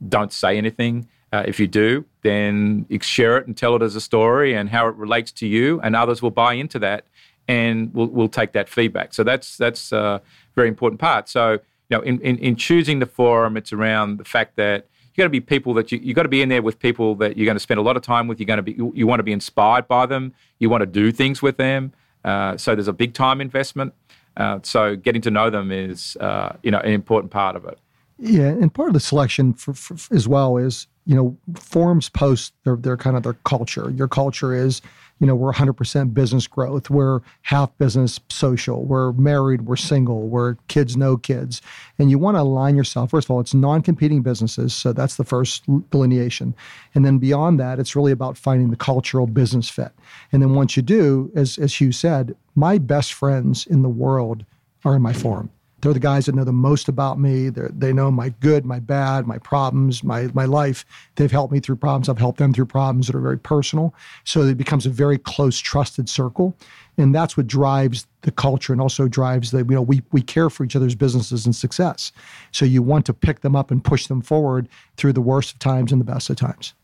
don't 0.08 0.32
say 0.32 0.56
anything. 0.58 1.08
Uh, 1.32 1.44
if 1.46 1.60
you 1.60 1.66
do, 1.66 2.04
then 2.22 2.86
share 3.00 3.36
it 3.36 3.46
and 3.46 3.56
tell 3.56 3.76
it 3.76 3.82
as 3.82 3.94
a 3.94 4.00
story 4.00 4.54
and 4.54 4.70
how 4.70 4.88
it 4.88 4.94
relates 4.96 5.30
to 5.32 5.46
you, 5.46 5.80
and 5.82 5.94
others 5.94 6.22
will 6.22 6.30
buy 6.30 6.54
into 6.54 6.78
that 6.78 7.04
and 7.48 7.92
we'll, 7.94 8.06
we'll 8.08 8.28
take 8.28 8.52
that 8.52 8.68
feedback. 8.68 9.14
So 9.14 9.24
that's 9.24 9.56
that's 9.56 9.90
a 9.90 10.20
very 10.54 10.68
important 10.68 11.00
part. 11.00 11.28
So 11.28 11.52
you 11.52 11.96
know, 11.96 12.00
in, 12.02 12.20
in, 12.20 12.36
in 12.38 12.56
choosing 12.56 12.98
the 12.98 13.06
forum, 13.06 13.56
it's 13.56 13.72
around 13.72 14.18
the 14.18 14.24
fact 14.24 14.56
that 14.56 14.86
you 15.14 15.22
got 15.22 15.24
to 15.24 15.30
be 15.30 15.40
people 15.40 15.74
that 15.74 15.90
you 15.90 15.98
you 15.98 16.14
got 16.14 16.24
to 16.24 16.28
be 16.28 16.42
in 16.42 16.50
there 16.50 16.62
with 16.62 16.78
people 16.78 17.14
that 17.16 17.36
you're 17.36 17.46
going 17.46 17.56
to 17.56 17.60
spend 17.60 17.80
a 17.80 17.82
lot 17.82 17.96
of 17.96 18.02
time 18.02 18.28
with. 18.28 18.38
You're 18.38 18.46
going 18.46 18.58
to 18.58 18.62
be 18.62 18.72
you, 18.72 18.92
you 18.94 19.06
want 19.06 19.18
to 19.18 19.24
be 19.24 19.32
inspired 19.32 19.88
by 19.88 20.06
them. 20.06 20.34
You 20.58 20.68
want 20.70 20.82
to 20.82 20.86
do 20.86 21.10
things 21.10 21.42
with 21.42 21.56
them. 21.56 21.92
Uh, 22.24 22.56
so 22.56 22.74
there's 22.74 22.88
a 22.88 22.92
big 22.92 23.14
time 23.14 23.40
investment. 23.40 23.94
Uh, 24.38 24.60
so 24.62 24.96
getting 24.96 25.20
to 25.20 25.30
know 25.30 25.50
them 25.50 25.70
is 25.70 26.16
uh, 26.20 26.56
you 26.62 26.70
know 26.70 26.78
an 26.78 26.92
important 26.92 27.30
part 27.30 27.56
of 27.56 27.64
it. 27.64 27.78
Yeah, 28.18 28.48
and 28.48 28.72
part 28.72 28.88
of 28.88 28.94
the 28.94 29.00
selection 29.00 29.52
for, 29.52 29.74
for, 29.74 29.96
as 30.14 30.26
well 30.26 30.56
is 30.56 30.86
you 31.04 31.14
know 31.14 31.36
forums 31.54 32.08
post 32.08 32.54
their 32.64 32.76
their 32.76 32.96
kind 32.96 33.16
of 33.16 33.24
their 33.24 33.34
culture. 33.44 33.90
Your 33.90 34.08
culture 34.08 34.54
is 34.54 34.80
you 35.20 35.26
know, 35.26 35.34
we're 35.34 35.52
100% 35.52 36.14
business 36.14 36.46
growth. 36.46 36.90
We're 36.90 37.20
half 37.42 37.76
business 37.78 38.20
social. 38.28 38.84
We're 38.84 39.12
married. 39.12 39.62
We're 39.62 39.76
single. 39.76 40.28
We're 40.28 40.54
kids, 40.68 40.96
no 40.96 41.16
kids. 41.16 41.60
And 41.98 42.10
you 42.10 42.18
want 42.18 42.36
to 42.36 42.42
align 42.42 42.76
yourself. 42.76 43.10
First 43.10 43.26
of 43.26 43.32
all, 43.32 43.40
it's 43.40 43.54
non 43.54 43.82
competing 43.82 44.22
businesses. 44.22 44.74
So 44.74 44.92
that's 44.92 45.16
the 45.16 45.24
first 45.24 45.64
delineation. 45.90 46.54
And 46.94 47.04
then 47.04 47.18
beyond 47.18 47.58
that, 47.60 47.78
it's 47.78 47.96
really 47.96 48.12
about 48.12 48.38
finding 48.38 48.70
the 48.70 48.76
cultural 48.76 49.26
business 49.26 49.68
fit. 49.68 49.92
And 50.32 50.40
then 50.40 50.54
once 50.54 50.76
you 50.76 50.82
do, 50.82 51.32
as, 51.34 51.58
as 51.58 51.80
Hugh 51.80 51.92
said, 51.92 52.36
my 52.54 52.78
best 52.78 53.12
friends 53.12 53.66
in 53.66 53.82
the 53.82 53.88
world 53.88 54.44
are 54.84 54.94
in 54.94 55.02
my 55.02 55.12
forum. 55.12 55.50
They're 55.80 55.92
the 55.92 56.00
guys 56.00 56.26
that 56.26 56.34
know 56.34 56.44
the 56.44 56.52
most 56.52 56.88
about 56.88 57.20
me. 57.20 57.50
They're, 57.50 57.70
they 57.72 57.92
know 57.92 58.10
my 58.10 58.30
good, 58.40 58.64
my 58.64 58.80
bad, 58.80 59.26
my 59.26 59.38
problems, 59.38 60.02
my, 60.02 60.28
my 60.34 60.44
life. 60.44 60.84
They've 61.14 61.30
helped 61.30 61.52
me 61.52 61.60
through 61.60 61.76
problems. 61.76 62.08
I've 62.08 62.18
helped 62.18 62.38
them 62.38 62.52
through 62.52 62.66
problems 62.66 63.06
that 63.06 63.14
are 63.14 63.20
very 63.20 63.38
personal. 63.38 63.94
So 64.24 64.42
it 64.42 64.56
becomes 64.56 64.86
a 64.86 64.90
very 64.90 65.18
close, 65.18 65.58
trusted 65.58 66.08
circle. 66.08 66.56
And 66.96 67.14
that's 67.14 67.36
what 67.36 67.46
drives 67.46 68.06
the 68.22 68.32
culture 68.32 68.72
and 68.72 68.82
also 68.82 69.06
drives 69.06 69.52
the, 69.52 69.58
you 69.58 69.64
know, 69.66 69.82
we, 69.82 70.02
we 70.10 70.20
care 70.20 70.50
for 70.50 70.64
each 70.64 70.74
other's 70.74 70.96
businesses 70.96 71.46
and 71.46 71.54
success. 71.54 72.10
So 72.50 72.64
you 72.64 72.82
want 72.82 73.06
to 73.06 73.14
pick 73.14 73.40
them 73.40 73.54
up 73.54 73.70
and 73.70 73.82
push 73.82 74.08
them 74.08 74.20
forward 74.20 74.68
through 74.96 75.12
the 75.12 75.20
worst 75.20 75.52
of 75.52 75.58
times 75.60 75.92
and 75.92 76.00
the 76.00 76.04
best 76.04 76.28
of 76.28 76.36
times. 76.36 76.74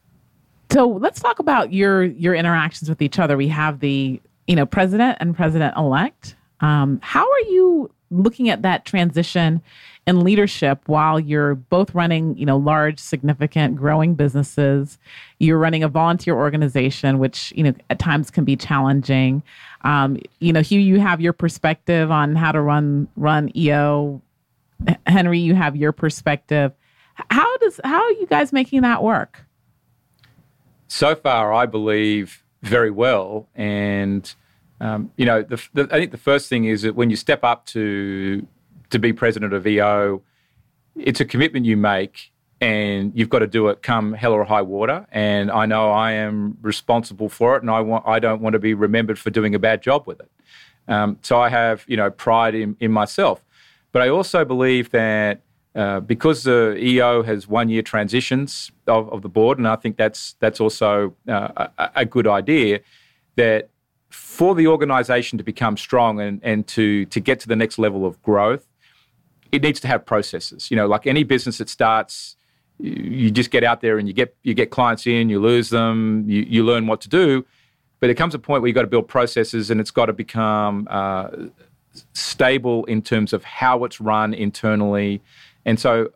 So 0.71 0.89
let's 0.89 1.21
talk 1.21 1.39
about 1.41 1.73
your 1.73 2.05
your 2.05 2.35
interactions 2.35 2.89
with 2.89 3.03
each 3.03 3.19
other. 3.19 3.37
We 3.37 3.49
have 3.49 3.81
the, 3.81 4.21
you 4.47 4.57
know, 4.57 4.67
president 4.67 5.19
and 5.21 5.37
president 5.37 5.77
elect. 5.77 6.37
Um, 6.65 7.01
how 7.03 7.31
are 7.31 7.41
you 7.41 7.91
looking 8.11 8.49
at 8.49 8.63
that 8.63 8.85
transition 8.85 9.61
in 10.07 10.23
leadership 10.23 10.81
while 10.87 11.19
you're 11.19 11.55
both 11.55 11.95
running, 11.95 12.37
you 12.37 12.45
know, 12.45 12.57
large, 12.57 12.99
significant, 12.99 13.77
growing 13.77 14.15
businesses. 14.15 14.99
You're 15.39 15.59
running 15.59 15.83
a 15.83 15.89
volunteer 15.89 16.35
organization, 16.35 17.19
which 17.19 17.53
you 17.57 17.65
know 17.65 17.75
at 17.91 17.99
times 17.99 18.31
can 18.31 18.45
be 18.45 18.57
challenging. 18.57 19.43
Um, 19.83 20.19
you 20.41 20.53
know, 20.53 20.61
Hugh, 20.61 20.81
you 20.81 21.01
have 21.01 21.21
your 21.21 21.33
perspective 21.33 22.11
on 22.11 22.37
how 22.37 22.53
to 22.53 22.61
run 22.61 23.09
run 23.17 23.51
EO. 23.57 24.21
Henry, 25.07 25.39
you 25.39 25.55
have 25.55 25.77
your 25.77 25.93
perspective. 25.93 26.73
How 27.31 27.57
does 27.59 27.81
how 27.85 28.03
are 28.03 28.13
you 28.13 28.27
guys 28.27 28.53
making 28.53 28.83
that 28.83 29.03
work? 29.03 29.45
So 30.89 31.15
far, 31.15 31.53
I 31.53 31.67
believe 31.67 32.43
very 32.63 32.91
well, 32.91 33.49
and 33.55 34.33
um, 34.85 35.11
you 35.17 35.25
know, 35.25 35.43
the, 35.43 35.57
the, 35.73 35.89
I 35.91 35.99
think 35.99 36.11
the 36.11 36.19
first 36.19 36.51
thing 36.51 36.67
is 36.67 36.83
that 36.83 36.95
when 36.95 37.09
you 37.09 37.17
step 37.17 37.43
up 37.43 37.65
to 37.67 38.47
to 38.91 38.99
be 38.99 39.15
president 39.15 39.55
of 39.55 39.67
EO, 39.67 40.23
it's 40.95 41.21
a 41.21 41.25
commitment 41.25 41.65
you 41.65 41.79
make, 41.79 42.31
and 42.61 43.11
you've 43.15 43.31
got 43.31 43.39
to 43.39 43.47
do 43.47 43.69
it 43.69 43.83
come 43.83 44.13
hell 44.13 44.35
or 44.35 44.45
high 44.45 44.61
water. 44.61 45.07
And 45.11 45.51
I 45.51 45.65
know 45.65 45.91
I 45.91 46.13
am 46.13 46.59
responsible 46.61 47.31
for 47.31 47.57
it, 47.57 47.63
and 47.63 47.71
I 47.71 47.81
want 47.81 48.07
I 48.07 48.19
don't 48.19 48.43
want 48.43 48.53
to 48.53 48.59
be 48.59 48.75
remembered 48.75 49.19
for 49.19 49.31
doing 49.31 49.55
a 49.55 49.59
bad 49.59 49.81
job 49.81 50.07
with 50.07 50.21
it. 50.21 50.31
Um, 50.87 51.19
so 51.23 51.41
I 51.41 51.49
have 51.49 51.85
you 51.89 51.97
know 51.97 52.11
pride 52.11 52.55
in, 52.55 52.77
in 52.79 52.93
myself, 52.93 53.43
but 53.91 54.03
I 54.03 54.09
also 54.09 54.45
believe 54.45 54.91
that. 54.91 55.41
Uh, 55.77 55.99
because 55.99 56.45
the 56.45 56.77
EO 56.79 57.25
has 57.25 57.49
one 57.49 57.69
year 57.69 57.83
transitions 57.83 58.71
of, 58.87 59.13
of, 59.13 59.23
the 59.23 59.29
board, 59.29 59.59
and 59.59 59.67
I 59.67 59.75
think 59.75 59.97
that's 59.97 60.37
that's 60.39 60.61
also 60.61 61.17
uh, 61.27 61.67
a, 61.77 61.91
a, 61.97 62.05
good 62.05 62.29
idea. 62.29 62.79
That 63.35 63.71
for 64.15 64.55
the 64.55 64.67
organization 64.67 65.39
to 65.39 65.45
become 65.45 65.77
strong 65.77 66.21
and, 66.21 66.41
and 66.43 66.67
to, 66.67 67.05
to 67.07 67.21
get 67.21 67.41
to 67.41 67.49
the 67.49 67.57
next 67.57 67.79
level 67.79 68.07
of 68.07 68.21
growth, 68.23 68.67
it 69.53 69.63
needs 69.63 69.81
to 69.81 69.89
have 69.89 70.07
processes. 70.07 70.71
You 70.71 70.77
know, 70.77 70.87
like 70.87 71.07
any 71.07 71.25
business 71.25 71.59
that 71.59 71.69
starts, 71.69 72.37
you 72.79 73.31
just 73.31 73.51
get 73.51 73.65
out 73.65 73.81
there 73.81 73.99
and 73.99 74.09
you 74.09 74.15
get 74.15 74.35
you 74.43 74.55
get 74.55 74.71
clients 74.71 75.07
in, 75.07 75.29
you 75.29 75.41
lose 75.41 75.71
them, 75.71 76.25
you, 76.29 76.43
you 76.43 76.65
learn 76.65 76.87
what 76.87 77.01
to 77.03 77.09
do. 77.09 77.45
But 78.01 78.09
there 78.09 78.15
comes 78.15 78.35
a 78.35 78.39
point 78.39 78.63
where 78.63 78.69
you've 78.69 78.75
got 78.75 78.83
to 78.83 78.89
build 78.89 79.09
processes 79.09 79.71
and 79.71 79.81
it's 79.81 79.91
got 79.91 80.07
to 80.07 80.13
become 80.13 80.89
uh, 80.91 81.29
stable 82.13 82.85
in 82.87 83.03
terms 83.03 83.33
of 83.33 83.45
how 83.45 83.85
it's 83.85 84.01
run 84.01 84.35
internally. 84.35 85.23
And 85.65 85.79
so, 85.79 86.11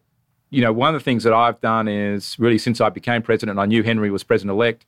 you 0.50 0.60
know, 0.60 0.72
one 0.72 0.94
of 0.94 1.00
the 1.00 1.04
things 1.04 1.24
that 1.24 1.32
I've 1.32 1.60
done 1.60 1.88
is 1.88 2.36
really 2.38 2.58
since 2.58 2.80
I 2.80 2.90
became 2.90 3.22
president, 3.22 3.58
I 3.58 3.66
knew 3.66 3.82
Henry 3.82 4.10
was 4.10 4.24
president 4.24 4.54
elect 4.54 4.84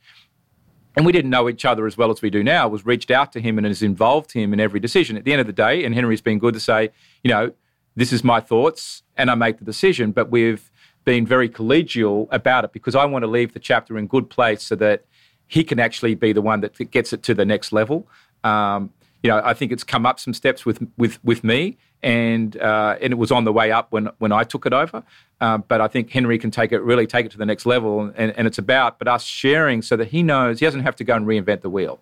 and 0.97 1.07
we 1.07 1.13
didn't 1.13 1.31
know 1.31 1.49
each 1.49 1.65
other 1.65 1.87
as 1.87 1.97
well 1.97 2.11
as 2.11 2.21
we 2.23 2.31
do 2.31 2.43
now, 2.43 2.69
was 2.69 2.85
reached 2.85 3.11
out 3.11 3.33
to 3.33 3.41
him 3.41 3.59
and 3.59 3.67
has 3.67 3.83
involved 3.83 4.33
him 4.33 4.53
in 4.53 4.61
every 4.61 4.81
decision. 4.81 5.17
At 5.17 5.25
the 5.25 5.33
end 5.33 5.41
of 5.41 5.47
the 5.47 5.53
day, 5.53 5.85
and 5.85 5.95
Henry's 5.95 6.21
been 6.21 6.39
good 6.39 6.55
to 6.55 6.61
say, 6.61 6.91
you 7.23 7.31
know, 7.31 7.53
this 7.97 8.13
is 8.13 8.25
my 8.25 8.41
thoughts 8.41 9.03
and 9.17 9.31
I 9.31 9.35
make 9.35 9.59
the 9.59 9.65
decision, 9.65 10.13
but 10.13 10.31
we've 10.31 10.71
been 11.05 11.27
very 11.27 11.49
collegial 11.49 12.29
about 12.31 12.65
it 12.65 12.73
because 12.73 12.95
I 12.95 13.05
want 13.05 13.23
to 13.23 13.27
leave 13.27 13.53
the 13.53 13.61
chapter 13.61 13.99
in 13.99 14.07
good 14.07 14.31
place 14.31 14.63
so 14.63 14.75
that 14.77 15.05
he 15.47 15.65
can 15.65 15.81
actually 15.81 16.15
be 16.15 16.33
the 16.33 16.43
one 16.43 16.61
that 16.61 16.91
gets 16.91 17.13
it 17.13 17.23
to 17.25 17.35
the 17.35 17.45
next 17.45 17.73
level. 17.73 18.07
Um, 18.45 18.91
you 19.23 19.31
know, 19.31 19.41
I 19.45 19.55
think 19.55 19.73
it's 19.73 19.85
come 19.85 20.07
up 20.07 20.19
some 20.19 20.35
steps 20.35 20.65
with 20.65 20.87
with 20.97 21.23
with 21.25 21.45
me, 21.45 21.77
and 22.03 22.57
uh, 22.57 22.97
and 23.01 23.13
it 23.13 23.17
was 23.17 23.31
on 23.31 23.45
the 23.45 23.53
way 23.53 23.71
up 23.71 23.93
when 23.93 24.09
when 24.19 24.33
I 24.33 24.45
took 24.45 24.67
it 24.67 24.73
over. 24.73 25.03
Uh, 25.41 25.59
but 25.59 25.81
I 25.81 25.89
think 25.89 26.11
Henry 26.11 26.39
can 26.39 26.51
take 26.51 26.73
it 26.73 26.81
really 26.81 27.07
take 27.07 27.27
it 27.27 27.33
to 27.33 27.39
the 27.39 27.47
next 27.47 27.67
level, 27.67 28.13
and, 28.17 28.33
and 28.37 28.47
it's 28.47 28.59
about 28.59 28.99
but 28.99 29.09
us 29.09 29.25
sharing 29.25 29.83
so 29.83 29.97
that 29.97 30.09
he 30.09 30.23
knows 30.23 30.61
he 30.61 30.67
doesn't 30.67 30.83
have 30.83 30.97
to 30.97 31.05
go 31.05 31.15
and 31.15 31.27
reinvent 31.27 31.61
the 31.61 31.71
wheel. 31.71 32.01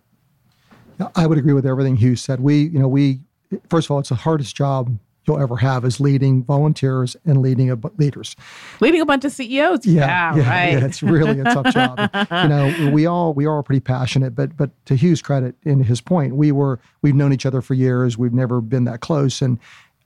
I 1.14 1.26
would 1.26 1.38
agree 1.38 1.52
with 1.52 1.66
everything 1.66 1.96
Hugh 1.96 2.16
said. 2.16 2.40
We, 2.40 2.62
you 2.62 2.78
know, 2.78 2.88
we 2.88 3.20
first 3.68 3.86
of 3.86 3.92
all, 3.92 3.98
it's 3.98 4.08
the 4.08 4.16
hardest 4.16 4.56
job 4.56 4.98
you'll 5.28 5.38
ever 5.38 5.56
have 5.56 5.84
is 5.84 6.00
leading 6.00 6.42
volunteers 6.42 7.16
and 7.24 7.40
leading 7.42 7.70
a, 7.70 7.78
leaders. 7.98 8.34
Leading 8.80 9.00
a 9.00 9.06
bunch 9.06 9.24
of 9.24 9.32
CEOs. 9.32 9.86
Yeah, 9.86 10.04
yeah, 10.04 10.36
yeah 10.36 10.50
right. 10.50 10.72
Yeah, 10.72 10.86
it's 10.86 11.02
really 11.02 11.40
a 11.40 11.44
tough 11.44 11.72
job. 11.72 11.98
you 12.14 12.48
know, 12.48 12.90
we 12.92 13.06
all 13.06 13.34
we 13.34 13.46
are 13.46 13.62
pretty 13.62 13.80
passionate, 13.80 14.34
but 14.34 14.56
but 14.56 14.70
to 14.86 14.96
Hugh's 14.96 15.22
credit, 15.22 15.54
in 15.64 15.80
his 15.84 16.00
point, 16.00 16.34
we 16.34 16.50
were 16.50 16.80
we've 17.02 17.14
known 17.14 17.32
each 17.32 17.46
other 17.46 17.60
for 17.60 17.74
years. 17.74 18.18
We've 18.18 18.32
never 18.32 18.60
been 18.60 18.84
that 18.84 19.00
close, 19.00 19.42
and 19.42 19.58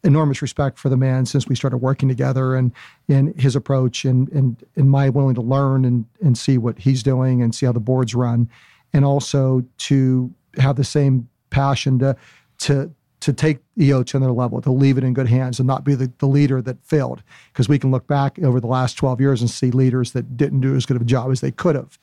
enormous 0.04 0.42
respect 0.42 0.78
for 0.78 0.88
the 0.88 0.96
man 0.96 1.24
since 1.26 1.48
we 1.48 1.54
started 1.54 1.76
working 1.76 2.08
together 2.08 2.56
and 2.56 2.72
and 3.08 3.38
his 3.40 3.54
approach 3.54 4.04
and 4.04 4.28
and 4.30 4.64
and 4.74 4.90
my 4.90 5.08
willing 5.08 5.34
to 5.34 5.40
learn 5.40 5.84
and 5.84 6.04
and 6.20 6.36
see 6.36 6.58
what 6.58 6.78
he's 6.78 7.02
doing 7.02 7.40
and 7.40 7.54
see 7.54 7.66
how 7.66 7.72
the 7.72 7.80
boards 7.80 8.14
run, 8.14 8.48
and 8.92 9.04
also 9.04 9.64
to 9.78 10.32
have 10.58 10.76
the 10.76 10.84
same 10.84 11.28
passion 11.50 11.98
to 11.98 12.16
to 12.58 12.92
to 13.22 13.32
take 13.32 13.58
EO 13.80 14.02
to 14.02 14.16
another 14.16 14.32
level, 14.32 14.60
to 14.60 14.72
leave 14.72 14.98
it 14.98 15.04
in 15.04 15.14
good 15.14 15.28
hands 15.28 15.60
and 15.60 15.66
not 15.66 15.84
be 15.84 15.94
the, 15.94 16.12
the 16.18 16.26
leader 16.26 16.60
that 16.60 16.84
failed. 16.84 17.22
Because 17.52 17.68
we 17.68 17.78
can 17.78 17.92
look 17.92 18.06
back 18.08 18.36
over 18.40 18.60
the 18.60 18.66
last 18.66 18.94
12 18.94 19.20
years 19.20 19.40
and 19.40 19.48
see 19.48 19.70
leaders 19.70 20.10
that 20.12 20.36
didn't 20.36 20.60
do 20.60 20.74
as 20.74 20.86
good 20.86 20.96
of 20.96 21.02
a 21.02 21.06
job 21.06 21.30
as 21.30 21.40
they 21.40 21.52
could 21.52 21.76
have. 21.76 21.98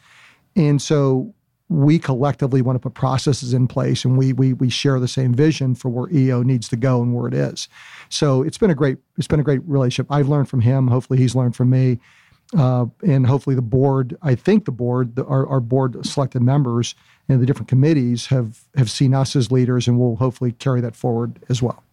And 0.56 0.82
so 0.82 1.34
we 1.68 2.00
collectively 2.00 2.62
want 2.62 2.78
to 2.78 2.80
put 2.80 2.94
processes 2.94 3.54
in 3.54 3.68
place 3.68 4.06
and 4.06 4.18
we, 4.18 4.32
we, 4.32 4.54
we 4.54 4.70
share 4.70 5.00
the 5.00 5.10
same 5.10 5.34
vision 5.34 5.76
for 5.76 5.90
where 5.90 6.10
EO 6.12 6.42
needs 6.42 6.70
to 6.70 6.78
go 6.78 7.02
and 7.02 7.14
where 7.14 7.28
it 7.28 7.34
is. 7.34 7.68
So 8.08 8.42
it's 8.42 8.58
been 8.58 8.72
a 8.72 8.76
great, 8.76 8.98
it's 9.18 9.28
been 9.28 9.42
a 9.42 9.44
great 9.44 9.62
relationship. 9.66 10.10
I've 10.10 10.30
learned 10.30 10.50
from 10.50 10.62
him. 10.62 10.88
Hopefully 10.88 11.20
he's 11.20 11.36
learned 11.36 11.56
from 11.56 11.70
me. 11.70 12.00
uh, 12.58 12.86
and 13.06 13.28
hopefully 13.28 13.56
the 13.56 13.62
board. 13.62 14.18
I 14.22 14.36
think 14.36 14.66
the 14.66 14.72
board, 14.72 15.16
the, 15.16 15.26
our, 15.26 15.46
our 15.48 15.60
board 15.60 16.04
selected 16.06 16.42
members 16.42 16.96
and 17.30 17.40
the 17.42 17.46
different 17.46 17.70
committees 17.70 18.26
have 18.28 18.62
have 18.76 18.90
seen 18.90 19.14
us 19.14 19.36
as 19.36 19.52
leaders, 19.52 19.88
and 19.88 19.98
will 20.00 20.18
hopefully 20.18 20.52
carry 20.52 20.82
that 20.82 20.96
forward 20.96 21.40
as 21.48 21.62
well. 21.62 21.84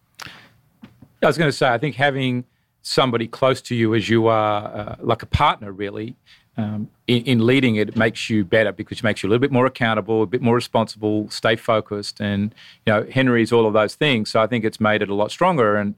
I 1.23 1.27
was 1.27 1.37
going 1.37 1.49
to 1.49 1.55
say, 1.55 1.67
I 1.67 1.77
think 1.77 1.95
having 1.95 2.45
somebody 2.81 3.27
close 3.27 3.61
to 3.61 3.75
you 3.75 3.95
as 3.95 4.09
you 4.09 4.27
are, 4.27 4.65
uh, 4.65 4.95
like 4.99 5.23
a 5.23 5.25
partner, 5.25 5.71
really, 5.71 6.15
um, 6.57 6.89
in, 7.07 7.23
in, 7.23 7.45
leading 7.45 7.75
it, 7.75 7.89
it 7.89 7.95
makes 7.95 8.29
you 8.29 8.43
better 8.43 8.71
because 8.71 8.99
it 8.99 9.03
makes 9.03 9.21
you 9.21 9.27
a 9.27 9.29
little 9.29 9.41
bit 9.41 9.51
more 9.51 9.65
accountable, 9.65 10.23
a 10.23 10.25
bit 10.25 10.41
more 10.41 10.55
responsible, 10.55 11.29
stay 11.29 11.55
focused, 11.55 12.19
and 12.19 12.53
you 12.85 12.93
know 12.93 13.05
Henry's 13.11 13.51
all 13.51 13.67
of 13.67 13.73
those 13.73 13.95
things. 13.95 14.31
So 14.31 14.41
I 14.41 14.47
think 14.47 14.65
it's 14.65 14.79
made 14.79 15.01
it 15.01 15.09
a 15.09 15.13
lot 15.13 15.31
stronger. 15.31 15.75
And 15.75 15.95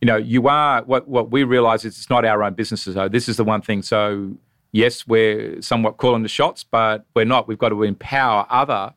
you 0.00 0.06
know, 0.06 0.16
you 0.16 0.46
are 0.48 0.82
what 0.82 1.08
what 1.08 1.30
we 1.30 1.42
realize 1.44 1.86
is 1.86 1.96
it's 1.96 2.10
not 2.10 2.24
our 2.24 2.42
own 2.42 2.52
businesses. 2.52 2.94
So 2.94 3.08
this 3.08 3.28
is 3.28 3.38
the 3.38 3.44
one 3.44 3.62
thing. 3.62 3.82
So 3.82 4.34
yes, 4.74 5.06
we're 5.06 5.62
somewhat 5.62 5.96
calling 5.96 6.22
the 6.22 6.28
shots, 6.28 6.64
but 6.64 7.06
we're 7.14 7.24
not. 7.24 7.46
We've 7.48 7.56
got 7.56 7.68
to 7.70 7.84
empower 7.84 8.46
other 8.50 8.92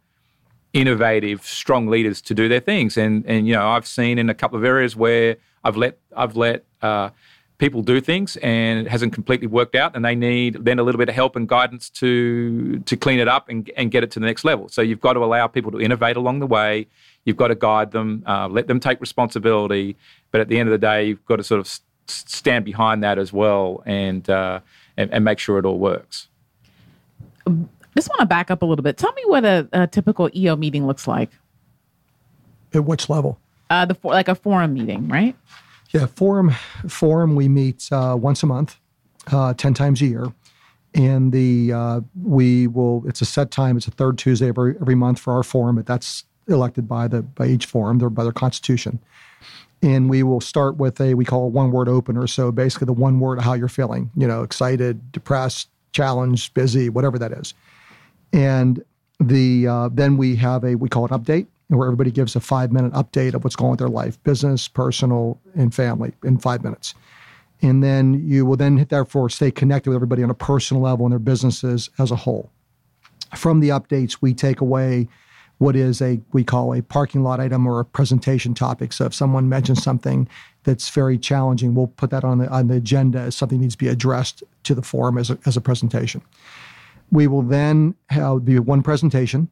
innovative, 0.73 1.45
strong 1.45 1.87
leaders 1.87 2.19
to 2.23 2.33
do 2.33 2.49
their 2.49 2.59
things. 2.59 2.97
And 2.97 3.23
and 3.25 3.47
you 3.47 3.53
know, 3.53 3.69
I've 3.69 3.87
seen 3.87 4.17
in 4.17 4.29
a 4.29 4.33
couple 4.33 4.57
of 4.57 4.65
areas 4.65 4.95
where 4.95 5.37
I've 5.63 5.77
let 5.77 5.99
I've 6.15 6.35
let 6.35 6.65
uh, 6.81 7.11
people 7.59 7.83
do 7.83 8.01
things 8.01 8.37
and 8.37 8.79
it 8.79 8.89
hasn't 8.89 9.13
completely 9.13 9.47
worked 9.47 9.75
out 9.75 9.95
and 9.95 10.03
they 10.03 10.15
need 10.15 10.65
then 10.65 10.79
a 10.79 10.83
little 10.83 10.99
bit 10.99 11.09
of 11.09 11.15
help 11.15 11.35
and 11.35 11.47
guidance 11.47 11.89
to 11.91 12.79
to 12.79 12.97
clean 12.97 13.19
it 13.19 13.27
up 13.27 13.47
and, 13.47 13.71
and 13.77 13.91
get 13.91 14.03
it 14.03 14.11
to 14.11 14.19
the 14.19 14.25
next 14.25 14.45
level 14.45 14.69
so 14.69 14.79
you've 14.79 15.01
got 15.01 15.13
to 15.13 15.23
allow 15.23 15.47
people 15.47 15.71
to 15.71 15.79
innovate 15.79 16.17
along 16.17 16.39
the 16.39 16.45
way 16.45 16.85
you've 17.25 17.35
got 17.35 17.47
to 17.47 17.55
guide 17.55 17.89
them 17.91 18.23
uh, 18.27 18.47
let 18.47 18.67
them 18.67 18.79
take 18.79 19.01
responsibility 19.01 19.95
but 20.29 20.39
at 20.39 20.49
the 20.49 20.59
end 20.59 20.69
of 20.69 20.71
the 20.71 20.77
day 20.77 21.07
you've 21.07 21.25
got 21.25 21.37
to 21.37 21.43
sort 21.43 21.59
of 21.59 21.79
stand 22.05 22.63
behind 22.63 23.03
that 23.03 23.17
as 23.17 23.33
well 23.33 23.81
and, 23.87 24.29
uh, 24.29 24.59
and, 24.97 25.11
and 25.13 25.23
make 25.23 25.39
sure 25.39 25.57
it 25.57 25.65
all 25.65 25.79
works 25.79 26.27
just 27.95 28.09
want 28.09 28.19
to 28.19 28.25
back 28.25 28.51
up 28.51 28.61
a 28.61 28.65
little 28.65 28.83
bit 28.83 28.97
tell 28.97 29.13
me 29.13 29.23
what 29.25 29.45
a, 29.45 29.67
a 29.73 29.87
typical 29.87 30.29
eo 30.35 30.55
meeting 30.55 30.85
looks 30.85 31.07
like 31.07 31.31
at 32.73 32.83
which 32.83 33.09
level 33.09 33.39
uh, 33.69 33.85
the 33.85 33.97
like 34.03 34.27
a 34.27 34.35
forum 34.35 34.73
meeting 34.73 35.07
right 35.07 35.35
yeah, 35.91 36.05
forum 36.05 36.53
forum 36.87 37.35
we 37.35 37.47
meet 37.47 37.87
uh, 37.91 38.17
once 38.19 38.43
a 38.43 38.45
month, 38.45 38.77
uh, 39.31 39.53
ten 39.53 39.73
times 39.73 40.01
a 40.01 40.05
year, 40.05 40.33
and 40.93 41.31
the 41.31 41.71
uh, 41.73 42.01
we 42.21 42.67
will. 42.67 43.03
It's 43.07 43.21
a 43.21 43.25
set 43.25 43.51
time. 43.51 43.77
It's 43.77 43.87
a 43.87 43.91
third 43.91 44.17
Tuesday 44.17 44.49
every 44.49 44.75
every 44.81 44.95
month 44.95 45.19
for 45.19 45.33
our 45.33 45.43
forum, 45.43 45.77
but 45.77 45.85
that's 45.85 46.25
elected 46.47 46.87
by 46.87 47.07
the 47.07 47.21
by 47.21 47.47
each 47.47 47.65
forum, 47.65 47.99
by 47.99 48.23
their 48.23 48.33
constitution. 48.33 48.99
And 49.81 50.09
we 50.09 50.23
will 50.23 50.41
start 50.41 50.77
with 50.77 50.99
a 50.99 51.13
we 51.13 51.23
call 51.23 51.43
a 51.43 51.47
one 51.47 51.71
word 51.71 51.87
opener. 51.87 52.25
So 52.27 52.51
basically, 52.51 52.85
the 52.85 52.93
one 52.93 53.19
word 53.19 53.39
how 53.39 53.53
you're 53.53 53.67
feeling. 53.67 54.09
You 54.15 54.27
know, 54.27 54.43
excited, 54.43 55.11
depressed, 55.11 55.69
challenged, 55.91 56.53
busy, 56.53 56.89
whatever 56.89 57.19
that 57.19 57.31
is. 57.31 57.53
And 58.33 58.83
the 59.19 59.67
uh, 59.67 59.89
then 59.91 60.17
we 60.17 60.35
have 60.37 60.63
a 60.63 60.75
we 60.75 60.89
call 60.89 61.05
it 61.05 61.11
update 61.11 61.47
where 61.69 61.87
everybody 61.87 62.11
gives 62.11 62.35
a 62.35 62.39
five 62.39 62.71
minute 62.71 62.93
update 62.93 63.33
of 63.33 63.43
what's 63.43 63.55
going 63.55 63.67
on 63.67 63.71
with 63.71 63.79
their 63.79 63.89
life, 63.89 64.21
business, 64.23 64.67
personal, 64.67 65.39
and 65.55 65.73
family 65.73 66.13
in 66.23 66.37
five 66.37 66.63
minutes. 66.63 66.93
And 67.61 67.83
then 67.83 68.13
you 68.27 68.45
will 68.45 68.55
then 68.55 68.85
therefore 68.89 69.29
stay 69.29 69.51
connected 69.51 69.89
with 69.89 69.95
everybody 69.95 70.23
on 70.23 70.29
a 70.29 70.35
personal 70.35 70.83
level 70.83 71.05
and 71.05 71.11
their 71.11 71.19
businesses 71.19 71.89
as 71.97 72.11
a 72.11 72.15
whole. 72.15 72.49
From 73.35 73.59
the 73.59 73.69
updates, 73.69 74.17
we 74.21 74.33
take 74.33 74.61
away 74.61 75.07
what 75.59 75.75
is 75.75 76.01
a 76.01 76.19
we 76.33 76.43
call 76.43 76.73
a 76.73 76.81
parking 76.81 77.23
lot 77.23 77.39
item 77.39 77.65
or 77.67 77.79
a 77.79 77.85
presentation 77.85 78.53
topic. 78.53 78.93
So 78.93 79.05
if 79.05 79.13
someone 79.13 79.49
mentions 79.49 79.81
something 79.81 80.27
that's 80.63 80.89
very 80.89 81.17
challenging, 81.17 81.73
we'll 81.73 81.87
put 81.87 82.09
that 82.11 82.23
on 82.23 82.37
the 82.39 82.49
on 82.49 82.67
the 82.67 82.75
agenda 82.75 83.19
as 83.19 83.35
something 83.35 83.59
needs 83.59 83.75
to 83.75 83.79
be 83.79 83.87
addressed 83.87 84.43
to 84.63 84.75
the 84.75 84.81
forum 84.81 85.17
as 85.17 85.29
a, 85.29 85.37
as 85.45 85.57
a 85.57 85.61
presentation. 85.61 86.21
We 87.11 87.27
will 87.27 87.41
then 87.41 87.95
have 88.09 88.45
be 88.45 88.59
one 88.59 88.83
presentation 88.83 89.49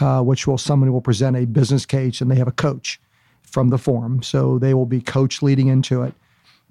uh, 0.00 0.22
which 0.22 0.46
will 0.46 0.58
someone 0.58 0.92
will 0.92 1.00
present 1.00 1.36
a 1.36 1.46
business 1.46 1.86
case 1.86 2.20
and 2.20 2.30
they 2.30 2.36
have 2.36 2.48
a 2.48 2.52
coach 2.52 3.00
from 3.42 3.70
the 3.70 3.78
forum. 3.78 4.22
So 4.22 4.58
they 4.58 4.74
will 4.74 4.86
be 4.86 5.00
coach 5.00 5.42
leading 5.42 5.68
into 5.68 6.02
it. 6.02 6.14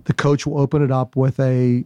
The 0.05 0.13
coach 0.13 0.45
will 0.45 0.59
open 0.59 0.83
it 0.83 0.91
up 0.91 1.15
with 1.15 1.39
a 1.39 1.85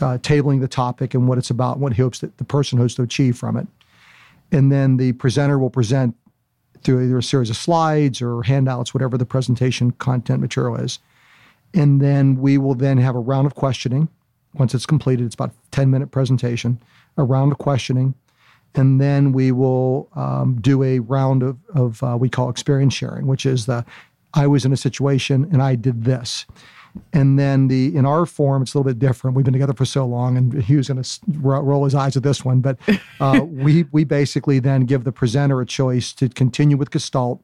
uh, 0.00 0.18
tabling 0.18 0.60
the 0.60 0.68
topic 0.68 1.14
and 1.14 1.26
what 1.26 1.38
it's 1.38 1.50
about, 1.50 1.78
what 1.78 1.94
he 1.94 2.02
hopes 2.02 2.20
that 2.20 2.38
the 2.38 2.44
person 2.44 2.78
hopes 2.78 2.94
to 2.94 3.02
achieve 3.02 3.36
from 3.36 3.56
it. 3.56 3.66
And 4.52 4.70
then 4.70 4.96
the 4.96 5.12
presenter 5.12 5.58
will 5.58 5.70
present 5.70 6.16
through 6.82 7.04
either 7.04 7.18
a 7.18 7.22
series 7.22 7.50
of 7.50 7.56
slides 7.56 8.22
or 8.22 8.42
handouts, 8.42 8.94
whatever 8.94 9.18
the 9.18 9.26
presentation 9.26 9.90
content 9.92 10.40
material 10.40 10.76
is. 10.76 10.98
And 11.74 12.00
then 12.00 12.40
we 12.40 12.58
will 12.58 12.74
then 12.74 12.98
have 12.98 13.14
a 13.14 13.20
round 13.20 13.46
of 13.46 13.54
questioning. 13.54 14.08
Once 14.54 14.74
it's 14.74 14.86
completed, 14.86 15.26
it's 15.26 15.34
about 15.34 15.52
10 15.70 15.90
minute 15.90 16.10
presentation, 16.10 16.80
a 17.16 17.22
round 17.22 17.52
of 17.52 17.58
questioning 17.58 18.14
and 18.74 19.00
then 19.00 19.32
we 19.32 19.52
will 19.52 20.08
um, 20.14 20.58
do 20.60 20.82
a 20.82 21.00
round 21.00 21.42
of, 21.42 21.58
of 21.74 22.02
uh, 22.02 22.16
we 22.18 22.28
call 22.28 22.48
experience 22.48 22.94
sharing, 22.94 23.26
which 23.26 23.44
is 23.44 23.66
the 23.66 23.84
I 24.32 24.46
was 24.46 24.64
in 24.64 24.72
a 24.72 24.76
situation 24.76 25.48
and 25.52 25.60
I 25.60 25.74
did 25.74 26.04
this. 26.04 26.46
And 27.12 27.38
then 27.38 27.68
the 27.68 27.94
in 27.96 28.04
our 28.04 28.26
form, 28.26 28.62
it's 28.62 28.74
a 28.74 28.78
little 28.78 28.90
bit 28.90 28.98
different. 28.98 29.36
We've 29.36 29.44
been 29.44 29.52
together 29.52 29.74
for 29.74 29.84
so 29.84 30.04
long, 30.04 30.36
and 30.36 30.62
he 30.62 30.76
was 30.76 30.88
going 30.88 31.02
to 31.02 31.20
roll 31.40 31.84
his 31.84 31.94
eyes 31.94 32.16
at 32.16 32.22
this 32.22 32.44
one. 32.44 32.60
But 32.60 32.78
uh, 33.20 33.40
we 33.48 33.84
we 33.92 34.04
basically 34.04 34.58
then 34.58 34.82
give 34.82 35.04
the 35.04 35.12
presenter 35.12 35.60
a 35.60 35.66
choice 35.66 36.12
to 36.14 36.28
continue 36.28 36.76
with 36.76 36.90
Gestalt 36.90 37.42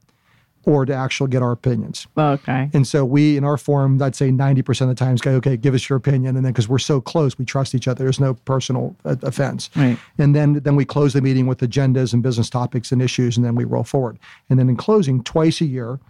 or 0.66 0.84
to 0.84 0.92
actually 0.92 1.30
get 1.30 1.42
our 1.42 1.52
opinions. 1.52 2.08
Okay. 2.18 2.68
And 2.74 2.86
so 2.86 3.04
we, 3.04 3.36
in 3.36 3.44
our 3.44 3.56
forum, 3.56 4.02
I'd 4.02 4.16
say 4.16 4.30
90% 4.30 4.82
of 4.82 4.88
the 4.88 4.94
times 4.96 5.20
go, 5.20 5.30
okay, 5.34 5.56
give 5.56 5.74
us 5.74 5.88
your 5.88 5.96
opinion. 5.96 6.36
And 6.36 6.44
then 6.44 6.52
because 6.52 6.68
we're 6.68 6.78
so 6.78 7.00
close, 7.00 7.38
we 7.38 7.44
trust 7.44 7.74
each 7.74 7.86
other. 7.86 8.02
There's 8.02 8.18
no 8.18 8.34
personal 8.34 8.96
uh, 9.04 9.14
offense. 9.22 9.70
Right. 9.76 9.96
And 10.18 10.34
then, 10.34 10.54
then 10.54 10.74
we 10.74 10.84
close 10.84 11.12
the 11.12 11.22
meeting 11.22 11.46
with 11.46 11.60
agendas 11.60 12.12
and 12.12 12.20
business 12.20 12.50
topics 12.50 12.90
and 12.90 13.00
issues, 13.00 13.36
and 13.36 13.46
then 13.46 13.54
we 13.54 13.62
roll 13.64 13.84
forward. 13.84 14.18
And 14.50 14.58
then 14.58 14.68
in 14.68 14.76
closing, 14.76 15.22
twice 15.22 15.60
a 15.60 15.66
year, 15.66 16.00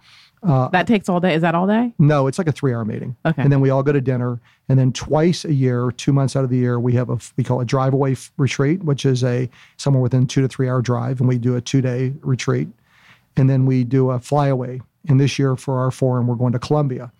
uh, 0.43 0.69
that 0.69 0.87
takes 0.87 1.09
all 1.09 1.19
day. 1.19 1.33
Is 1.33 1.41
that 1.41 1.55
all 1.55 1.67
day? 1.67 1.93
No, 1.99 2.27
it's 2.27 2.37
like 2.37 2.47
a 2.47 2.51
three-hour 2.51 2.85
meeting. 2.85 3.15
Okay. 3.25 3.41
And 3.41 3.51
then 3.51 3.59
we 3.59 3.69
all 3.69 3.83
go 3.83 3.91
to 3.91 4.01
dinner, 4.01 4.39
and 4.69 4.77
then 4.77 4.93
twice 4.93 5.45
a 5.45 5.53
year, 5.53 5.91
two 5.91 6.13
months 6.13 6.35
out 6.35 6.43
of 6.43 6.49
the 6.49 6.57
year, 6.57 6.79
we 6.79 6.93
have 6.93 7.09
a 7.09 7.17
we 7.37 7.43
call 7.43 7.59
a 7.61 7.65
drive-away 7.65 8.13
f- 8.13 8.31
retreat, 8.37 8.83
which 8.83 9.05
is 9.05 9.23
a 9.23 9.49
somewhere 9.77 10.01
within 10.01 10.27
two 10.27 10.41
to 10.41 10.47
three-hour 10.47 10.81
drive, 10.81 11.19
and 11.19 11.27
we 11.27 11.37
do 11.37 11.55
a 11.55 11.61
two-day 11.61 12.13
retreat, 12.21 12.67
and 13.35 13.49
then 13.49 13.65
we 13.65 13.83
do 13.83 14.11
a 14.11 14.19
flyaway 14.19 14.79
and 15.07 15.19
this 15.19 15.39
year 15.39 15.55
for 15.55 15.79
our 15.79 15.91
forum, 15.91 16.27
we're 16.27 16.35
going 16.35 16.53
to 16.53 16.59
Colombia. 16.59 17.11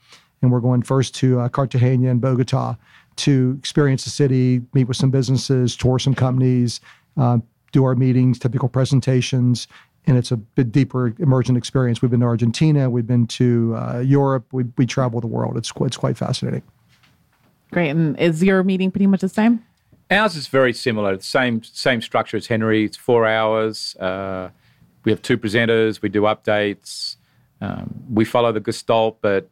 And 0.41 0.51
we're 0.51 0.59
going 0.59 0.83
first 0.83 1.15
to 1.15 1.39
uh, 1.39 1.49
Cartagena 1.49 2.11
and 2.11 2.21
Bogota 2.21 2.75
to 3.17 3.55
experience 3.57 4.03
the 4.03 4.11
city, 4.11 4.61
meet 4.73 4.87
with 4.87 4.97
some 4.97 5.09
businesses, 5.09 5.75
tour 5.75 5.97
some 5.97 6.13
companies, 6.13 6.79
uh, 7.17 7.39
do 7.71 7.83
our 7.83 7.95
meetings, 7.95 8.37
typical 8.37 8.69
presentations. 8.69 9.67
And 10.07 10.17
it's 10.17 10.31
a 10.31 10.37
bit 10.37 10.71
deeper 10.71 11.13
immersion 11.19 11.57
experience. 11.57 12.01
We've 12.01 12.09
been 12.09 12.21
to 12.21 12.25
Argentina, 12.25 12.89
we've 12.89 13.05
been 13.05 13.27
to 13.27 13.75
uh, 13.75 13.99
Europe, 13.99 14.45
we, 14.51 14.63
we 14.77 14.85
travel 14.85 15.19
the 15.19 15.27
world. 15.27 15.57
It's, 15.57 15.71
it's 15.81 15.97
quite 15.97 16.17
fascinating. 16.17 16.63
Great. 17.71 17.89
And 17.89 18.17
is 18.17 18.41
your 18.41 18.63
meeting 18.63 18.89
pretty 18.89 19.07
much 19.07 19.21
the 19.21 19.29
same? 19.29 19.63
Ours 20.09 20.37
is 20.37 20.47
very 20.47 20.71
similar. 20.71 21.17
The 21.17 21.23
same 21.23 21.61
same 21.63 22.01
structure 22.01 22.37
as 22.37 22.47
Henry. 22.47 22.85
It's 22.85 22.95
four 22.95 23.27
hours. 23.27 23.95
Uh, 23.97 24.49
we 25.03 25.11
have 25.11 25.21
two 25.21 25.37
presenters. 25.37 26.01
We 26.01 26.07
do 26.07 26.21
updates. 26.21 27.17
Um, 27.59 28.03
we 28.09 28.23
follow 28.23 28.53
the 28.53 28.61
Gestalt, 28.61 29.17
but 29.21 29.49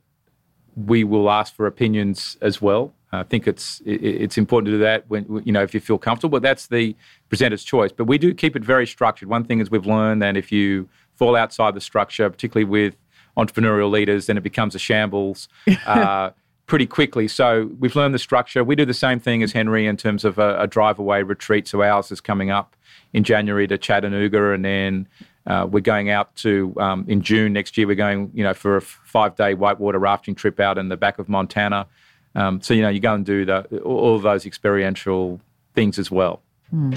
we 0.76 1.04
will 1.04 1.30
ask 1.30 1.54
for 1.54 1.68
opinions 1.68 2.38
as 2.42 2.62
well. 2.62 2.94
I 3.20 3.24
think 3.24 3.48
it's 3.48 3.82
it's 3.86 4.38
important 4.38 4.68
to 4.68 4.72
do 4.74 4.80
that 4.80 5.06
when 5.08 5.42
you 5.46 5.52
know 5.52 5.64
if 5.64 5.74
you 5.74 5.80
feel 5.80 5.98
comfortable. 5.98 6.38
But 6.38 6.44
that's 6.44 6.68
the 6.68 6.96
presenter's 7.30 7.64
choice. 7.64 7.92
But 7.92 8.06
we 8.06 8.18
do 8.18 8.34
keep 8.34 8.56
it 8.56 8.64
very 8.64 8.88
structured. 8.88 9.30
One 9.30 9.44
thing 9.44 9.60
is 9.60 9.70
we've 9.72 9.86
learned 9.86 10.22
that 10.22 10.38
if 10.38 10.52
you 10.52 10.90
fall 11.16 11.36
outside 11.36 11.74
the 11.74 11.82
structure, 11.82 12.30
particularly 12.30 12.66
with 12.66 12.96
entrepreneurial 13.38 13.92
leaders, 13.92 14.28
then 14.28 14.38
it 14.38 14.44
becomes 14.44 14.76
a 14.76 14.80
shambles. 14.80 15.48
Uh, 15.86 16.32
pretty 16.68 16.88
quickly. 16.88 17.28
So 17.28 17.70
we've 17.80 17.96
learned 17.96 18.14
the 18.14 18.20
structure. 18.20 18.64
We 18.64 18.76
do 18.76 18.86
the 18.86 18.94
same 18.94 19.20
thing 19.20 19.44
as 19.44 19.52
Henry 19.52 19.86
in 19.86 19.98
terms 19.98 20.26
of 20.26 20.40
a, 20.40 20.62
a 20.62 20.68
drive 20.68 20.98
away 20.98 21.22
retreat. 21.22 21.68
So 21.68 21.84
ours 21.84 22.12
is 22.12 22.20
coming 22.22 22.50
up 22.50 22.76
in 23.14 23.24
January 23.24 23.68
to 23.68 23.78
Chattanooga, 23.78 24.52
and 24.52 24.66
then 24.66 25.08
uh, 25.48 25.68
we're 25.70 25.80
going 25.80 26.10
out 26.10 26.36
to 26.38 26.74
um, 26.78 27.06
in 27.08 27.22
June 27.22 27.54
next 27.54 27.78
year. 27.78 27.88
We're 27.88 27.96
going, 27.96 28.32
you 28.34 28.44
know, 28.44 28.54
for 28.54 28.78
a 28.78 28.82
five-day 28.82 29.54
whitewater 29.54 30.00
rafting 30.00 30.36
trip 30.36 30.60
out 30.60 30.78
in 30.78 30.90
the 30.90 30.98
back 30.98 31.20
of 31.20 31.30
Montana. 31.30 31.88
Um, 32.36 32.62
so 32.62 32.74
you 32.74 32.82
know, 32.82 32.90
you 32.90 33.00
go 33.00 33.14
and 33.14 33.26
do 33.26 33.46
the, 33.46 33.64
all 33.80 34.16
of 34.16 34.24
those 34.24 34.46
experiential 34.46 35.40
things 35.74 35.98
as 35.98 36.12
well. 36.12 36.42
Hmm. 36.70 36.94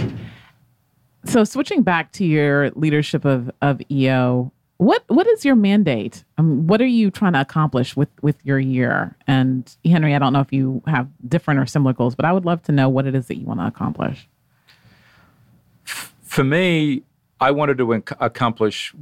So 1.25 1.45
switching 1.45 1.83
back 1.83 2.13
to 2.13 2.25
your 2.25 2.71
leadership 2.71 3.25
of 3.25 3.51
of 3.61 3.81
EO, 3.91 4.53
what 4.79 5.05
what 5.09 5.27
is 5.27 5.45
your 5.45 5.57
mandate? 5.57 6.25
Um, 6.39 6.67
what 6.67 6.81
are 6.81 6.87
you 6.87 7.11
trying 7.11 7.35
to 7.35 7.41
accomplish 7.41 7.97
with 7.97 8.09
with 8.23 8.37
your 8.45 8.59
year? 8.59 9.17
And 9.27 9.71
Henry, 9.85 10.15
I 10.15 10.19
don't 10.19 10.33
know 10.33 10.41
if 10.41 10.53
you 10.53 10.83
have 10.87 11.09
different 11.29 11.61
or 11.61 11.67
similar 11.67 11.93
goals, 11.93 12.15
but 12.15 12.25
I 12.25 12.33
would 12.33 12.45
love 12.45 12.63
to 12.65 12.73
know 12.73 12.89
what 12.89 13.07
it 13.07 13.15
is 13.15 13.27
that 13.27 13.37
you 13.37 13.47
want 13.47 13.61
to 13.61 13.67
accomplish. 13.67 14.29
For 15.85 16.45
me, 16.45 17.03
I 17.41 17.51
wanted 17.51 17.79
to 17.79 17.93
accomplish 18.21 18.95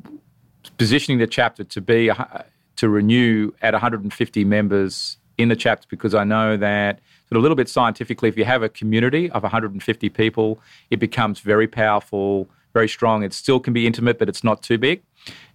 positioning 0.79 1.19
the 1.19 1.27
chapter 1.27 1.65
to 1.65 1.81
be 1.81 2.11
to 2.77 2.89
renew 2.89 3.53
at 3.63 3.75
150 3.75 4.45
members 4.45 5.19
in 5.39 5.49
the 5.49 5.57
chapter 5.57 5.87
because 5.89 6.15
I 6.15 6.25
know 6.25 6.57
that 6.57 7.01
sort 7.29 7.37
of 7.37 7.39
a 7.39 7.43
little 7.43 7.57
bit 7.57 7.69
scientifically, 7.69 8.29
if 8.29 8.37
you 8.37 8.45
have 8.45 8.63
a 8.63 8.69
community 8.69 9.31
of 9.31 9.43
150 9.43 10.09
people, 10.11 10.61
it 10.91 10.99
becomes 10.99 11.41
very 11.41 11.67
powerful, 11.67 12.49
very 12.73 12.89
strong. 12.89 13.23
It 13.23 13.33
still 13.33 13.61
can 13.61 13.73
be 13.73 13.87
intimate, 13.87 14.19
but 14.19 14.29
it's 14.29 14.45
not 14.45 14.63
too 14.63 14.79
big. 14.79 15.03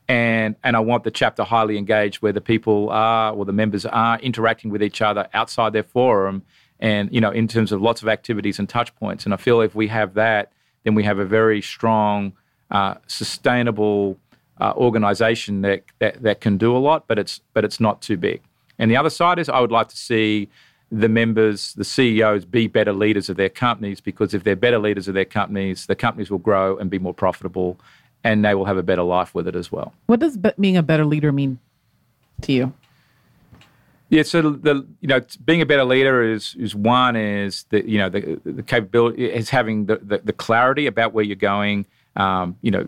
And, 0.07 0.55
and 0.63 0.75
I 0.75 0.79
want 0.79 1.03
the 1.03 1.11
chapter 1.11 1.43
highly 1.43 1.77
engaged 1.77 2.21
where 2.21 2.33
the 2.33 2.41
people 2.41 2.89
are 2.89 3.31
or 3.33 3.45
the 3.45 3.53
members 3.53 3.85
are 3.85 4.19
interacting 4.19 4.69
with 4.69 4.83
each 4.83 5.01
other 5.01 5.29
outside 5.33 5.73
their 5.73 5.83
forum 5.83 6.43
and, 6.79 7.13
you 7.13 7.21
know, 7.21 7.31
in 7.31 7.47
terms 7.47 7.71
of 7.71 7.81
lots 7.81 8.01
of 8.01 8.07
activities 8.07 8.59
and 8.59 8.67
touch 8.67 8.93
points. 8.95 9.23
And 9.23 9.33
I 9.33 9.37
feel 9.37 9.61
if 9.61 9.73
we 9.75 9.87
have 9.87 10.15
that, 10.15 10.51
then 10.83 10.95
we 10.95 11.03
have 11.03 11.19
a 11.19 11.25
very 11.25 11.61
strong, 11.61 12.33
uh, 12.71 12.95
sustainable 13.07 14.17
uh, 14.59 14.73
organization 14.75 15.61
that, 15.61 15.83
that, 15.99 16.21
that 16.23 16.41
can 16.41 16.57
do 16.57 16.75
a 16.75 16.79
lot, 16.79 17.07
but 17.07 17.17
it's, 17.17 17.39
but 17.53 17.63
it's 17.63 17.79
not 17.79 18.01
too 18.01 18.17
big. 18.17 18.41
And 18.81 18.89
the 18.89 18.97
other 18.97 19.11
side 19.11 19.37
is 19.37 19.47
I 19.47 19.59
would 19.59 19.71
like 19.71 19.89
to 19.89 19.95
see 19.95 20.49
the 20.91 21.07
members, 21.07 21.73
the 21.75 21.83
CEOs, 21.83 22.45
be 22.45 22.67
better 22.67 22.91
leaders 22.91 23.29
of 23.29 23.37
their 23.37 23.47
companies 23.47 24.01
because 24.01 24.33
if 24.33 24.43
they're 24.43 24.55
better 24.55 24.79
leaders 24.79 25.07
of 25.07 25.13
their 25.13 25.23
companies, 25.23 25.85
the 25.85 25.95
companies 25.95 26.31
will 26.31 26.39
grow 26.39 26.77
and 26.77 26.89
be 26.89 26.97
more 26.97 27.13
profitable 27.13 27.79
and 28.23 28.43
they 28.43 28.55
will 28.55 28.65
have 28.65 28.77
a 28.77 28.83
better 28.83 29.03
life 29.03 29.35
with 29.35 29.47
it 29.47 29.55
as 29.55 29.71
well. 29.71 29.93
What 30.07 30.19
does 30.19 30.35
being 30.59 30.77
a 30.77 30.83
better 30.83 31.05
leader 31.05 31.31
mean 31.31 31.59
to 32.41 32.51
you? 32.51 32.73
Yeah, 34.09 34.23
so 34.23 34.41
the 34.41 34.85
you 34.99 35.07
know 35.07 35.21
being 35.45 35.61
a 35.61 35.65
better 35.65 35.85
leader 35.85 36.21
is 36.21 36.55
is 36.55 36.75
one 36.75 37.15
is 37.15 37.63
the 37.69 37.87
you 37.87 37.97
know 37.97 38.09
the 38.09 38.41
the 38.43 38.61
capability 38.61 39.31
is 39.31 39.49
having 39.49 39.85
the 39.85 39.97
the, 40.03 40.17
the 40.17 40.33
clarity 40.33 40.85
about 40.85 41.13
where 41.13 41.23
you're 41.23 41.37
going. 41.37 41.85
Um, 42.17 42.57
you 42.61 42.71
know, 42.71 42.85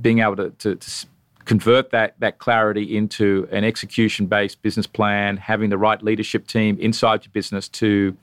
being 0.00 0.20
able 0.20 0.36
to, 0.36 0.50
to, 0.50 0.76
to 0.76 1.06
convert 1.50 1.90
that 1.90 2.14
that 2.20 2.38
clarity 2.38 2.96
into 2.96 3.48
an 3.50 3.64
execution 3.64 4.26
based 4.26 4.62
business 4.62 4.86
plan, 4.86 5.36
having 5.36 5.68
the 5.68 5.76
right 5.76 6.00
leadership 6.00 6.46
team 6.46 6.78
inside 6.78 7.24
your 7.24 7.32
business 7.32 7.68
to 7.68 8.16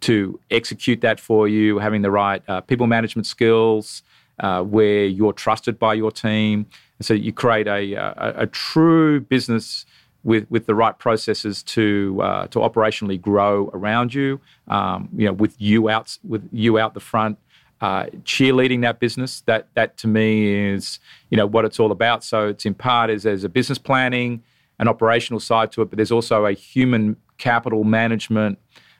to 0.00 0.38
execute 0.50 1.00
that 1.00 1.18
for 1.18 1.48
you, 1.48 1.78
having 1.78 2.02
the 2.02 2.10
right 2.10 2.42
uh, 2.46 2.60
people 2.60 2.86
management 2.86 3.24
skills, 3.26 4.02
uh, 4.40 4.62
where 4.62 5.06
you're 5.06 5.32
trusted 5.32 5.78
by 5.78 5.94
your 5.94 6.10
team, 6.10 6.66
and 6.98 7.06
so 7.06 7.14
you 7.14 7.32
create 7.32 7.66
a, 7.66 7.94
a, 7.94 8.42
a 8.42 8.46
true 8.46 9.18
business 9.18 9.86
with 10.22 10.44
with 10.50 10.66
the 10.66 10.74
right 10.74 10.98
processes 10.98 11.62
to 11.62 12.20
uh, 12.22 12.46
to 12.48 12.58
operationally 12.58 13.18
grow 13.18 13.70
around 13.72 14.12
you. 14.12 14.42
Um, 14.66 15.08
you 15.16 15.24
know, 15.24 15.32
with 15.32 15.58
you 15.58 15.88
out 15.88 16.18
with 16.22 16.46
you 16.52 16.78
out 16.78 16.92
the 16.92 17.00
front, 17.00 17.38
uh, 17.80 18.04
cheerleading 18.24 18.82
that 18.82 19.00
business. 19.00 19.42
That 19.42 19.68
that 19.74 19.96
to 19.98 20.08
me 20.08 20.72
is 20.72 20.98
you 21.30 21.36
know 21.36 21.46
what 21.46 21.64
it's 21.64 21.78
all 21.78 21.92
about. 21.92 22.24
So 22.24 22.48
it's 22.48 22.66
in 22.66 22.74
part 22.74 23.10
is 23.10 23.22
there's 23.22 23.44
a 23.44 23.48
business 23.48 23.78
planning, 23.78 24.42
an 24.78 24.88
operational 24.88 25.40
side 25.40 25.72
to 25.72 25.82
it, 25.82 25.90
but 25.90 25.96
there's 25.96 26.12
also 26.12 26.46
a 26.46 26.52
human 26.52 27.16
capital 27.38 27.84
management 27.84 28.58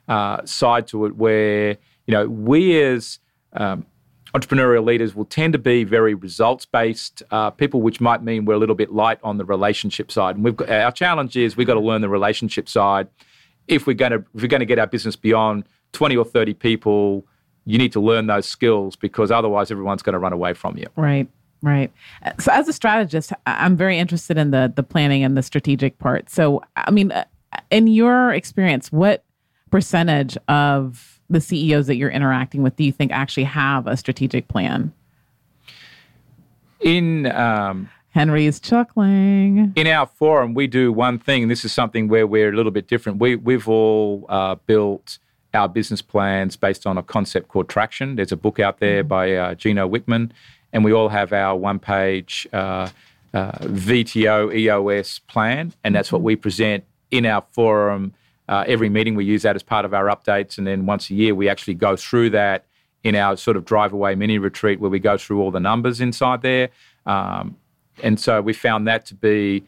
uh, 0.08 0.44
side 0.44 0.86
to 0.88 1.06
it 1.06 1.16
where 1.16 1.76
you 2.06 2.12
know 2.12 2.28
we 2.28 2.80
as 2.80 3.18
um, 3.54 3.86
entrepreneurial 4.34 4.84
leaders 4.84 5.14
will 5.14 5.24
tend 5.24 5.52
to 5.54 5.58
be 5.58 5.84
very 5.84 6.14
results 6.14 6.66
based 6.66 7.22
uh, 7.30 7.50
people, 7.50 7.80
which 7.80 8.00
might 8.00 8.22
mean 8.22 8.44
we're 8.44 8.54
a 8.54 8.58
little 8.58 8.74
bit 8.74 8.92
light 8.92 9.18
on 9.22 9.38
the 9.38 9.44
relationship 9.44 10.12
side. 10.12 10.36
And 10.36 10.44
we've 10.44 10.56
got, 10.56 10.68
our 10.68 10.92
challenge 10.92 11.36
is 11.36 11.56
we've 11.56 11.66
got 11.66 11.74
to 11.74 11.80
learn 11.80 12.00
the 12.00 12.08
relationship 12.08 12.68
side. 12.68 13.08
If 13.66 13.86
we're 13.86 13.94
going 13.94 14.12
to 14.12 14.24
if 14.34 14.42
we're 14.42 14.48
going 14.48 14.60
to 14.60 14.66
get 14.66 14.78
our 14.78 14.86
business 14.86 15.16
beyond 15.16 15.64
20 15.92 16.16
or 16.16 16.24
30 16.24 16.54
people, 16.54 17.26
you 17.68 17.76
need 17.76 17.92
to 17.92 18.00
learn 18.00 18.26
those 18.26 18.46
skills 18.46 18.96
because 18.96 19.30
otherwise 19.30 19.70
everyone's 19.70 20.02
going 20.02 20.14
to 20.14 20.18
run 20.18 20.32
away 20.32 20.54
from 20.54 20.78
you. 20.78 20.86
Right. 20.96 21.28
Right. 21.60 21.92
So 22.38 22.52
as 22.52 22.68
a 22.68 22.72
strategist, 22.72 23.32
I'm 23.46 23.76
very 23.76 23.98
interested 23.98 24.38
in 24.38 24.52
the 24.52 24.72
the 24.74 24.84
planning 24.84 25.24
and 25.24 25.36
the 25.36 25.42
strategic 25.42 25.98
part. 25.98 26.30
So 26.30 26.62
I 26.76 26.90
mean, 26.92 27.10
uh, 27.10 27.24
in 27.70 27.88
your 27.88 28.32
experience, 28.32 28.92
what 28.92 29.24
percentage 29.70 30.38
of 30.46 31.20
the 31.28 31.40
CEOs 31.40 31.88
that 31.88 31.96
you're 31.96 32.10
interacting 32.10 32.62
with 32.62 32.76
do 32.76 32.84
you 32.84 32.92
think 32.92 33.12
actually 33.12 33.44
have 33.44 33.86
a 33.86 33.96
strategic 33.96 34.46
plan? 34.46 34.92
In 36.80 37.26
um, 37.26 37.90
Henry 38.10 38.46
is 38.46 38.60
chuckling. 38.60 39.72
In 39.74 39.88
our 39.88 40.06
forum, 40.06 40.54
we 40.54 40.68
do 40.68 40.92
one 40.92 41.18
thing. 41.18 41.48
This 41.48 41.64
is 41.64 41.72
something 41.72 42.06
where 42.06 42.26
we're 42.26 42.50
a 42.50 42.56
little 42.56 42.72
bit 42.72 42.86
different. 42.86 43.18
We 43.18 43.34
we've 43.34 43.68
all 43.68 44.26
uh, 44.28 44.54
built 44.66 45.18
our 45.54 45.68
business 45.68 46.02
plans 46.02 46.56
based 46.56 46.86
on 46.86 46.98
a 46.98 47.02
concept 47.02 47.48
called 47.48 47.68
traction. 47.68 48.16
There's 48.16 48.32
a 48.32 48.36
book 48.36 48.60
out 48.60 48.80
there 48.80 49.02
mm-hmm. 49.02 49.08
by 49.08 49.34
uh, 49.34 49.54
Gino 49.54 49.88
Wickman, 49.88 50.30
and 50.72 50.84
we 50.84 50.92
all 50.92 51.08
have 51.08 51.32
our 51.32 51.56
one-page 51.56 52.46
uh, 52.52 52.88
uh 53.34 53.52
VTO 53.60 54.54
EOS 54.54 55.18
plan, 55.20 55.72
and 55.84 55.94
that's 55.94 56.10
what 56.10 56.18
mm-hmm. 56.18 56.26
we 56.26 56.36
present 56.36 56.84
in 57.10 57.26
our 57.26 57.44
forum 57.52 58.14
uh, 58.48 58.64
every 58.66 58.88
meeting 58.88 59.14
we 59.14 59.24
use 59.24 59.42
that 59.42 59.56
as 59.56 59.62
part 59.62 59.84
of 59.84 59.92
our 59.92 60.06
updates, 60.06 60.58
and 60.58 60.66
then 60.66 60.86
once 60.86 61.10
a 61.10 61.14
year 61.14 61.34
we 61.34 61.48
actually 61.48 61.74
go 61.74 61.96
through 61.96 62.30
that 62.30 62.64
in 63.04 63.14
our 63.14 63.36
sort 63.36 63.56
of 63.56 63.64
drive 63.64 63.92
away 63.92 64.14
mini 64.14 64.38
retreat 64.38 64.80
where 64.80 64.90
we 64.90 64.98
go 64.98 65.16
through 65.16 65.40
all 65.40 65.50
the 65.50 65.60
numbers 65.60 66.00
inside 66.00 66.42
there. 66.42 66.70
Um, 67.06 67.56
and 68.02 68.18
so 68.18 68.40
we 68.40 68.52
found 68.52 68.88
that 68.88 69.06
to 69.06 69.14
be 69.14 69.64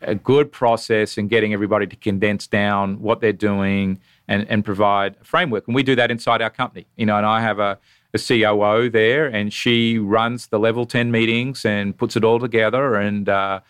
a 0.00 0.14
good 0.14 0.50
process 0.50 1.18
in 1.18 1.28
getting 1.28 1.52
everybody 1.52 1.86
to 1.86 1.96
condense 1.96 2.46
down 2.46 3.00
what 3.00 3.20
they're 3.20 3.32
doing 3.32 4.00
and, 4.28 4.46
and 4.48 4.64
provide 4.64 5.16
a 5.20 5.24
framework. 5.24 5.66
And 5.66 5.74
we 5.74 5.82
do 5.82 5.94
that 5.96 6.10
inside 6.10 6.42
our 6.42 6.50
company. 6.50 6.86
You 6.96 7.06
know, 7.06 7.16
and 7.16 7.26
I 7.26 7.40
have 7.40 7.58
a, 7.58 7.78
a 8.12 8.18
COO 8.18 8.90
there, 8.90 9.26
and 9.26 9.52
she 9.52 9.98
runs 9.98 10.48
the 10.48 10.58
level 10.58 10.86
10 10.86 11.10
meetings 11.10 11.64
and 11.64 11.96
puts 11.96 12.16
it 12.16 12.24
all 12.24 12.38
together 12.38 12.94
and, 12.94 13.28
uh, 13.28 13.60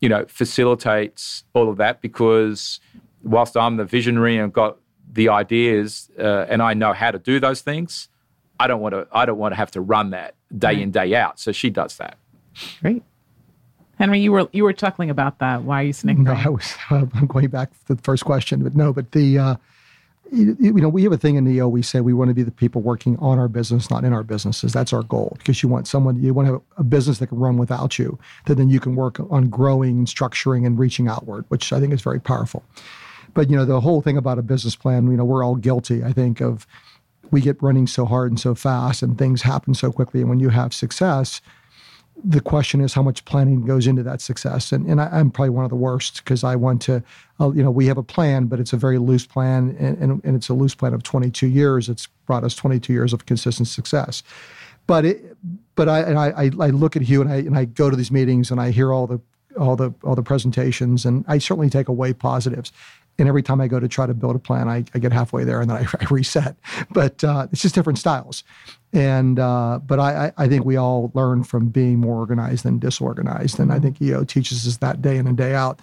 you 0.00 0.08
know, 0.08 0.24
facilitates 0.26 1.44
all 1.54 1.68
of 1.68 1.76
that 1.76 2.00
because 2.00 2.80
whilst 3.22 3.56
I'm 3.56 3.76
the 3.76 3.84
visionary 3.84 4.36
and 4.36 4.52
got 4.52 4.78
the 5.12 5.28
ideas 5.28 6.10
uh, 6.18 6.46
and 6.48 6.62
I 6.62 6.74
know 6.74 6.92
how 6.92 7.10
to 7.10 7.18
do 7.18 7.38
those 7.38 7.60
things, 7.60 8.08
I 8.58 8.66
don't 8.66 8.80
want 8.80 8.94
to. 8.94 9.08
I 9.12 9.26
don't 9.26 9.38
want 9.38 9.52
to 9.52 9.56
have 9.56 9.72
to 9.72 9.80
run 9.80 10.10
that 10.10 10.34
day 10.56 10.80
in 10.80 10.92
day 10.92 11.14
out. 11.16 11.40
So 11.40 11.50
she 11.50 11.68
does 11.68 11.96
that. 11.96 12.16
Great. 12.80 13.02
Henry, 13.98 14.20
you 14.20 14.32
were 14.32 14.48
you 14.52 14.64
were 14.64 14.72
chuckling 14.72 15.10
about 15.10 15.38
that. 15.40 15.62
Why 15.62 15.82
are 15.82 15.86
you 15.86 15.92
snickering? 15.92 16.24
No, 16.24 16.32
I 16.32 16.48
was. 16.48 16.76
Uh, 16.90 17.06
I'm 17.14 17.26
going 17.26 17.48
back 17.48 17.70
to 17.86 17.94
the 17.94 18.02
first 18.02 18.24
question, 18.24 18.62
but 18.62 18.76
no. 18.76 18.92
But 18.92 19.12
the 19.12 19.38
uh, 19.38 19.56
you, 20.32 20.72
know 20.72 20.88
we 20.88 21.02
have 21.02 21.12
a 21.12 21.18
thing 21.18 21.36
in 21.36 21.46
EO. 21.46 21.68
We 21.68 21.82
say 21.82 22.00
we 22.00 22.14
want 22.14 22.28
to 22.28 22.34
be 22.34 22.42
the 22.42 22.50
people 22.50 22.80
working 22.80 23.18
on 23.18 23.38
our 23.38 23.48
business, 23.48 23.90
not 23.90 24.04
in 24.04 24.12
our 24.12 24.22
businesses. 24.22 24.72
That's 24.72 24.92
our 24.92 25.02
goal 25.02 25.36
because 25.38 25.62
you 25.62 25.68
want 25.68 25.86
someone 25.86 26.20
you 26.20 26.32
want 26.32 26.48
to 26.48 26.54
have 26.54 26.62
a 26.78 26.84
business 26.84 27.18
that 27.18 27.28
can 27.28 27.38
run 27.38 27.58
without 27.58 27.98
you. 27.98 28.18
That 28.46 28.54
then 28.56 28.70
you 28.70 28.80
can 28.80 28.96
work 28.96 29.20
on 29.30 29.48
growing 29.48 30.06
structuring 30.06 30.66
and 30.66 30.78
reaching 30.78 31.08
outward, 31.08 31.44
which 31.48 31.72
I 31.72 31.80
think 31.80 31.92
is 31.92 32.02
very 32.02 32.20
powerful. 32.20 32.64
But 33.34 33.50
you 33.50 33.56
know, 33.56 33.64
the 33.64 33.80
whole 33.80 34.02
thing 34.02 34.16
about 34.16 34.38
a 34.38 34.42
business 34.42 34.74
plan, 34.74 35.10
you 35.10 35.16
know, 35.16 35.24
we're 35.24 35.44
all 35.44 35.56
guilty, 35.56 36.02
I 36.02 36.12
think, 36.12 36.40
of 36.40 36.66
we 37.30 37.40
get 37.40 37.62
running 37.62 37.86
so 37.86 38.04
hard 38.04 38.30
and 38.30 38.40
so 38.40 38.54
fast 38.54 39.02
and 39.02 39.16
things 39.16 39.42
happen 39.42 39.74
so 39.74 39.92
quickly. 39.92 40.20
And 40.20 40.30
when 40.30 40.40
you 40.40 40.50
have 40.50 40.74
success, 40.74 41.40
the 42.24 42.40
question 42.40 42.80
is 42.80 42.94
how 42.94 43.02
much 43.02 43.24
planning 43.24 43.64
goes 43.64 43.86
into 43.86 44.02
that 44.02 44.20
success. 44.20 44.72
And, 44.72 44.86
and 44.86 45.00
I, 45.00 45.18
am 45.18 45.30
probably 45.30 45.50
one 45.50 45.64
of 45.64 45.70
the 45.70 45.76
worst 45.76 46.18
because 46.18 46.44
I 46.44 46.56
want 46.56 46.80
to, 46.82 47.02
uh, 47.40 47.50
you 47.52 47.62
know, 47.62 47.70
we 47.70 47.86
have 47.86 47.98
a 47.98 48.02
plan, 48.02 48.46
but 48.46 48.60
it's 48.60 48.72
a 48.72 48.76
very 48.76 48.98
loose 48.98 49.26
plan 49.26 49.76
and, 49.78 49.98
and, 49.98 50.24
and, 50.24 50.36
it's 50.36 50.48
a 50.48 50.54
loose 50.54 50.74
plan 50.74 50.94
of 50.94 51.02
22 51.02 51.46
years. 51.46 51.88
It's 51.88 52.06
brought 52.26 52.44
us 52.44 52.54
22 52.54 52.92
years 52.92 53.12
of 53.12 53.26
consistent 53.26 53.68
success. 53.68 54.22
But 54.86 55.04
it, 55.04 55.36
but 55.74 55.88
I, 55.88 56.00
and 56.00 56.18
I, 56.18 56.50
I 56.60 56.70
look 56.70 56.96
at 56.96 57.02
Hugh 57.02 57.22
and 57.22 57.30
I, 57.30 57.36
and 57.36 57.56
I 57.56 57.64
go 57.64 57.90
to 57.90 57.96
these 57.96 58.10
meetings 58.10 58.50
and 58.50 58.60
I 58.60 58.70
hear 58.70 58.92
all 58.92 59.06
the, 59.06 59.20
all 59.58 59.76
the, 59.76 59.92
all 60.04 60.14
the 60.14 60.22
presentations 60.22 61.04
and 61.04 61.24
I 61.28 61.38
certainly 61.38 61.70
take 61.70 61.88
away 61.88 62.12
positives. 62.12 62.72
And 63.18 63.28
every 63.28 63.42
time 63.42 63.60
I 63.60 63.68
go 63.68 63.78
to 63.78 63.88
try 63.88 64.06
to 64.06 64.14
build 64.14 64.36
a 64.36 64.38
plan, 64.38 64.68
I, 64.68 64.84
I 64.94 64.98
get 64.98 65.12
halfway 65.12 65.44
there 65.44 65.60
and 65.60 65.70
then 65.70 65.78
I, 65.78 65.86
I 66.00 66.06
reset. 66.10 66.56
But 66.90 67.22
uh, 67.24 67.48
it's 67.52 67.62
just 67.62 67.74
different 67.74 67.98
styles. 67.98 68.44
And 68.92 69.38
uh, 69.38 69.80
but 69.86 69.98
I, 69.98 70.32
I 70.36 70.48
think 70.48 70.66
we 70.66 70.76
all 70.76 71.10
learn 71.14 71.44
from 71.44 71.68
being 71.68 71.98
more 71.98 72.16
organized 72.16 72.64
than 72.64 72.78
disorganized, 72.78 73.58
and 73.58 73.72
I 73.72 73.78
think 73.78 74.02
EO 74.02 74.24
teaches 74.24 74.66
us 74.66 74.76
that 74.78 75.00
day 75.00 75.16
in 75.16 75.26
and 75.26 75.36
day 75.36 75.54
out. 75.54 75.80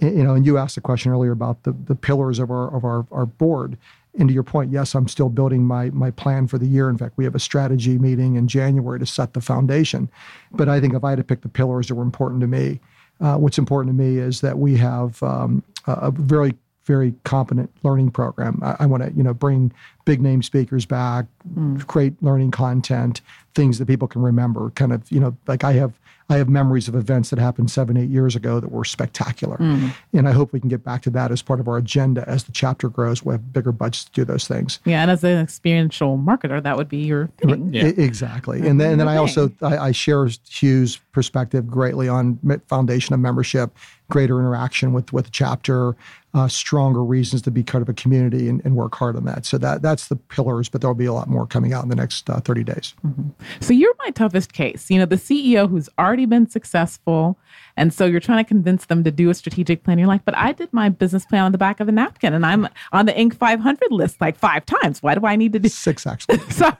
You 0.00 0.22
know, 0.22 0.34
and 0.34 0.46
you 0.46 0.58
asked 0.58 0.76
a 0.76 0.80
question 0.80 1.10
earlier 1.10 1.32
about 1.32 1.64
the 1.64 1.72
the 1.72 1.96
pillars 1.96 2.38
of 2.38 2.50
our 2.50 2.74
of 2.74 2.84
our, 2.84 3.04
our 3.10 3.26
board. 3.26 3.76
And 4.18 4.28
to 4.28 4.34
your 4.34 4.42
point, 4.42 4.70
yes, 4.70 4.94
I'm 4.94 5.08
still 5.08 5.28
building 5.28 5.64
my 5.64 5.90
my 5.90 6.12
plan 6.12 6.46
for 6.46 6.56
the 6.56 6.66
year. 6.66 6.88
In 6.88 6.98
fact, 6.98 7.14
we 7.16 7.24
have 7.24 7.34
a 7.34 7.40
strategy 7.40 7.98
meeting 7.98 8.36
in 8.36 8.46
January 8.46 9.00
to 9.00 9.06
set 9.06 9.34
the 9.34 9.40
foundation. 9.40 10.08
But 10.52 10.68
I 10.68 10.80
think 10.80 10.94
if 10.94 11.02
I 11.02 11.10
had 11.10 11.18
to 11.18 11.24
pick 11.24 11.40
the 11.40 11.48
pillars 11.48 11.88
that 11.88 11.96
were 11.96 12.04
important 12.04 12.42
to 12.42 12.46
me, 12.46 12.78
uh, 13.20 13.38
what's 13.38 13.58
important 13.58 13.96
to 13.96 14.02
me 14.02 14.18
is 14.18 14.40
that 14.40 14.58
we 14.58 14.76
have 14.76 15.20
um, 15.22 15.64
a 15.86 16.10
very 16.10 16.54
very 16.84 17.14
competent 17.24 17.70
learning 17.82 18.10
program. 18.10 18.58
I, 18.62 18.76
I 18.80 18.86
want 18.86 19.02
to, 19.02 19.12
you 19.12 19.22
know, 19.22 19.34
bring 19.34 19.72
big 20.04 20.20
name 20.20 20.42
speakers 20.42 20.84
back, 20.84 21.26
mm. 21.54 21.86
create 21.86 22.14
learning 22.22 22.50
content, 22.50 23.20
things 23.54 23.78
that 23.78 23.86
people 23.86 24.08
can 24.08 24.22
remember. 24.22 24.70
Kind 24.70 24.92
of, 24.92 25.10
you 25.10 25.20
know, 25.20 25.36
like 25.46 25.62
I 25.64 25.72
have, 25.74 25.92
I 26.28 26.36
have 26.36 26.48
memories 26.48 26.88
of 26.88 26.94
events 26.94 27.30
that 27.30 27.38
happened 27.38 27.70
seven, 27.70 27.96
eight 27.96 28.08
years 28.08 28.34
ago 28.34 28.58
that 28.58 28.70
were 28.70 28.84
spectacular, 28.84 29.58
mm. 29.58 29.92
and 30.14 30.26
I 30.26 30.32
hope 30.32 30.52
we 30.52 30.60
can 30.60 30.70
get 30.70 30.82
back 30.82 31.02
to 31.02 31.10
that 31.10 31.30
as 31.30 31.42
part 31.42 31.60
of 31.60 31.68
our 31.68 31.76
agenda 31.76 32.26
as 32.26 32.44
the 32.44 32.52
chapter 32.52 32.88
grows. 32.88 33.22
We 33.22 33.34
have 33.34 33.52
bigger 33.52 33.70
budgets 33.70 34.04
to 34.04 34.12
do 34.12 34.24
those 34.24 34.48
things. 34.48 34.78
Yeah, 34.84 35.02
and 35.02 35.10
as 35.10 35.22
an 35.24 35.38
experiential 35.38 36.16
marketer, 36.16 36.62
that 36.62 36.76
would 36.76 36.88
be 36.88 36.98
your 36.98 37.26
thing. 37.38 37.74
Yeah. 37.74 37.86
Exactly, 37.86 38.66
and 38.66 38.80
then, 38.80 38.92
and 38.92 39.00
then 39.00 39.08
I 39.08 39.16
also 39.16 39.52
I, 39.60 39.76
I 39.76 39.92
share 39.92 40.26
Hugh's 40.48 40.96
perspective 41.12 41.68
greatly 41.68 42.08
on 42.08 42.38
foundation 42.66 43.14
of 43.14 43.20
membership, 43.20 43.76
greater 44.08 44.38
interaction 44.38 44.94
with 44.94 45.12
with 45.12 45.26
the 45.26 45.30
chapter 45.32 45.96
uh, 46.34 46.48
stronger 46.48 47.04
reasons 47.04 47.42
to 47.42 47.50
be 47.50 47.62
part 47.62 47.82
of 47.82 47.88
a 47.88 47.92
community 47.92 48.48
and, 48.48 48.62
and, 48.64 48.74
work 48.74 48.94
hard 48.94 49.16
on 49.16 49.24
that. 49.26 49.44
So 49.44 49.58
that 49.58 49.82
that's 49.82 50.08
the 50.08 50.16
pillars, 50.16 50.70
but 50.70 50.80
there'll 50.80 50.94
be 50.94 51.04
a 51.04 51.12
lot 51.12 51.28
more 51.28 51.46
coming 51.46 51.74
out 51.74 51.82
in 51.82 51.90
the 51.90 51.96
next 51.96 52.30
uh, 52.30 52.40
30 52.40 52.64
days. 52.64 52.94
Mm-hmm. 53.06 53.28
So 53.60 53.74
you're 53.74 53.94
my 53.98 54.10
toughest 54.10 54.54
case. 54.54 54.90
You 54.90 54.98
know, 54.98 55.04
the 55.04 55.16
CEO 55.16 55.68
who's 55.68 55.90
already 55.98 56.24
been 56.24 56.48
successful, 56.48 57.38
and 57.76 57.92
so 57.92 58.06
you're 58.06 58.20
trying 58.20 58.42
to 58.42 58.48
convince 58.48 58.86
them 58.86 59.04
to 59.04 59.10
do 59.10 59.28
a 59.28 59.34
strategic 59.34 59.84
plan. 59.84 59.98
You're 59.98 60.08
like, 60.08 60.24
but 60.24 60.36
I 60.36 60.52
did 60.52 60.72
my 60.72 60.88
business 60.88 61.26
plan 61.26 61.44
on 61.44 61.52
the 61.52 61.58
back 61.58 61.80
of 61.80 61.88
a 61.88 61.92
napkin, 61.92 62.32
and 62.32 62.46
I'm 62.46 62.66
on 62.92 63.04
the 63.04 63.12
Inc. 63.12 63.34
500 63.34 63.92
list 63.92 64.20
like 64.20 64.38
five 64.38 64.64
times. 64.64 65.02
Why 65.02 65.14
do 65.14 65.26
I 65.26 65.36
need 65.36 65.52
to 65.52 65.58
do 65.58 65.68
six? 65.68 66.06
Actually, 66.06 66.38
sorry. 66.48 66.74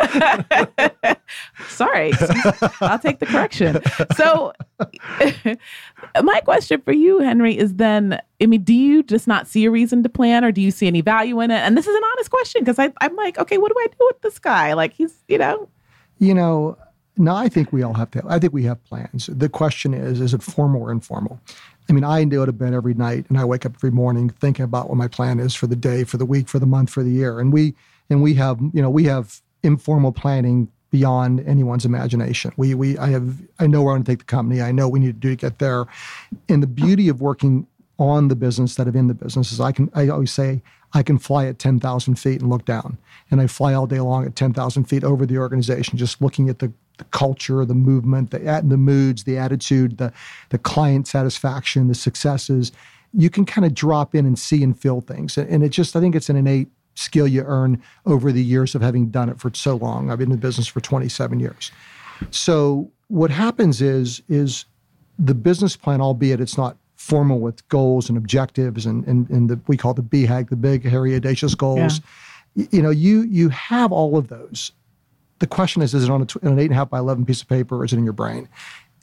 Sorry, 1.68 2.12
I'll 2.80 2.98
take 2.98 3.18
the 3.18 3.26
correction. 3.26 3.80
So, 4.16 4.52
my 6.22 6.40
question 6.40 6.80
for 6.82 6.92
you, 6.92 7.20
Henry, 7.20 7.51
is 7.58 7.74
then 7.74 8.20
I 8.40 8.46
mean, 8.46 8.64
do 8.64 8.74
you 8.74 9.02
just 9.02 9.28
not 9.28 9.46
see 9.46 9.64
a 9.64 9.70
reason 9.70 10.02
to 10.02 10.08
plan 10.08 10.44
or 10.44 10.52
do 10.52 10.60
you 10.60 10.70
see 10.70 10.86
any 10.86 11.00
value 11.00 11.40
in 11.40 11.50
it? 11.50 11.58
And 11.58 11.76
this 11.76 11.86
is 11.86 11.94
an 11.94 12.02
honest 12.12 12.30
question 12.30 12.64
because 12.64 12.78
I'm 12.78 13.16
like, 13.16 13.38
okay, 13.38 13.58
what 13.58 13.72
do 13.72 13.78
I 13.78 13.86
do 13.86 14.06
with 14.10 14.20
this 14.22 14.38
guy? 14.38 14.72
Like, 14.72 14.92
he's, 14.94 15.14
you 15.28 15.38
know. 15.38 15.68
You 16.18 16.34
know, 16.34 16.76
no, 17.16 17.34
I 17.34 17.48
think 17.48 17.72
we 17.72 17.82
all 17.82 17.94
have 17.94 18.10
to. 18.12 18.22
I 18.28 18.38
think 18.38 18.52
we 18.52 18.64
have 18.64 18.82
plans. 18.84 19.26
The 19.26 19.48
question 19.48 19.94
is, 19.94 20.20
is 20.20 20.34
it 20.34 20.42
formal 20.42 20.82
or 20.82 20.90
informal? 20.90 21.40
I 21.88 21.92
mean, 21.92 22.04
I 22.04 22.24
go 22.24 22.46
to 22.46 22.52
bed 22.52 22.74
every 22.74 22.94
night 22.94 23.26
and 23.28 23.38
I 23.38 23.44
wake 23.44 23.66
up 23.66 23.74
every 23.74 23.90
morning 23.90 24.30
thinking 24.30 24.64
about 24.64 24.88
what 24.88 24.96
my 24.96 25.08
plan 25.08 25.38
is 25.38 25.54
for 25.54 25.66
the 25.66 25.76
day, 25.76 26.04
for 26.04 26.16
the 26.16 26.24
week, 26.24 26.48
for 26.48 26.58
the 26.58 26.66
month, 26.66 26.90
for 26.90 27.02
the 27.02 27.10
year. 27.10 27.38
And 27.38 27.52
we 27.52 27.74
and 28.08 28.22
we 28.22 28.34
have, 28.34 28.60
you 28.72 28.82
know, 28.82 28.90
we 28.90 29.04
have 29.04 29.40
informal 29.62 30.12
planning 30.12 30.68
beyond 30.92 31.40
anyone's 31.40 31.84
imagination. 31.84 32.52
We 32.56 32.74
we 32.74 32.96
I 32.98 33.08
have 33.08 33.38
I 33.58 33.66
know 33.66 33.82
where 33.82 33.92
I 33.92 33.94
want 33.94 34.06
to 34.06 34.12
take 34.12 34.20
the 34.20 34.24
company. 34.26 34.62
I 34.62 34.70
know 34.70 34.88
we 34.88 35.00
need 35.00 35.06
to 35.06 35.12
do 35.12 35.30
to 35.30 35.36
get 35.36 35.58
there. 35.58 35.86
And 36.48 36.62
the 36.62 36.68
beauty 36.68 37.08
of 37.08 37.20
working 37.20 37.66
on 37.98 38.28
the 38.28 38.36
business 38.36 38.70
instead 38.70 38.86
of 38.86 38.94
in 38.94 39.08
the 39.08 39.14
business 39.14 39.50
is 39.50 39.58
I 39.58 39.72
can 39.72 39.90
I 39.94 40.08
always 40.08 40.30
say 40.30 40.62
I 40.94 41.02
can 41.02 41.18
fly 41.18 41.46
at 41.46 41.58
10,000 41.58 42.16
feet 42.16 42.40
and 42.40 42.50
look 42.50 42.64
down. 42.64 42.98
And 43.30 43.40
I 43.40 43.46
fly 43.46 43.72
all 43.72 43.86
day 43.86 44.00
long 44.00 44.26
at 44.26 44.36
10,000 44.36 44.84
feet 44.84 45.04
over 45.04 45.24
the 45.24 45.38
organization, 45.38 45.96
just 45.96 46.20
looking 46.20 46.48
at 46.48 46.58
the, 46.58 46.70
the 46.98 47.04
culture, 47.04 47.64
the 47.64 47.74
movement, 47.74 48.30
the, 48.30 48.38
the 48.62 48.76
moods, 48.76 49.24
the 49.24 49.38
attitude, 49.38 49.96
the, 49.96 50.12
the 50.50 50.58
client 50.58 51.08
satisfaction, 51.08 51.88
the 51.88 51.94
successes. 51.94 52.72
You 53.14 53.30
can 53.30 53.46
kind 53.46 53.64
of 53.64 53.74
drop 53.74 54.14
in 54.14 54.26
and 54.26 54.38
see 54.38 54.62
and 54.62 54.78
feel 54.78 55.00
things. 55.00 55.38
And 55.38 55.62
it 55.62 55.70
just, 55.70 55.96
I 55.96 56.00
think 56.00 56.14
it's 56.14 56.28
an 56.28 56.36
innate 56.36 56.68
skill 56.94 57.26
you 57.26 57.42
earn 57.42 57.82
over 58.06 58.32
the 58.32 58.42
years 58.42 58.74
of 58.74 58.82
having 58.82 59.08
done 59.08 59.28
it 59.28 59.40
for 59.40 59.50
so 59.54 59.76
long. 59.76 60.10
I've 60.10 60.18
been 60.18 60.30
in 60.30 60.32
the 60.32 60.38
business 60.38 60.66
for 60.66 60.80
27 60.80 61.40
years. 61.40 61.70
So 62.30 62.90
what 63.08 63.30
happens 63.30 63.82
is 63.82 64.22
is 64.28 64.64
the 65.18 65.34
business 65.34 65.76
plan, 65.76 66.00
albeit 66.00 66.40
it's 66.40 66.56
not 66.56 66.76
formal 66.96 67.40
with 67.40 67.66
goals 67.68 68.08
and 68.08 68.16
objectives 68.16 68.86
and 68.86 69.06
and, 69.06 69.28
and 69.30 69.50
the, 69.50 69.60
we 69.66 69.76
call 69.76 69.94
the 69.94 70.02
BHAG, 70.02 70.48
the 70.48 70.56
big, 70.56 70.84
hairy, 70.84 71.14
audacious 71.14 71.54
goals. 71.54 72.00
Yeah. 72.54 72.66
You 72.70 72.82
know, 72.82 72.90
you 72.90 73.22
you 73.22 73.48
have 73.48 73.92
all 73.92 74.16
of 74.16 74.28
those. 74.28 74.72
The 75.38 75.46
question 75.46 75.82
is, 75.82 75.94
is 75.94 76.04
it 76.04 76.10
on, 76.10 76.22
a, 76.22 76.46
on 76.46 76.52
an 76.52 76.58
eight 76.58 76.66
and 76.66 76.72
a 76.72 76.76
half 76.76 76.90
by 76.90 76.98
eleven 76.98 77.24
piece 77.24 77.42
of 77.42 77.48
paper, 77.48 77.78
or 77.78 77.84
is 77.84 77.92
it 77.92 77.98
in 77.98 78.04
your 78.04 78.12
brain? 78.12 78.48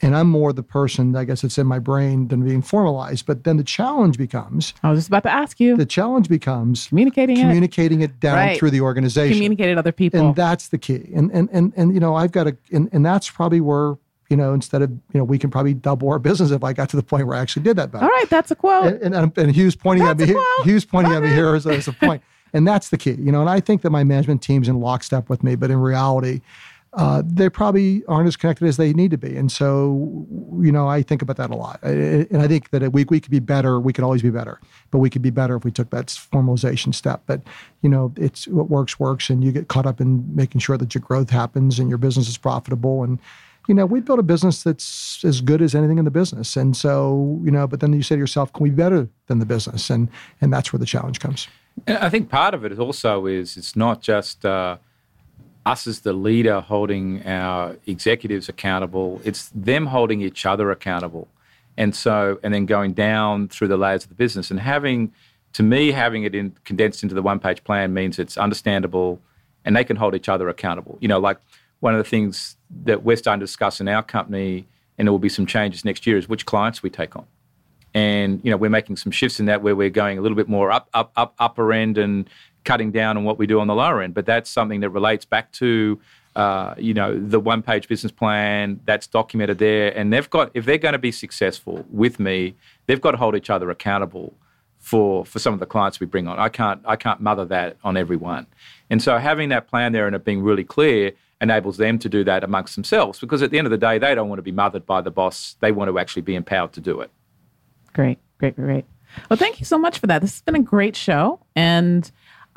And 0.02 0.16
I'm 0.16 0.30
more 0.30 0.54
the 0.54 0.64
person, 0.64 1.16
I 1.16 1.26
guess 1.26 1.44
it's 1.44 1.58
in 1.58 1.68
my 1.68 1.80
brain 1.80 2.28
than 2.30 2.44
being 2.44 2.62
formalized. 2.62 3.26
But 3.26 3.44
then 3.44 3.58
the 3.58 3.64
challenge 3.64 4.18
becomes 4.18 4.74
I 4.84 4.90
was 4.90 5.00
just 5.00 5.10
about 5.10 5.24
to 5.24 5.32
ask 5.32 5.60
you. 5.60 5.76
The 5.78 5.86
challenge 5.86 6.30
becomes 6.30 6.88
communicating 6.88 7.38
communicating 7.38 8.02
it, 8.02 8.12
it 8.12 8.20
down 8.20 8.36
right. 8.36 8.58
through 8.58 8.72
the 8.72 8.82
organization. 8.82 9.36
Communicate 9.36 9.70
it 9.70 9.74
to 9.74 9.80
other 9.80 9.92
people. 9.92 10.20
And 10.20 10.36
that's 10.36 10.70
the 10.70 10.78
key. 10.78 11.10
And 11.14 11.32
and 11.32 11.50
and 11.52 11.74
and 11.76 11.94
you 11.94 12.00
know, 12.00 12.16
I've 12.16 12.32
got 12.32 12.46
to 12.46 12.58
and, 12.72 12.90
and 12.92 13.06
that's 13.06 13.30
probably 13.30 13.62
where 13.62 13.96
you 14.30 14.38
know, 14.38 14.54
instead 14.54 14.84
of, 14.84 14.92
you 14.92 15.18
know, 15.18 15.24
we 15.24 15.40
can 15.40 15.50
probably 15.50 15.74
double 15.74 16.10
our 16.10 16.20
business 16.30 16.52
if 16.52 16.64
I 16.64 16.72
got 16.72 16.90
to 16.90 16.96
the 16.96 17.04
point 17.04 17.28
where 17.28 17.36
I 17.36 17.42
actually 17.42 17.64
did 17.64 17.78
that 17.78 17.92
better. 17.92 18.06
All 18.06 18.12
right, 18.12 18.30
that's 18.30 18.52
a 18.52 18.56
quote. 18.56 19.02
And, 19.02 19.16
and, 19.16 19.38
and 19.38 19.52
Hugh's 19.52 19.76
pointing 19.76 20.06
that's 20.06 20.22
at 20.22 20.30
me. 20.30 20.36
Hugh's 20.64 20.86
pointing 20.86 21.14
at 21.14 21.24
me 21.24 21.30
here 21.30 21.56
as, 21.56 21.66
as 21.66 21.88
a 21.88 21.94
point. 21.94 22.22
And 22.54 22.68
that's 22.68 22.90
the 22.90 22.98
key, 22.98 23.14
you 23.14 23.32
know. 23.32 23.42
And 23.42 23.50
I 23.50 23.60
think 23.60 23.82
that 23.84 23.92
my 23.92 24.04
management 24.04 24.42
team's 24.42 24.68
in 24.68 24.80
lockstep 24.80 25.30
with 25.30 25.44
me, 25.44 25.56
but 25.56 25.70
in 25.70 25.78
reality, 25.80 26.42
uh, 26.94 27.22
they 27.24 27.50
probably 27.50 28.04
aren't 28.08 28.28
as 28.28 28.36
connected 28.36 28.68
as 28.68 28.78
they 28.78 28.94
need 28.94 29.12
to 29.12 29.18
be. 29.18 29.38
And 29.38 29.52
so, 29.52 30.26
you 30.60 30.72
know, 30.72 30.88
I 30.88 31.04
think 31.04 31.22
about 31.22 31.38
that 31.38 31.52
a 31.52 31.56
lot. 31.56 31.80
And 31.84 32.42
I 32.42 32.48
think 32.48 32.72
that 32.72 32.92
we, 32.92 33.06
we 33.06 33.20
could 33.20 33.30
be 33.30 33.40
better. 33.40 33.80
We 33.80 33.94
could 33.94 34.04
always 34.04 34.24
be 34.24 34.32
better, 34.32 34.60
but 34.90 34.98
we 34.98 35.10
could 35.10 35.22
be 35.22 35.30
better 35.30 35.56
if 35.56 35.64
we 35.64 35.72
took 35.72 35.92
that 35.92 36.08
formalization 36.08 36.94
step. 36.96 37.22
But, 37.28 37.42
you 37.84 37.90
know, 37.90 38.12
it's 38.18 38.48
what 38.48 38.70
works, 38.70 39.00
works. 39.00 39.30
And 39.30 39.44
you 39.44 39.52
get 39.52 39.68
caught 39.68 39.86
up 39.86 40.02
in 40.02 40.36
making 40.36 40.62
sure 40.62 40.78
that 40.78 40.96
your 40.96 41.04
growth 41.04 41.30
happens 41.30 41.78
and 41.78 41.90
your 41.90 42.00
business 42.00 42.28
is 42.28 42.38
profitable. 42.38 43.04
And, 43.04 43.20
you 43.68 43.76
know, 43.76 43.86
we 43.86 44.00
built 44.00 44.18
a 44.18 44.24
business 44.24 44.64
that's 44.64 45.24
as 45.24 45.42
good 45.42 45.62
as 45.62 45.76
anything 45.76 46.00
in 46.00 46.06
the 46.06 46.12
business. 46.12 46.58
And 46.58 46.76
so, 46.76 47.40
you 47.44 47.52
know, 47.52 47.68
but 47.68 47.82
then 47.82 47.94
you 47.94 48.02
say 48.02 48.16
to 48.16 48.20
yourself, 48.20 48.52
can 48.52 48.64
we 48.64 48.72
be 48.72 48.78
better 48.78 49.08
than 49.28 49.38
the 49.38 49.46
business? 49.46 49.92
And, 49.92 50.10
and 50.42 50.52
that's 50.52 50.74
where 50.74 50.80
the 50.80 50.88
challenge 50.88 51.20
comes. 51.20 51.48
I 51.88 52.10
think 52.10 52.30
part 52.30 52.56
of 52.56 52.66
it 52.66 52.80
also 52.80 53.28
is 53.28 53.58
it's 53.58 53.76
not 53.76 54.02
just, 54.02 54.44
uh, 54.44 54.78
us 55.66 55.88
as 55.88 56.02
the 56.02 56.14
leader 56.14 56.62
holding 56.62 57.26
our 57.26 57.76
executives 57.86 58.50
accountable, 58.50 59.22
it's 59.24 59.52
them 59.54 59.88
holding 59.88 60.22
each 60.22 60.46
other 60.46 60.72
accountable. 60.72 61.28
And 61.78 61.96
so, 61.96 62.40
and 62.44 62.54
then 62.54 62.66
going 62.66 62.94
down 62.94 63.48
through 63.48 63.70
the 63.70 63.78
layers 63.78 64.04
of 64.04 64.10
the 64.10 64.16
business 64.16 64.52
and 64.52 64.60
having, 64.60 65.14
to 65.54 65.64
me, 65.64 65.92
having 65.92 66.24
it 66.24 66.36
in, 66.36 66.56
condensed 66.66 67.04
into 67.04 67.16
the 67.16 67.22
one 67.22 67.40
page 67.40 67.64
plan 67.64 67.94
means 67.94 68.20
it's 68.20 68.38
understandable 68.38 69.22
and 69.66 69.76
they 69.76 69.84
can 69.84 69.96
hold 69.96 70.16
each 70.16 70.30
other 70.30 70.50
accountable. 70.50 70.98
You 71.02 71.08
know, 71.08 71.20
like 71.20 71.38
one 71.80 71.94
of 71.94 72.04
the 72.04 72.10
things 72.10 72.58
that 72.84 73.04
we're 73.04 73.18
starting 73.18 73.40
to 73.40 73.46
discuss 73.46 73.80
in 73.80 73.88
our 73.88 74.04
company, 74.04 74.66
and 74.98 75.08
there 75.08 75.12
will 75.12 75.20
be 75.20 75.30
some 75.30 75.46
changes 75.46 75.86
next 75.86 76.06
year, 76.06 76.18
is 76.18 76.28
which 76.28 76.46
clients 76.46 76.84
we 76.84 76.90
take 76.90 77.16
on. 77.16 77.26
And, 77.94 78.40
you 78.44 78.52
know, 78.52 78.58
we're 78.58 78.70
making 78.70 78.98
some 78.98 79.12
shifts 79.12 79.40
in 79.40 79.48
that 79.48 79.62
where 79.62 79.76
we're 79.76 79.90
going 79.90 80.18
a 80.18 80.22
little 80.22 80.36
bit 80.36 80.48
more 80.48 80.72
up, 80.72 80.90
up, 80.94 81.12
up, 81.16 81.34
upper 81.40 81.74
end 81.74 81.98
and 81.98 82.30
cutting 82.64 82.92
down 82.92 83.18
on 83.18 83.24
what 83.24 83.38
we 83.38 83.48
do 83.48 83.60
on 83.60 83.68
the 83.68 83.76
lower 83.76 84.02
end. 84.02 84.14
But 84.14 84.26
that's 84.26 84.50
something 84.50 84.80
that 84.82 84.90
relates 84.90 85.26
back 85.26 85.52
to 85.54 86.00
uh, 86.36 86.76
you 86.78 86.94
know 86.94 87.20
the 87.20 87.40
one 87.40 87.62
page 87.62 87.88
business 87.88 88.12
plan 88.12 88.80
that's 88.86 89.08
documented 89.08 89.58
there. 89.58 89.98
And 89.98 90.14
they've 90.14 90.30
got 90.30 90.52
if 90.54 90.66
they're 90.66 90.78
going 90.78 90.94
to 90.94 91.00
be 91.00 91.12
successful 91.12 91.86
with 91.90 92.20
me 92.20 92.56
they've 92.86 93.02
got 93.02 93.12
to 93.12 93.18
hold 93.18 93.36
each 93.36 93.50
other 93.50 93.70
accountable 93.70 94.34
for 94.80 95.26
for 95.26 95.40
some 95.40 95.54
of 95.54 95.60
the 95.60 95.66
clients 95.66 96.00
we 96.00 96.06
bring 96.06 96.28
on. 96.28 96.40
I 96.40 96.50
can't 96.50 96.82
i 96.86 96.96
can't 96.96 97.20
mother 97.20 97.46
that 97.46 97.78
on 97.84 97.98
everyone 97.98 98.48
and 98.90 99.02
so 99.02 99.18
having 99.18 99.50
that 99.50 99.68
plan 99.68 99.92
there 99.92 100.08
and 100.08 100.16
it 100.16 100.24
being 100.24 100.42
really 100.42 100.64
clear 100.64 101.14
enables 101.42 101.78
them 101.78 101.98
to 102.00 102.10
do 102.10 102.24
that 102.26 102.44
amongst 102.44 102.76
themselves. 102.76 103.20
Because 103.20 103.42
at 103.42 103.52
the 103.52 103.58
end 103.58 103.68
of 103.68 103.72
the 103.72 103.78
day 103.78 103.98
they 103.98 104.14
don't 104.16 104.30
want 104.30 104.40
to 104.40 104.44
be 104.44 104.52
mothered 104.52 104.86
by 104.86 105.02
the 105.02 105.12
boss. 105.12 105.56
They 105.60 105.72
want 105.72 105.90
to 105.90 106.00
actually 106.00 106.24
be 106.24 106.36
empowered 106.36 106.74
to 106.74 106.82
do 106.82 107.02
it. 107.02 107.12
Great 107.94 108.20
great 108.38 108.56
great. 108.56 108.86
Well 109.30 109.38
thank 109.38 109.60
you 109.60 109.66
so 109.66 109.78
much 109.78 110.00
for 110.00 110.08
that. 110.08 110.22
This 110.22 110.34
has 110.34 110.42
been 110.42 110.56
a 110.56 110.60
great 110.60 110.96
show. 110.96 111.40
And 111.56 112.10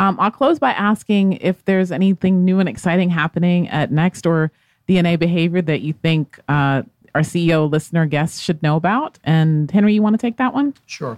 um, 0.02 0.18
I'll 0.18 0.32
close 0.32 0.58
by 0.58 0.72
asking 0.72 1.34
if 1.34 1.64
there's 1.64 1.92
anything 1.92 2.44
new 2.44 2.58
and 2.58 2.68
exciting 2.68 3.08
happening 3.08 3.68
at 3.68 3.92
Next 3.92 4.26
or 4.26 4.50
DNA 4.88 5.16
Behavior 5.16 5.62
that 5.62 5.82
you 5.82 5.92
think 5.92 6.40
uh, 6.48 6.82
our 7.14 7.20
CEO 7.20 7.70
listener 7.70 8.04
guests 8.06 8.40
should 8.40 8.60
know 8.64 8.74
about. 8.74 9.20
And 9.22 9.70
Henry, 9.70 9.94
you 9.94 10.02
want 10.02 10.14
to 10.14 10.18
take 10.18 10.38
that 10.38 10.54
one? 10.54 10.74
Sure. 10.86 11.16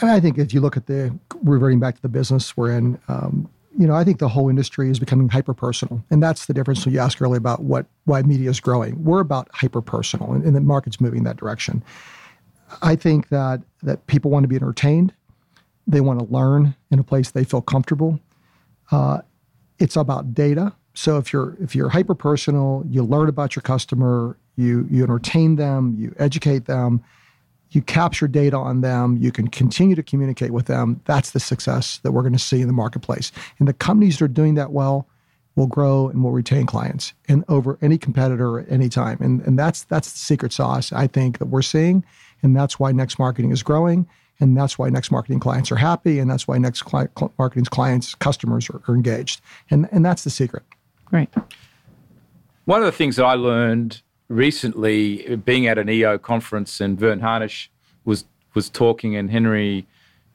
And 0.00 0.10
I 0.10 0.18
think 0.18 0.38
if 0.38 0.52
you 0.52 0.60
look 0.60 0.76
at 0.76 0.86
the 0.86 1.16
reverting 1.44 1.78
back 1.78 1.94
to 1.94 2.02
the 2.02 2.08
business 2.08 2.56
we're 2.56 2.76
in, 2.76 2.98
um, 3.06 3.48
you 3.78 3.86
know, 3.86 3.94
I 3.94 4.02
think 4.02 4.18
the 4.18 4.28
whole 4.28 4.48
industry 4.48 4.90
is 4.90 4.98
becoming 4.98 5.28
hyper 5.28 5.54
personal, 5.54 6.02
and 6.10 6.20
that's 6.20 6.46
the 6.46 6.54
difference. 6.54 6.82
So 6.82 6.90
you 6.90 6.98
asked 6.98 7.22
earlier 7.22 7.38
about 7.38 7.62
what 7.62 7.86
why 8.06 8.22
media 8.22 8.50
is 8.50 8.58
growing. 8.58 9.04
We're 9.04 9.20
about 9.20 9.48
hyper 9.52 9.82
personal, 9.82 10.32
and, 10.32 10.44
and 10.44 10.56
the 10.56 10.60
market's 10.60 11.00
moving 11.00 11.22
that 11.24 11.36
direction. 11.36 11.84
I 12.82 12.96
think 12.96 13.28
that 13.28 13.62
that 13.84 14.04
people 14.08 14.32
want 14.32 14.42
to 14.42 14.48
be 14.48 14.56
entertained. 14.56 15.12
They 15.88 16.02
want 16.02 16.20
to 16.20 16.26
learn 16.26 16.76
in 16.90 16.98
a 16.98 17.02
place 17.02 17.30
they 17.30 17.44
feel 17.44 17.62
comfortable. 17.62 18.20
Uh, 18.90 19.22
it's 19.78 19.96
about 19.96 20.34
data. 20.34 20.74
So 20.94 21.16
if 21.16 21.32
you're 21.32 21.56
if 21.60 21.74
you're 21.74 21.88
hyper 21.88 22.14
personal, 22.14 22.84
you 22.88 23.02
learn 23.02 23.28
about 23.28 23.56
your 23.56 23.62
customer, 23.62 24.36
you 24.56 24.86
you 24.90 25.02
entertain 25.02 25.56
them, 25.56 25.94
you 25.96 26.14
educate 26.18 26.66
them, 26.66 27.02
you 27.70 27.80
capture 27.80 28.28
data 28.28 28.56
on 28.56 28.82
them, 28.82 29.16
you 29.16 29.32
can 29.32 29.48
continue 29.48 29.94
to 29.94 30.02
communicate 30.02 30.50
with 30.50 30.66
them. 30.66 31.00
That's 31.06 31.30
the 31.30 31.40
success 31.40 31.98
that 32.02 32.12
we're 32.12 32.22
going 32.22 32.32
to 32.32 32.38
see 32.38 32.60
in 32.60 32.66
the 32.66 32.72
marketplace. 32.72 33.32
And 33.58 33.66
the 33.66 33.72
companies 33.72 34.18
that 34.18 34.24
are 34.26 34.28
doing 34.28 34.54
that 34.56 34.72
well 34.72 35.06
will 35.54 35.66
grow 35.66 36.08
and 36.08 36.22
will 36.22 36.32
retain 36.32 36.66
clients 36.66 37.14
and 37.28 37.44
over 37.48 37.78
any 37.80 37.96
competitor 37.96 38.60
at 38.60 38.70
any 38.70 38.88
time. 38.88 39.18
And 39.20 39.40
and 39.42 39.58
that's 39.58 39.84
that's 39.84 40.12
the 40.12 40.18
secret 40.18 40.52
sauce 40.52 40.92
I 40.92 41.06
think 41.06 41.38
that 41.38 41.46
we're 41.46 41.62
seeing, 41.62 42.04
and 42.42 42.54
that's 42.54 42.78
why 42.78 42.92
Next 42.92 43.18
Marketing 43.18 43.52
is 43.52 43.62
growing 43.62 44.06
and 44.40 44.56
that's 44.56 44.78
why 44.78 44.88
next 44.88 45.10
marketing 45.10 45.40
clients 45.40 45.72
are 45.72 45.76
happy 45.76 46.18
and 46.18 46.30
that's 46.30 46.46
why 46.46 46.58
next 46.58 46.82
cli- 46.82 47.08
marketing's 47.38 47.68
clients 47.68 48.14
customers 48.14 48.68
are, 48.70 48.80
are, 48.88 48.94
engaged. 48.94 49.40
And 49.70 49.88
and 49.92 50.04
that's 50.04 50.24
the 50.24 50.30
secret. 50.30 50.62
Right 51.10 51.32
one 52.64 52.80
of 52.80 52.86
the 52.86 52.92
things 52.92 53.16
that 53.16 53.24
i 53.24 53.32
learned 53.32 54.02
recently 54.28 55.36
being 55.36 55.66
at 55.66 55.78
an 55.78 55.88
eo 55.88 56.18
conference 56.18 56.82
and 56.82 57.00
Verne 57.00 57.20
Harnish 57.20 57.70
was 58.04 58.26
was 58.54 58.68
talking 58.68 59.16
and 59.16 59.30
henry 59.30 59.86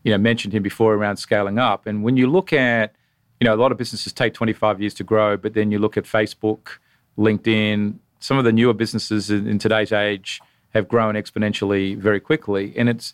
you 0.04 0.12
know 0.12 0.18
mentioned 0.18 0.51
him 0.51 0.64
before 0.64 0.95
around 0.95 1.18
scaling 1.18 1.60
up. 1.60 1.86
And 1.86 2.04
when 2.04 2.18
you 2.18 2.26
look 2.26 2.51
at 2.51 2.95
you 3.39 3.45
know 3.45 3.54
a 3.54 3.62
lot 3.64 3.72
of 3.72 3.78
businesses 3.78 4.12
take 4.12 4.34
25 4.34 4.82
years 4.82 4.93
to 4.95 5.04
grow 5.04 5.38
but 5.38 5.54
then 5.54 5.70
you 5.72 5.78
look 5.78 5.95
at 5.95 6.06
facebook 6.06 6.80
linkedin 7.18 7.99
some 8.24 8.38
of 8.38 8.45
the 8.45 8.54
newer 8.54 8.74
businesses 8.74 9.30
in, 9.30 9.47
in 9.47 9.60
today's 9.60 9.91
age 9.91 10.41
have 10.74 10.88
grown 10.88 11.16
exponentially 11.16 11.97
very 11.97 12.20
quickly, 12.20 12.74
and 12.76 12.89
it's 12.89 13.14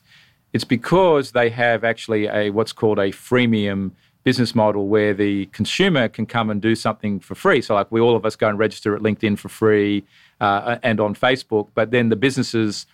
it's 0.53 0.63
because 0.63 1.31
they 1.31 1.49
have 1.49 1.83
actually 1.83 2.27
a 2.27 2.49
what's 2.49 2.73
called 2.73 2.99
a 2.99 3.11
freemium 3.11 3.91
business 4.23 4.53
model 4.53 4.87
where 4.87 5.13
the 5.13 5.45
consumer 5.47 6.07
can 6.07 6.25
come 6.25 6.49
and 6.49 6.61
do 6.61 6.75
something 6.75 7.19
for 7.19 7.35
free. 7.35 7.61
So, 7.61 7.73
like 7.75 7.91
we 7.91 8.01
all 8.01 8.15
of 8.15 8.25
us 8.25 8.35
go 8.35 8.47
and 8.47 8.59
register 8.59 8.95
at 8.95 9.01
LinkedIn 9.01 9.37
for 9.39 9.49
free 9.49 10.03
uh, 10.41 10.77
and 10.83 10.99
on 10.99 11.15
Facebook, 11.15 11.69
but 11.73 11.91
then 11.91 12.09
the 12.09 12.15
businesses 12.15 12.85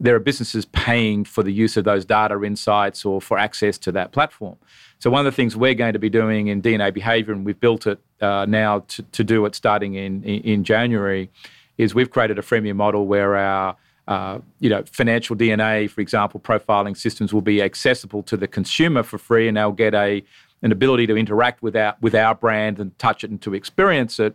there 0.00 0.14
are 0.14 0.20
businesses 0.20 0.64
paying 0.66 1.24
for 1.24 1.42
the 1.42 1.52
use 1.52 1.76
of 1.76 1.84
those 1.84 2.04
data 2.04 2.40
insights 2.44 3.04
or 3.04 3.20
for 3.20 3.36
access 3.36 3.76
to 3.78 3.92
that 3.92 4.12
platform. 4.12 4.56
So 5.00 5.10
one 5.10 5.26
of 5.26 5.32
the 5.32 5.34
things 5.34 5.56
we're 5.56 5.74
going 5.74 5.92
to 5.92 5.98
be 5.98 6.08
doing 6.08 6.48
in 6.48 6.62
DNA 6.62 6.94
behavior, 6.94 7.32
and 7.32 7.44
we've 7.44 7.58
built 7.58 7.86
it 7.86 7.98
uh, 8.20 8.46
now 8.48 8.80
to, 8.80 9.02
to 9.02 9.24
do 9.24 9.44
it 9.44 9.54
starting 9.54 9.94
in, 9.94 10.22
in, 10.22 10.40
in 10.42 10.64
January, 10.64 11.30
is 11.78 11.94
we've 11.94 12.10
created 12.10 12.38
a 12.38 12.42
freemium 12.42 12.76
model 12.76 13.06
where 13.06 13.36
our 13.36 13.76
uh, 14.08 14.38
you 14.58 14.70
know, 14.70 14.82
financial 14.90 15.36
DNA, 15.36 15.88
for 15.88 16.00
example, 16.00 16.40
profiling 16.40 16.96
systems 16.96 17.34
will 17.34 17.42
be 17.42 17.60
accessible 17.60 18.22
to 18.22 18.38
the 18.38 18.48
consumer 18.48 19.02
for 19.02 19.18
free, 19.18 19.46
and 19.46 19.56
they'll 19.56 19.70
get 19.70 19.94
a 19.94 20.24
an 20.62 20.72
ability 20.72 21.06
to 21.06 21.16
interact 21.16 21.62
with 21.62 21.76
our 21.76 21.94
with 22.00 22.14
our 22.14 22.34
brand 22.34 22.80
and 22.80 22.98
touch 22.98 23.22
it 23.22 23.30
and 23.30 23.42
to 23.42 23.52
experience 23.52 24.18
it. 24.18 24.34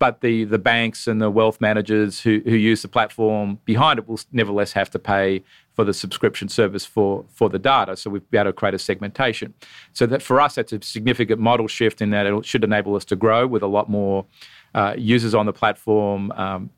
But 0.00 0.20
the 0.20 0.42
the 0.42 0.58
banks 0.58 1.06
and 1.06 1.22
the 1.22 1.30
wealth 1.30 1.60
managers 1.60 2.20
who, 2.20 2.42
who 2.44 2.56
use 2.56 2.82
the 2.82 2.88
platform 2.88 3.60
behind 3.64 4.00
it 4.00 4.08
will 4.08 4.18
nevertheless 4.32 4.72
have 4.72 4.90
to 4.90 4.98
pay 4.98 5.44
for 5.74 5.84
the 5.84 5.94
subscription 5.94 6.48
service 6.48 6.84
for 6.84 7.24
for 7.28 7.48
the 7.48 7.60
data. 7.60 7.96
So 7.96 8.10
we've 8.10 8.28
been 8.32 8.40
able 8.40 8.50
to 8.50 8.52
create 8.52 8.74
a 8.74 8.80
segmentation. 8.80 9.54
So 9.92 10.06
that 10.06 10.22
for 10.22 10.40
us, 10.40 10.56
that's 10.56 10.72
a 10.72 10.82
significant 10.82 11.40
model 11.40 11.68
shift 11.68 12.02
in 12.02 12.10
that 12.10 12.26
it 12.26 12.44
should 12.44 12.64
enable 12.64 12.96
us 12.96 13.04
to 13.04 13.16
grow 13.16 13.46
with 13.46 13.62
a 13.62 13.68
lot 13.68 13.88
more 13.88 14.26
uh, 14.74 14.96
users 14.98 15.36
on 15.36 15.46
the 15.46 15.52
platform. 15.52 16.32
Um, 16.32 16.70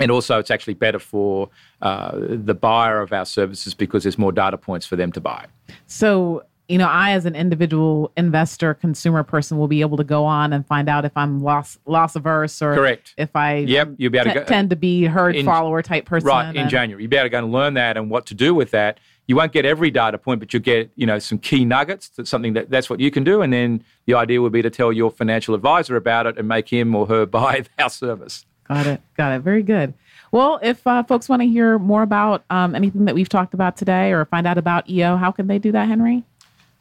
and 0.00 0.10
also, 0.10 0.38
it's 0.38 0.50
actually 0.50 0.74
better 0.74 0.98
for 0.98 1.50
uh, 1.82 2.12
the 2.18 2.54
buyer 2.54 3.02
of 3.02 3.12
our 3.12 3.26
services 3.26 3.74
because 3.74 4.02
there's 4.02 4.18
more 4.18 4.32
data 4.32 4.56
points 4.56 4.86
for 4.86 4.96
them 4.96 5.12
to 5.12 5.20
buy. 5.20 5.46
So, 5.86 6.44
you 6.68 6.78
know, 6.78 6.88
I 6.88 7.12
as 7.12 7.26
an 7.26 7.34
individual 7.34 8.10
investor, 8.16 8.72
consumer 8.72 9.22
person 9.22 9.58
will 9.58 9.68
be 9.68 9.82
able 9.82 9.98
to 9.98 10.04
go 10.04 10.24
on 10.24 10.54
and 10.54 10.66
find 10.66 10.88
out 10.88 11.04
if 11.04 11.12
I'm 11.16 11.42
loss 11.42 11.78
loss 11.84 12.16
averse 12.16 12.62
or 12.62 12.74
correct. 12.74 13.14
If 13.18 13.36
I 13.36 13.56
yep, 13.56 13.90
you'll 13.98 14.12
be 14.12 14.18
able 14.18 14.30
t- 14.30 14.34
to 14.34 14.40
go, 14.40 14.46
tend 14.46 14.70
to 14.70 14.76
be 14.76 15.04
herd 15.04 15.36
in, 15.36 15.44
follower 15.44 15.82
type 15.82 16.06
person. 16.06 16.28
Right 16.28 16.56
in 16.56 16.68
January, 16.68 17.02
you'll 17.02 17.10
be 17.10 17.16
able 17.16 17.26
to 17.26 17.30
go 17.30 17.38
and 17.38 17.52
learn 17.52 17.74
that 17.74 17.96
and 17.96 18.08
what 18.08 18.24
to 18.26 18.34
do 18.34 18.54
with 18.54 18.70
that. 18.70 18.98
You 19.26 19.36
won't 19.36 19.52
get 19.52 19.64
every 19.64 19.90
data 19.90 20.16
point, 20.16 20.40
but 20.40 20.52
you'll 20.52 20.62
get 20.62 20.90
you 20.96 21.06
know 21.06 21.18
some 21.18 21.38
key 21.38 21.64
nuggets. 21.64 22.08
That's 22.10 22.30
something 22.30 22.54
that 22.54 22.70
that's 22.70 22.88
what 22.88 23.00
you 23.00 23.10
can 23.10 23.24
do, 23.24 23.42
and 23.42 23.52
then 23.52 23.84
the 24.06 24.14
idea 24.14 24.40
would 24.40 24.52
be 24.52 24.62
to 24.62 24.70
tell 24.70 24.92
your 24.92 25.10
financial 25.10 25.54
advisor 25.54 25.96
about 25.96 26.26
it 26.26 26.38
and 26.38 26.48
make 26.48 26.68
him 26.68 26.94
or 26.94 27.06
her 27.06 27.26
buy 27.40 27.64
our 27.78 27.90
service. 27.90 28.46
Got 28.70 28.86
it. 28.86 29.00
Got 29.16 29.32
it. 29.32 29.40
Very 29.40 29.64
good. 29.64 29.94
Well, 30.30 30.60
if 30.62 30.86
uh, 30.86 31.02
folks 31.02 31.28
want 31.28 31.42
to 31.42 31.48
hear 31.48 31.80
more 31.80 32.02
about 32.02 32.44
um, 32.50 32.76
anything 32.76 33.04
that 33.06 33.16
we've 33.16 33.28
talked 33.28 33.52
about 33.52 33.76
today 33.76 34.12
or 34.12 34.24
find 34.26 34.46
out 34.46 34.58
about 34.58 34.88
EO, 34.88 35.16
how 35.16 35.32
can 35.32 35.48
they 35.48 35.58
do 35.58 35.72
that, 35.72 35.88
Henry? 35.88 36.22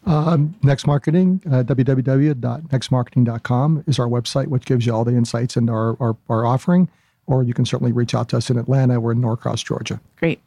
Um, 0.06 0.54
Next 0.62 0.86
Marketing, 0.86 1.42
uh, 1.48 1.64
www.nextmarketing.com 1.64 3.84
is 3.88 3.98
our 3.98 4.08
website, 4.08 4.46
which 4.48 4.66
gives 4.66 4.86
you 4.86 4.94
all 4.94 5.04
the 5.04 5.16
insights 5.16 5.58
into 5.58 5.74
our, 5.74 5.98
our, 6.00 6.16
our 6.30 6.46
offering. 6.46 6.88
Or 7.26 7.42
you 7.44 7.56
can 7.56 7.66
certainly 7.66 7.92
reach 7.92 8.14
out 8.14 8.30
to 8.30 8.38
us 8.38 8.52
in 8.52 8.58
Atlanta. 8.58 9.00
We're 9.00 9.14
in 9.14 9.22
Norcross, 9.22 9.64
Georgia. 9.64 10.00
Great. 10.18 10.40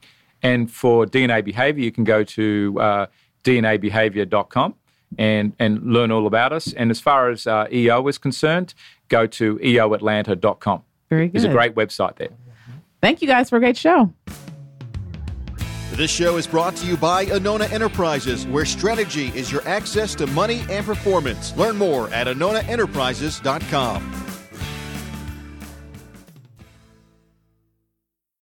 And 0.42 0.70
for 0.70 1.06
DNA 1.06 1.44
behavior, 1.44 1.82
you 1.82 1.90
can 1.90 2.04
go 2.04 2.22
to 2.22 2.76
uh, 2.80 3.06
dnabehavior.com 3.42 4.76
and, 5.18 5.54
and 5.58 5.82
learn 5.82 6.12
all 6.12 6.28
about 6.28 6.52
us. 6.52 6.72
And 6.72 6.92
as 6.92 7.00
far 7.00 7.30
as 7.30 7.48
uh, 7.48 7.66
EO 7.72 8.06
is 8.06 8.18
concerned, 8.18 8.74
go 9.08 9.26
to 9.26 9.58
eoatlanta.com. 9.58 10.84
Very 11.12 11.28
good. 11.28 11.36
It's 11.36 11.44
a 11.44 11.48
great 11.48 11.74
website 11.74 12.16
there. 12.16 12.30
Thank 13.02 13.20
you 13.20 13.28
guys 13.28 13.50
for 13.50 13.56
a 13.56 13.60
great 13.60 13.76
show. 13.76 14.10
This 15.90 16.10
show 16.10 16.38
is 16.38 16.46
brought 16.46 16.74
to 16.76 16.86
you 16.86 16.96
by 16.96 17.26
Anona 17.26 17.70
Enterprises, 17.70 18.46
where 18.46 18.64
strategy 18.64 19.28
is 19.34 19.52
your 19.52 19.60
access 19.68 20.14
to 20.14 20.26
money 20.28 20.64
and 20.70 20.86
performance. 20.86 21.54
Learn 21.54 21.76
more 21.76 22.08
at 22.14 22.28
AnonaEnterprises.com. 22.28 24.21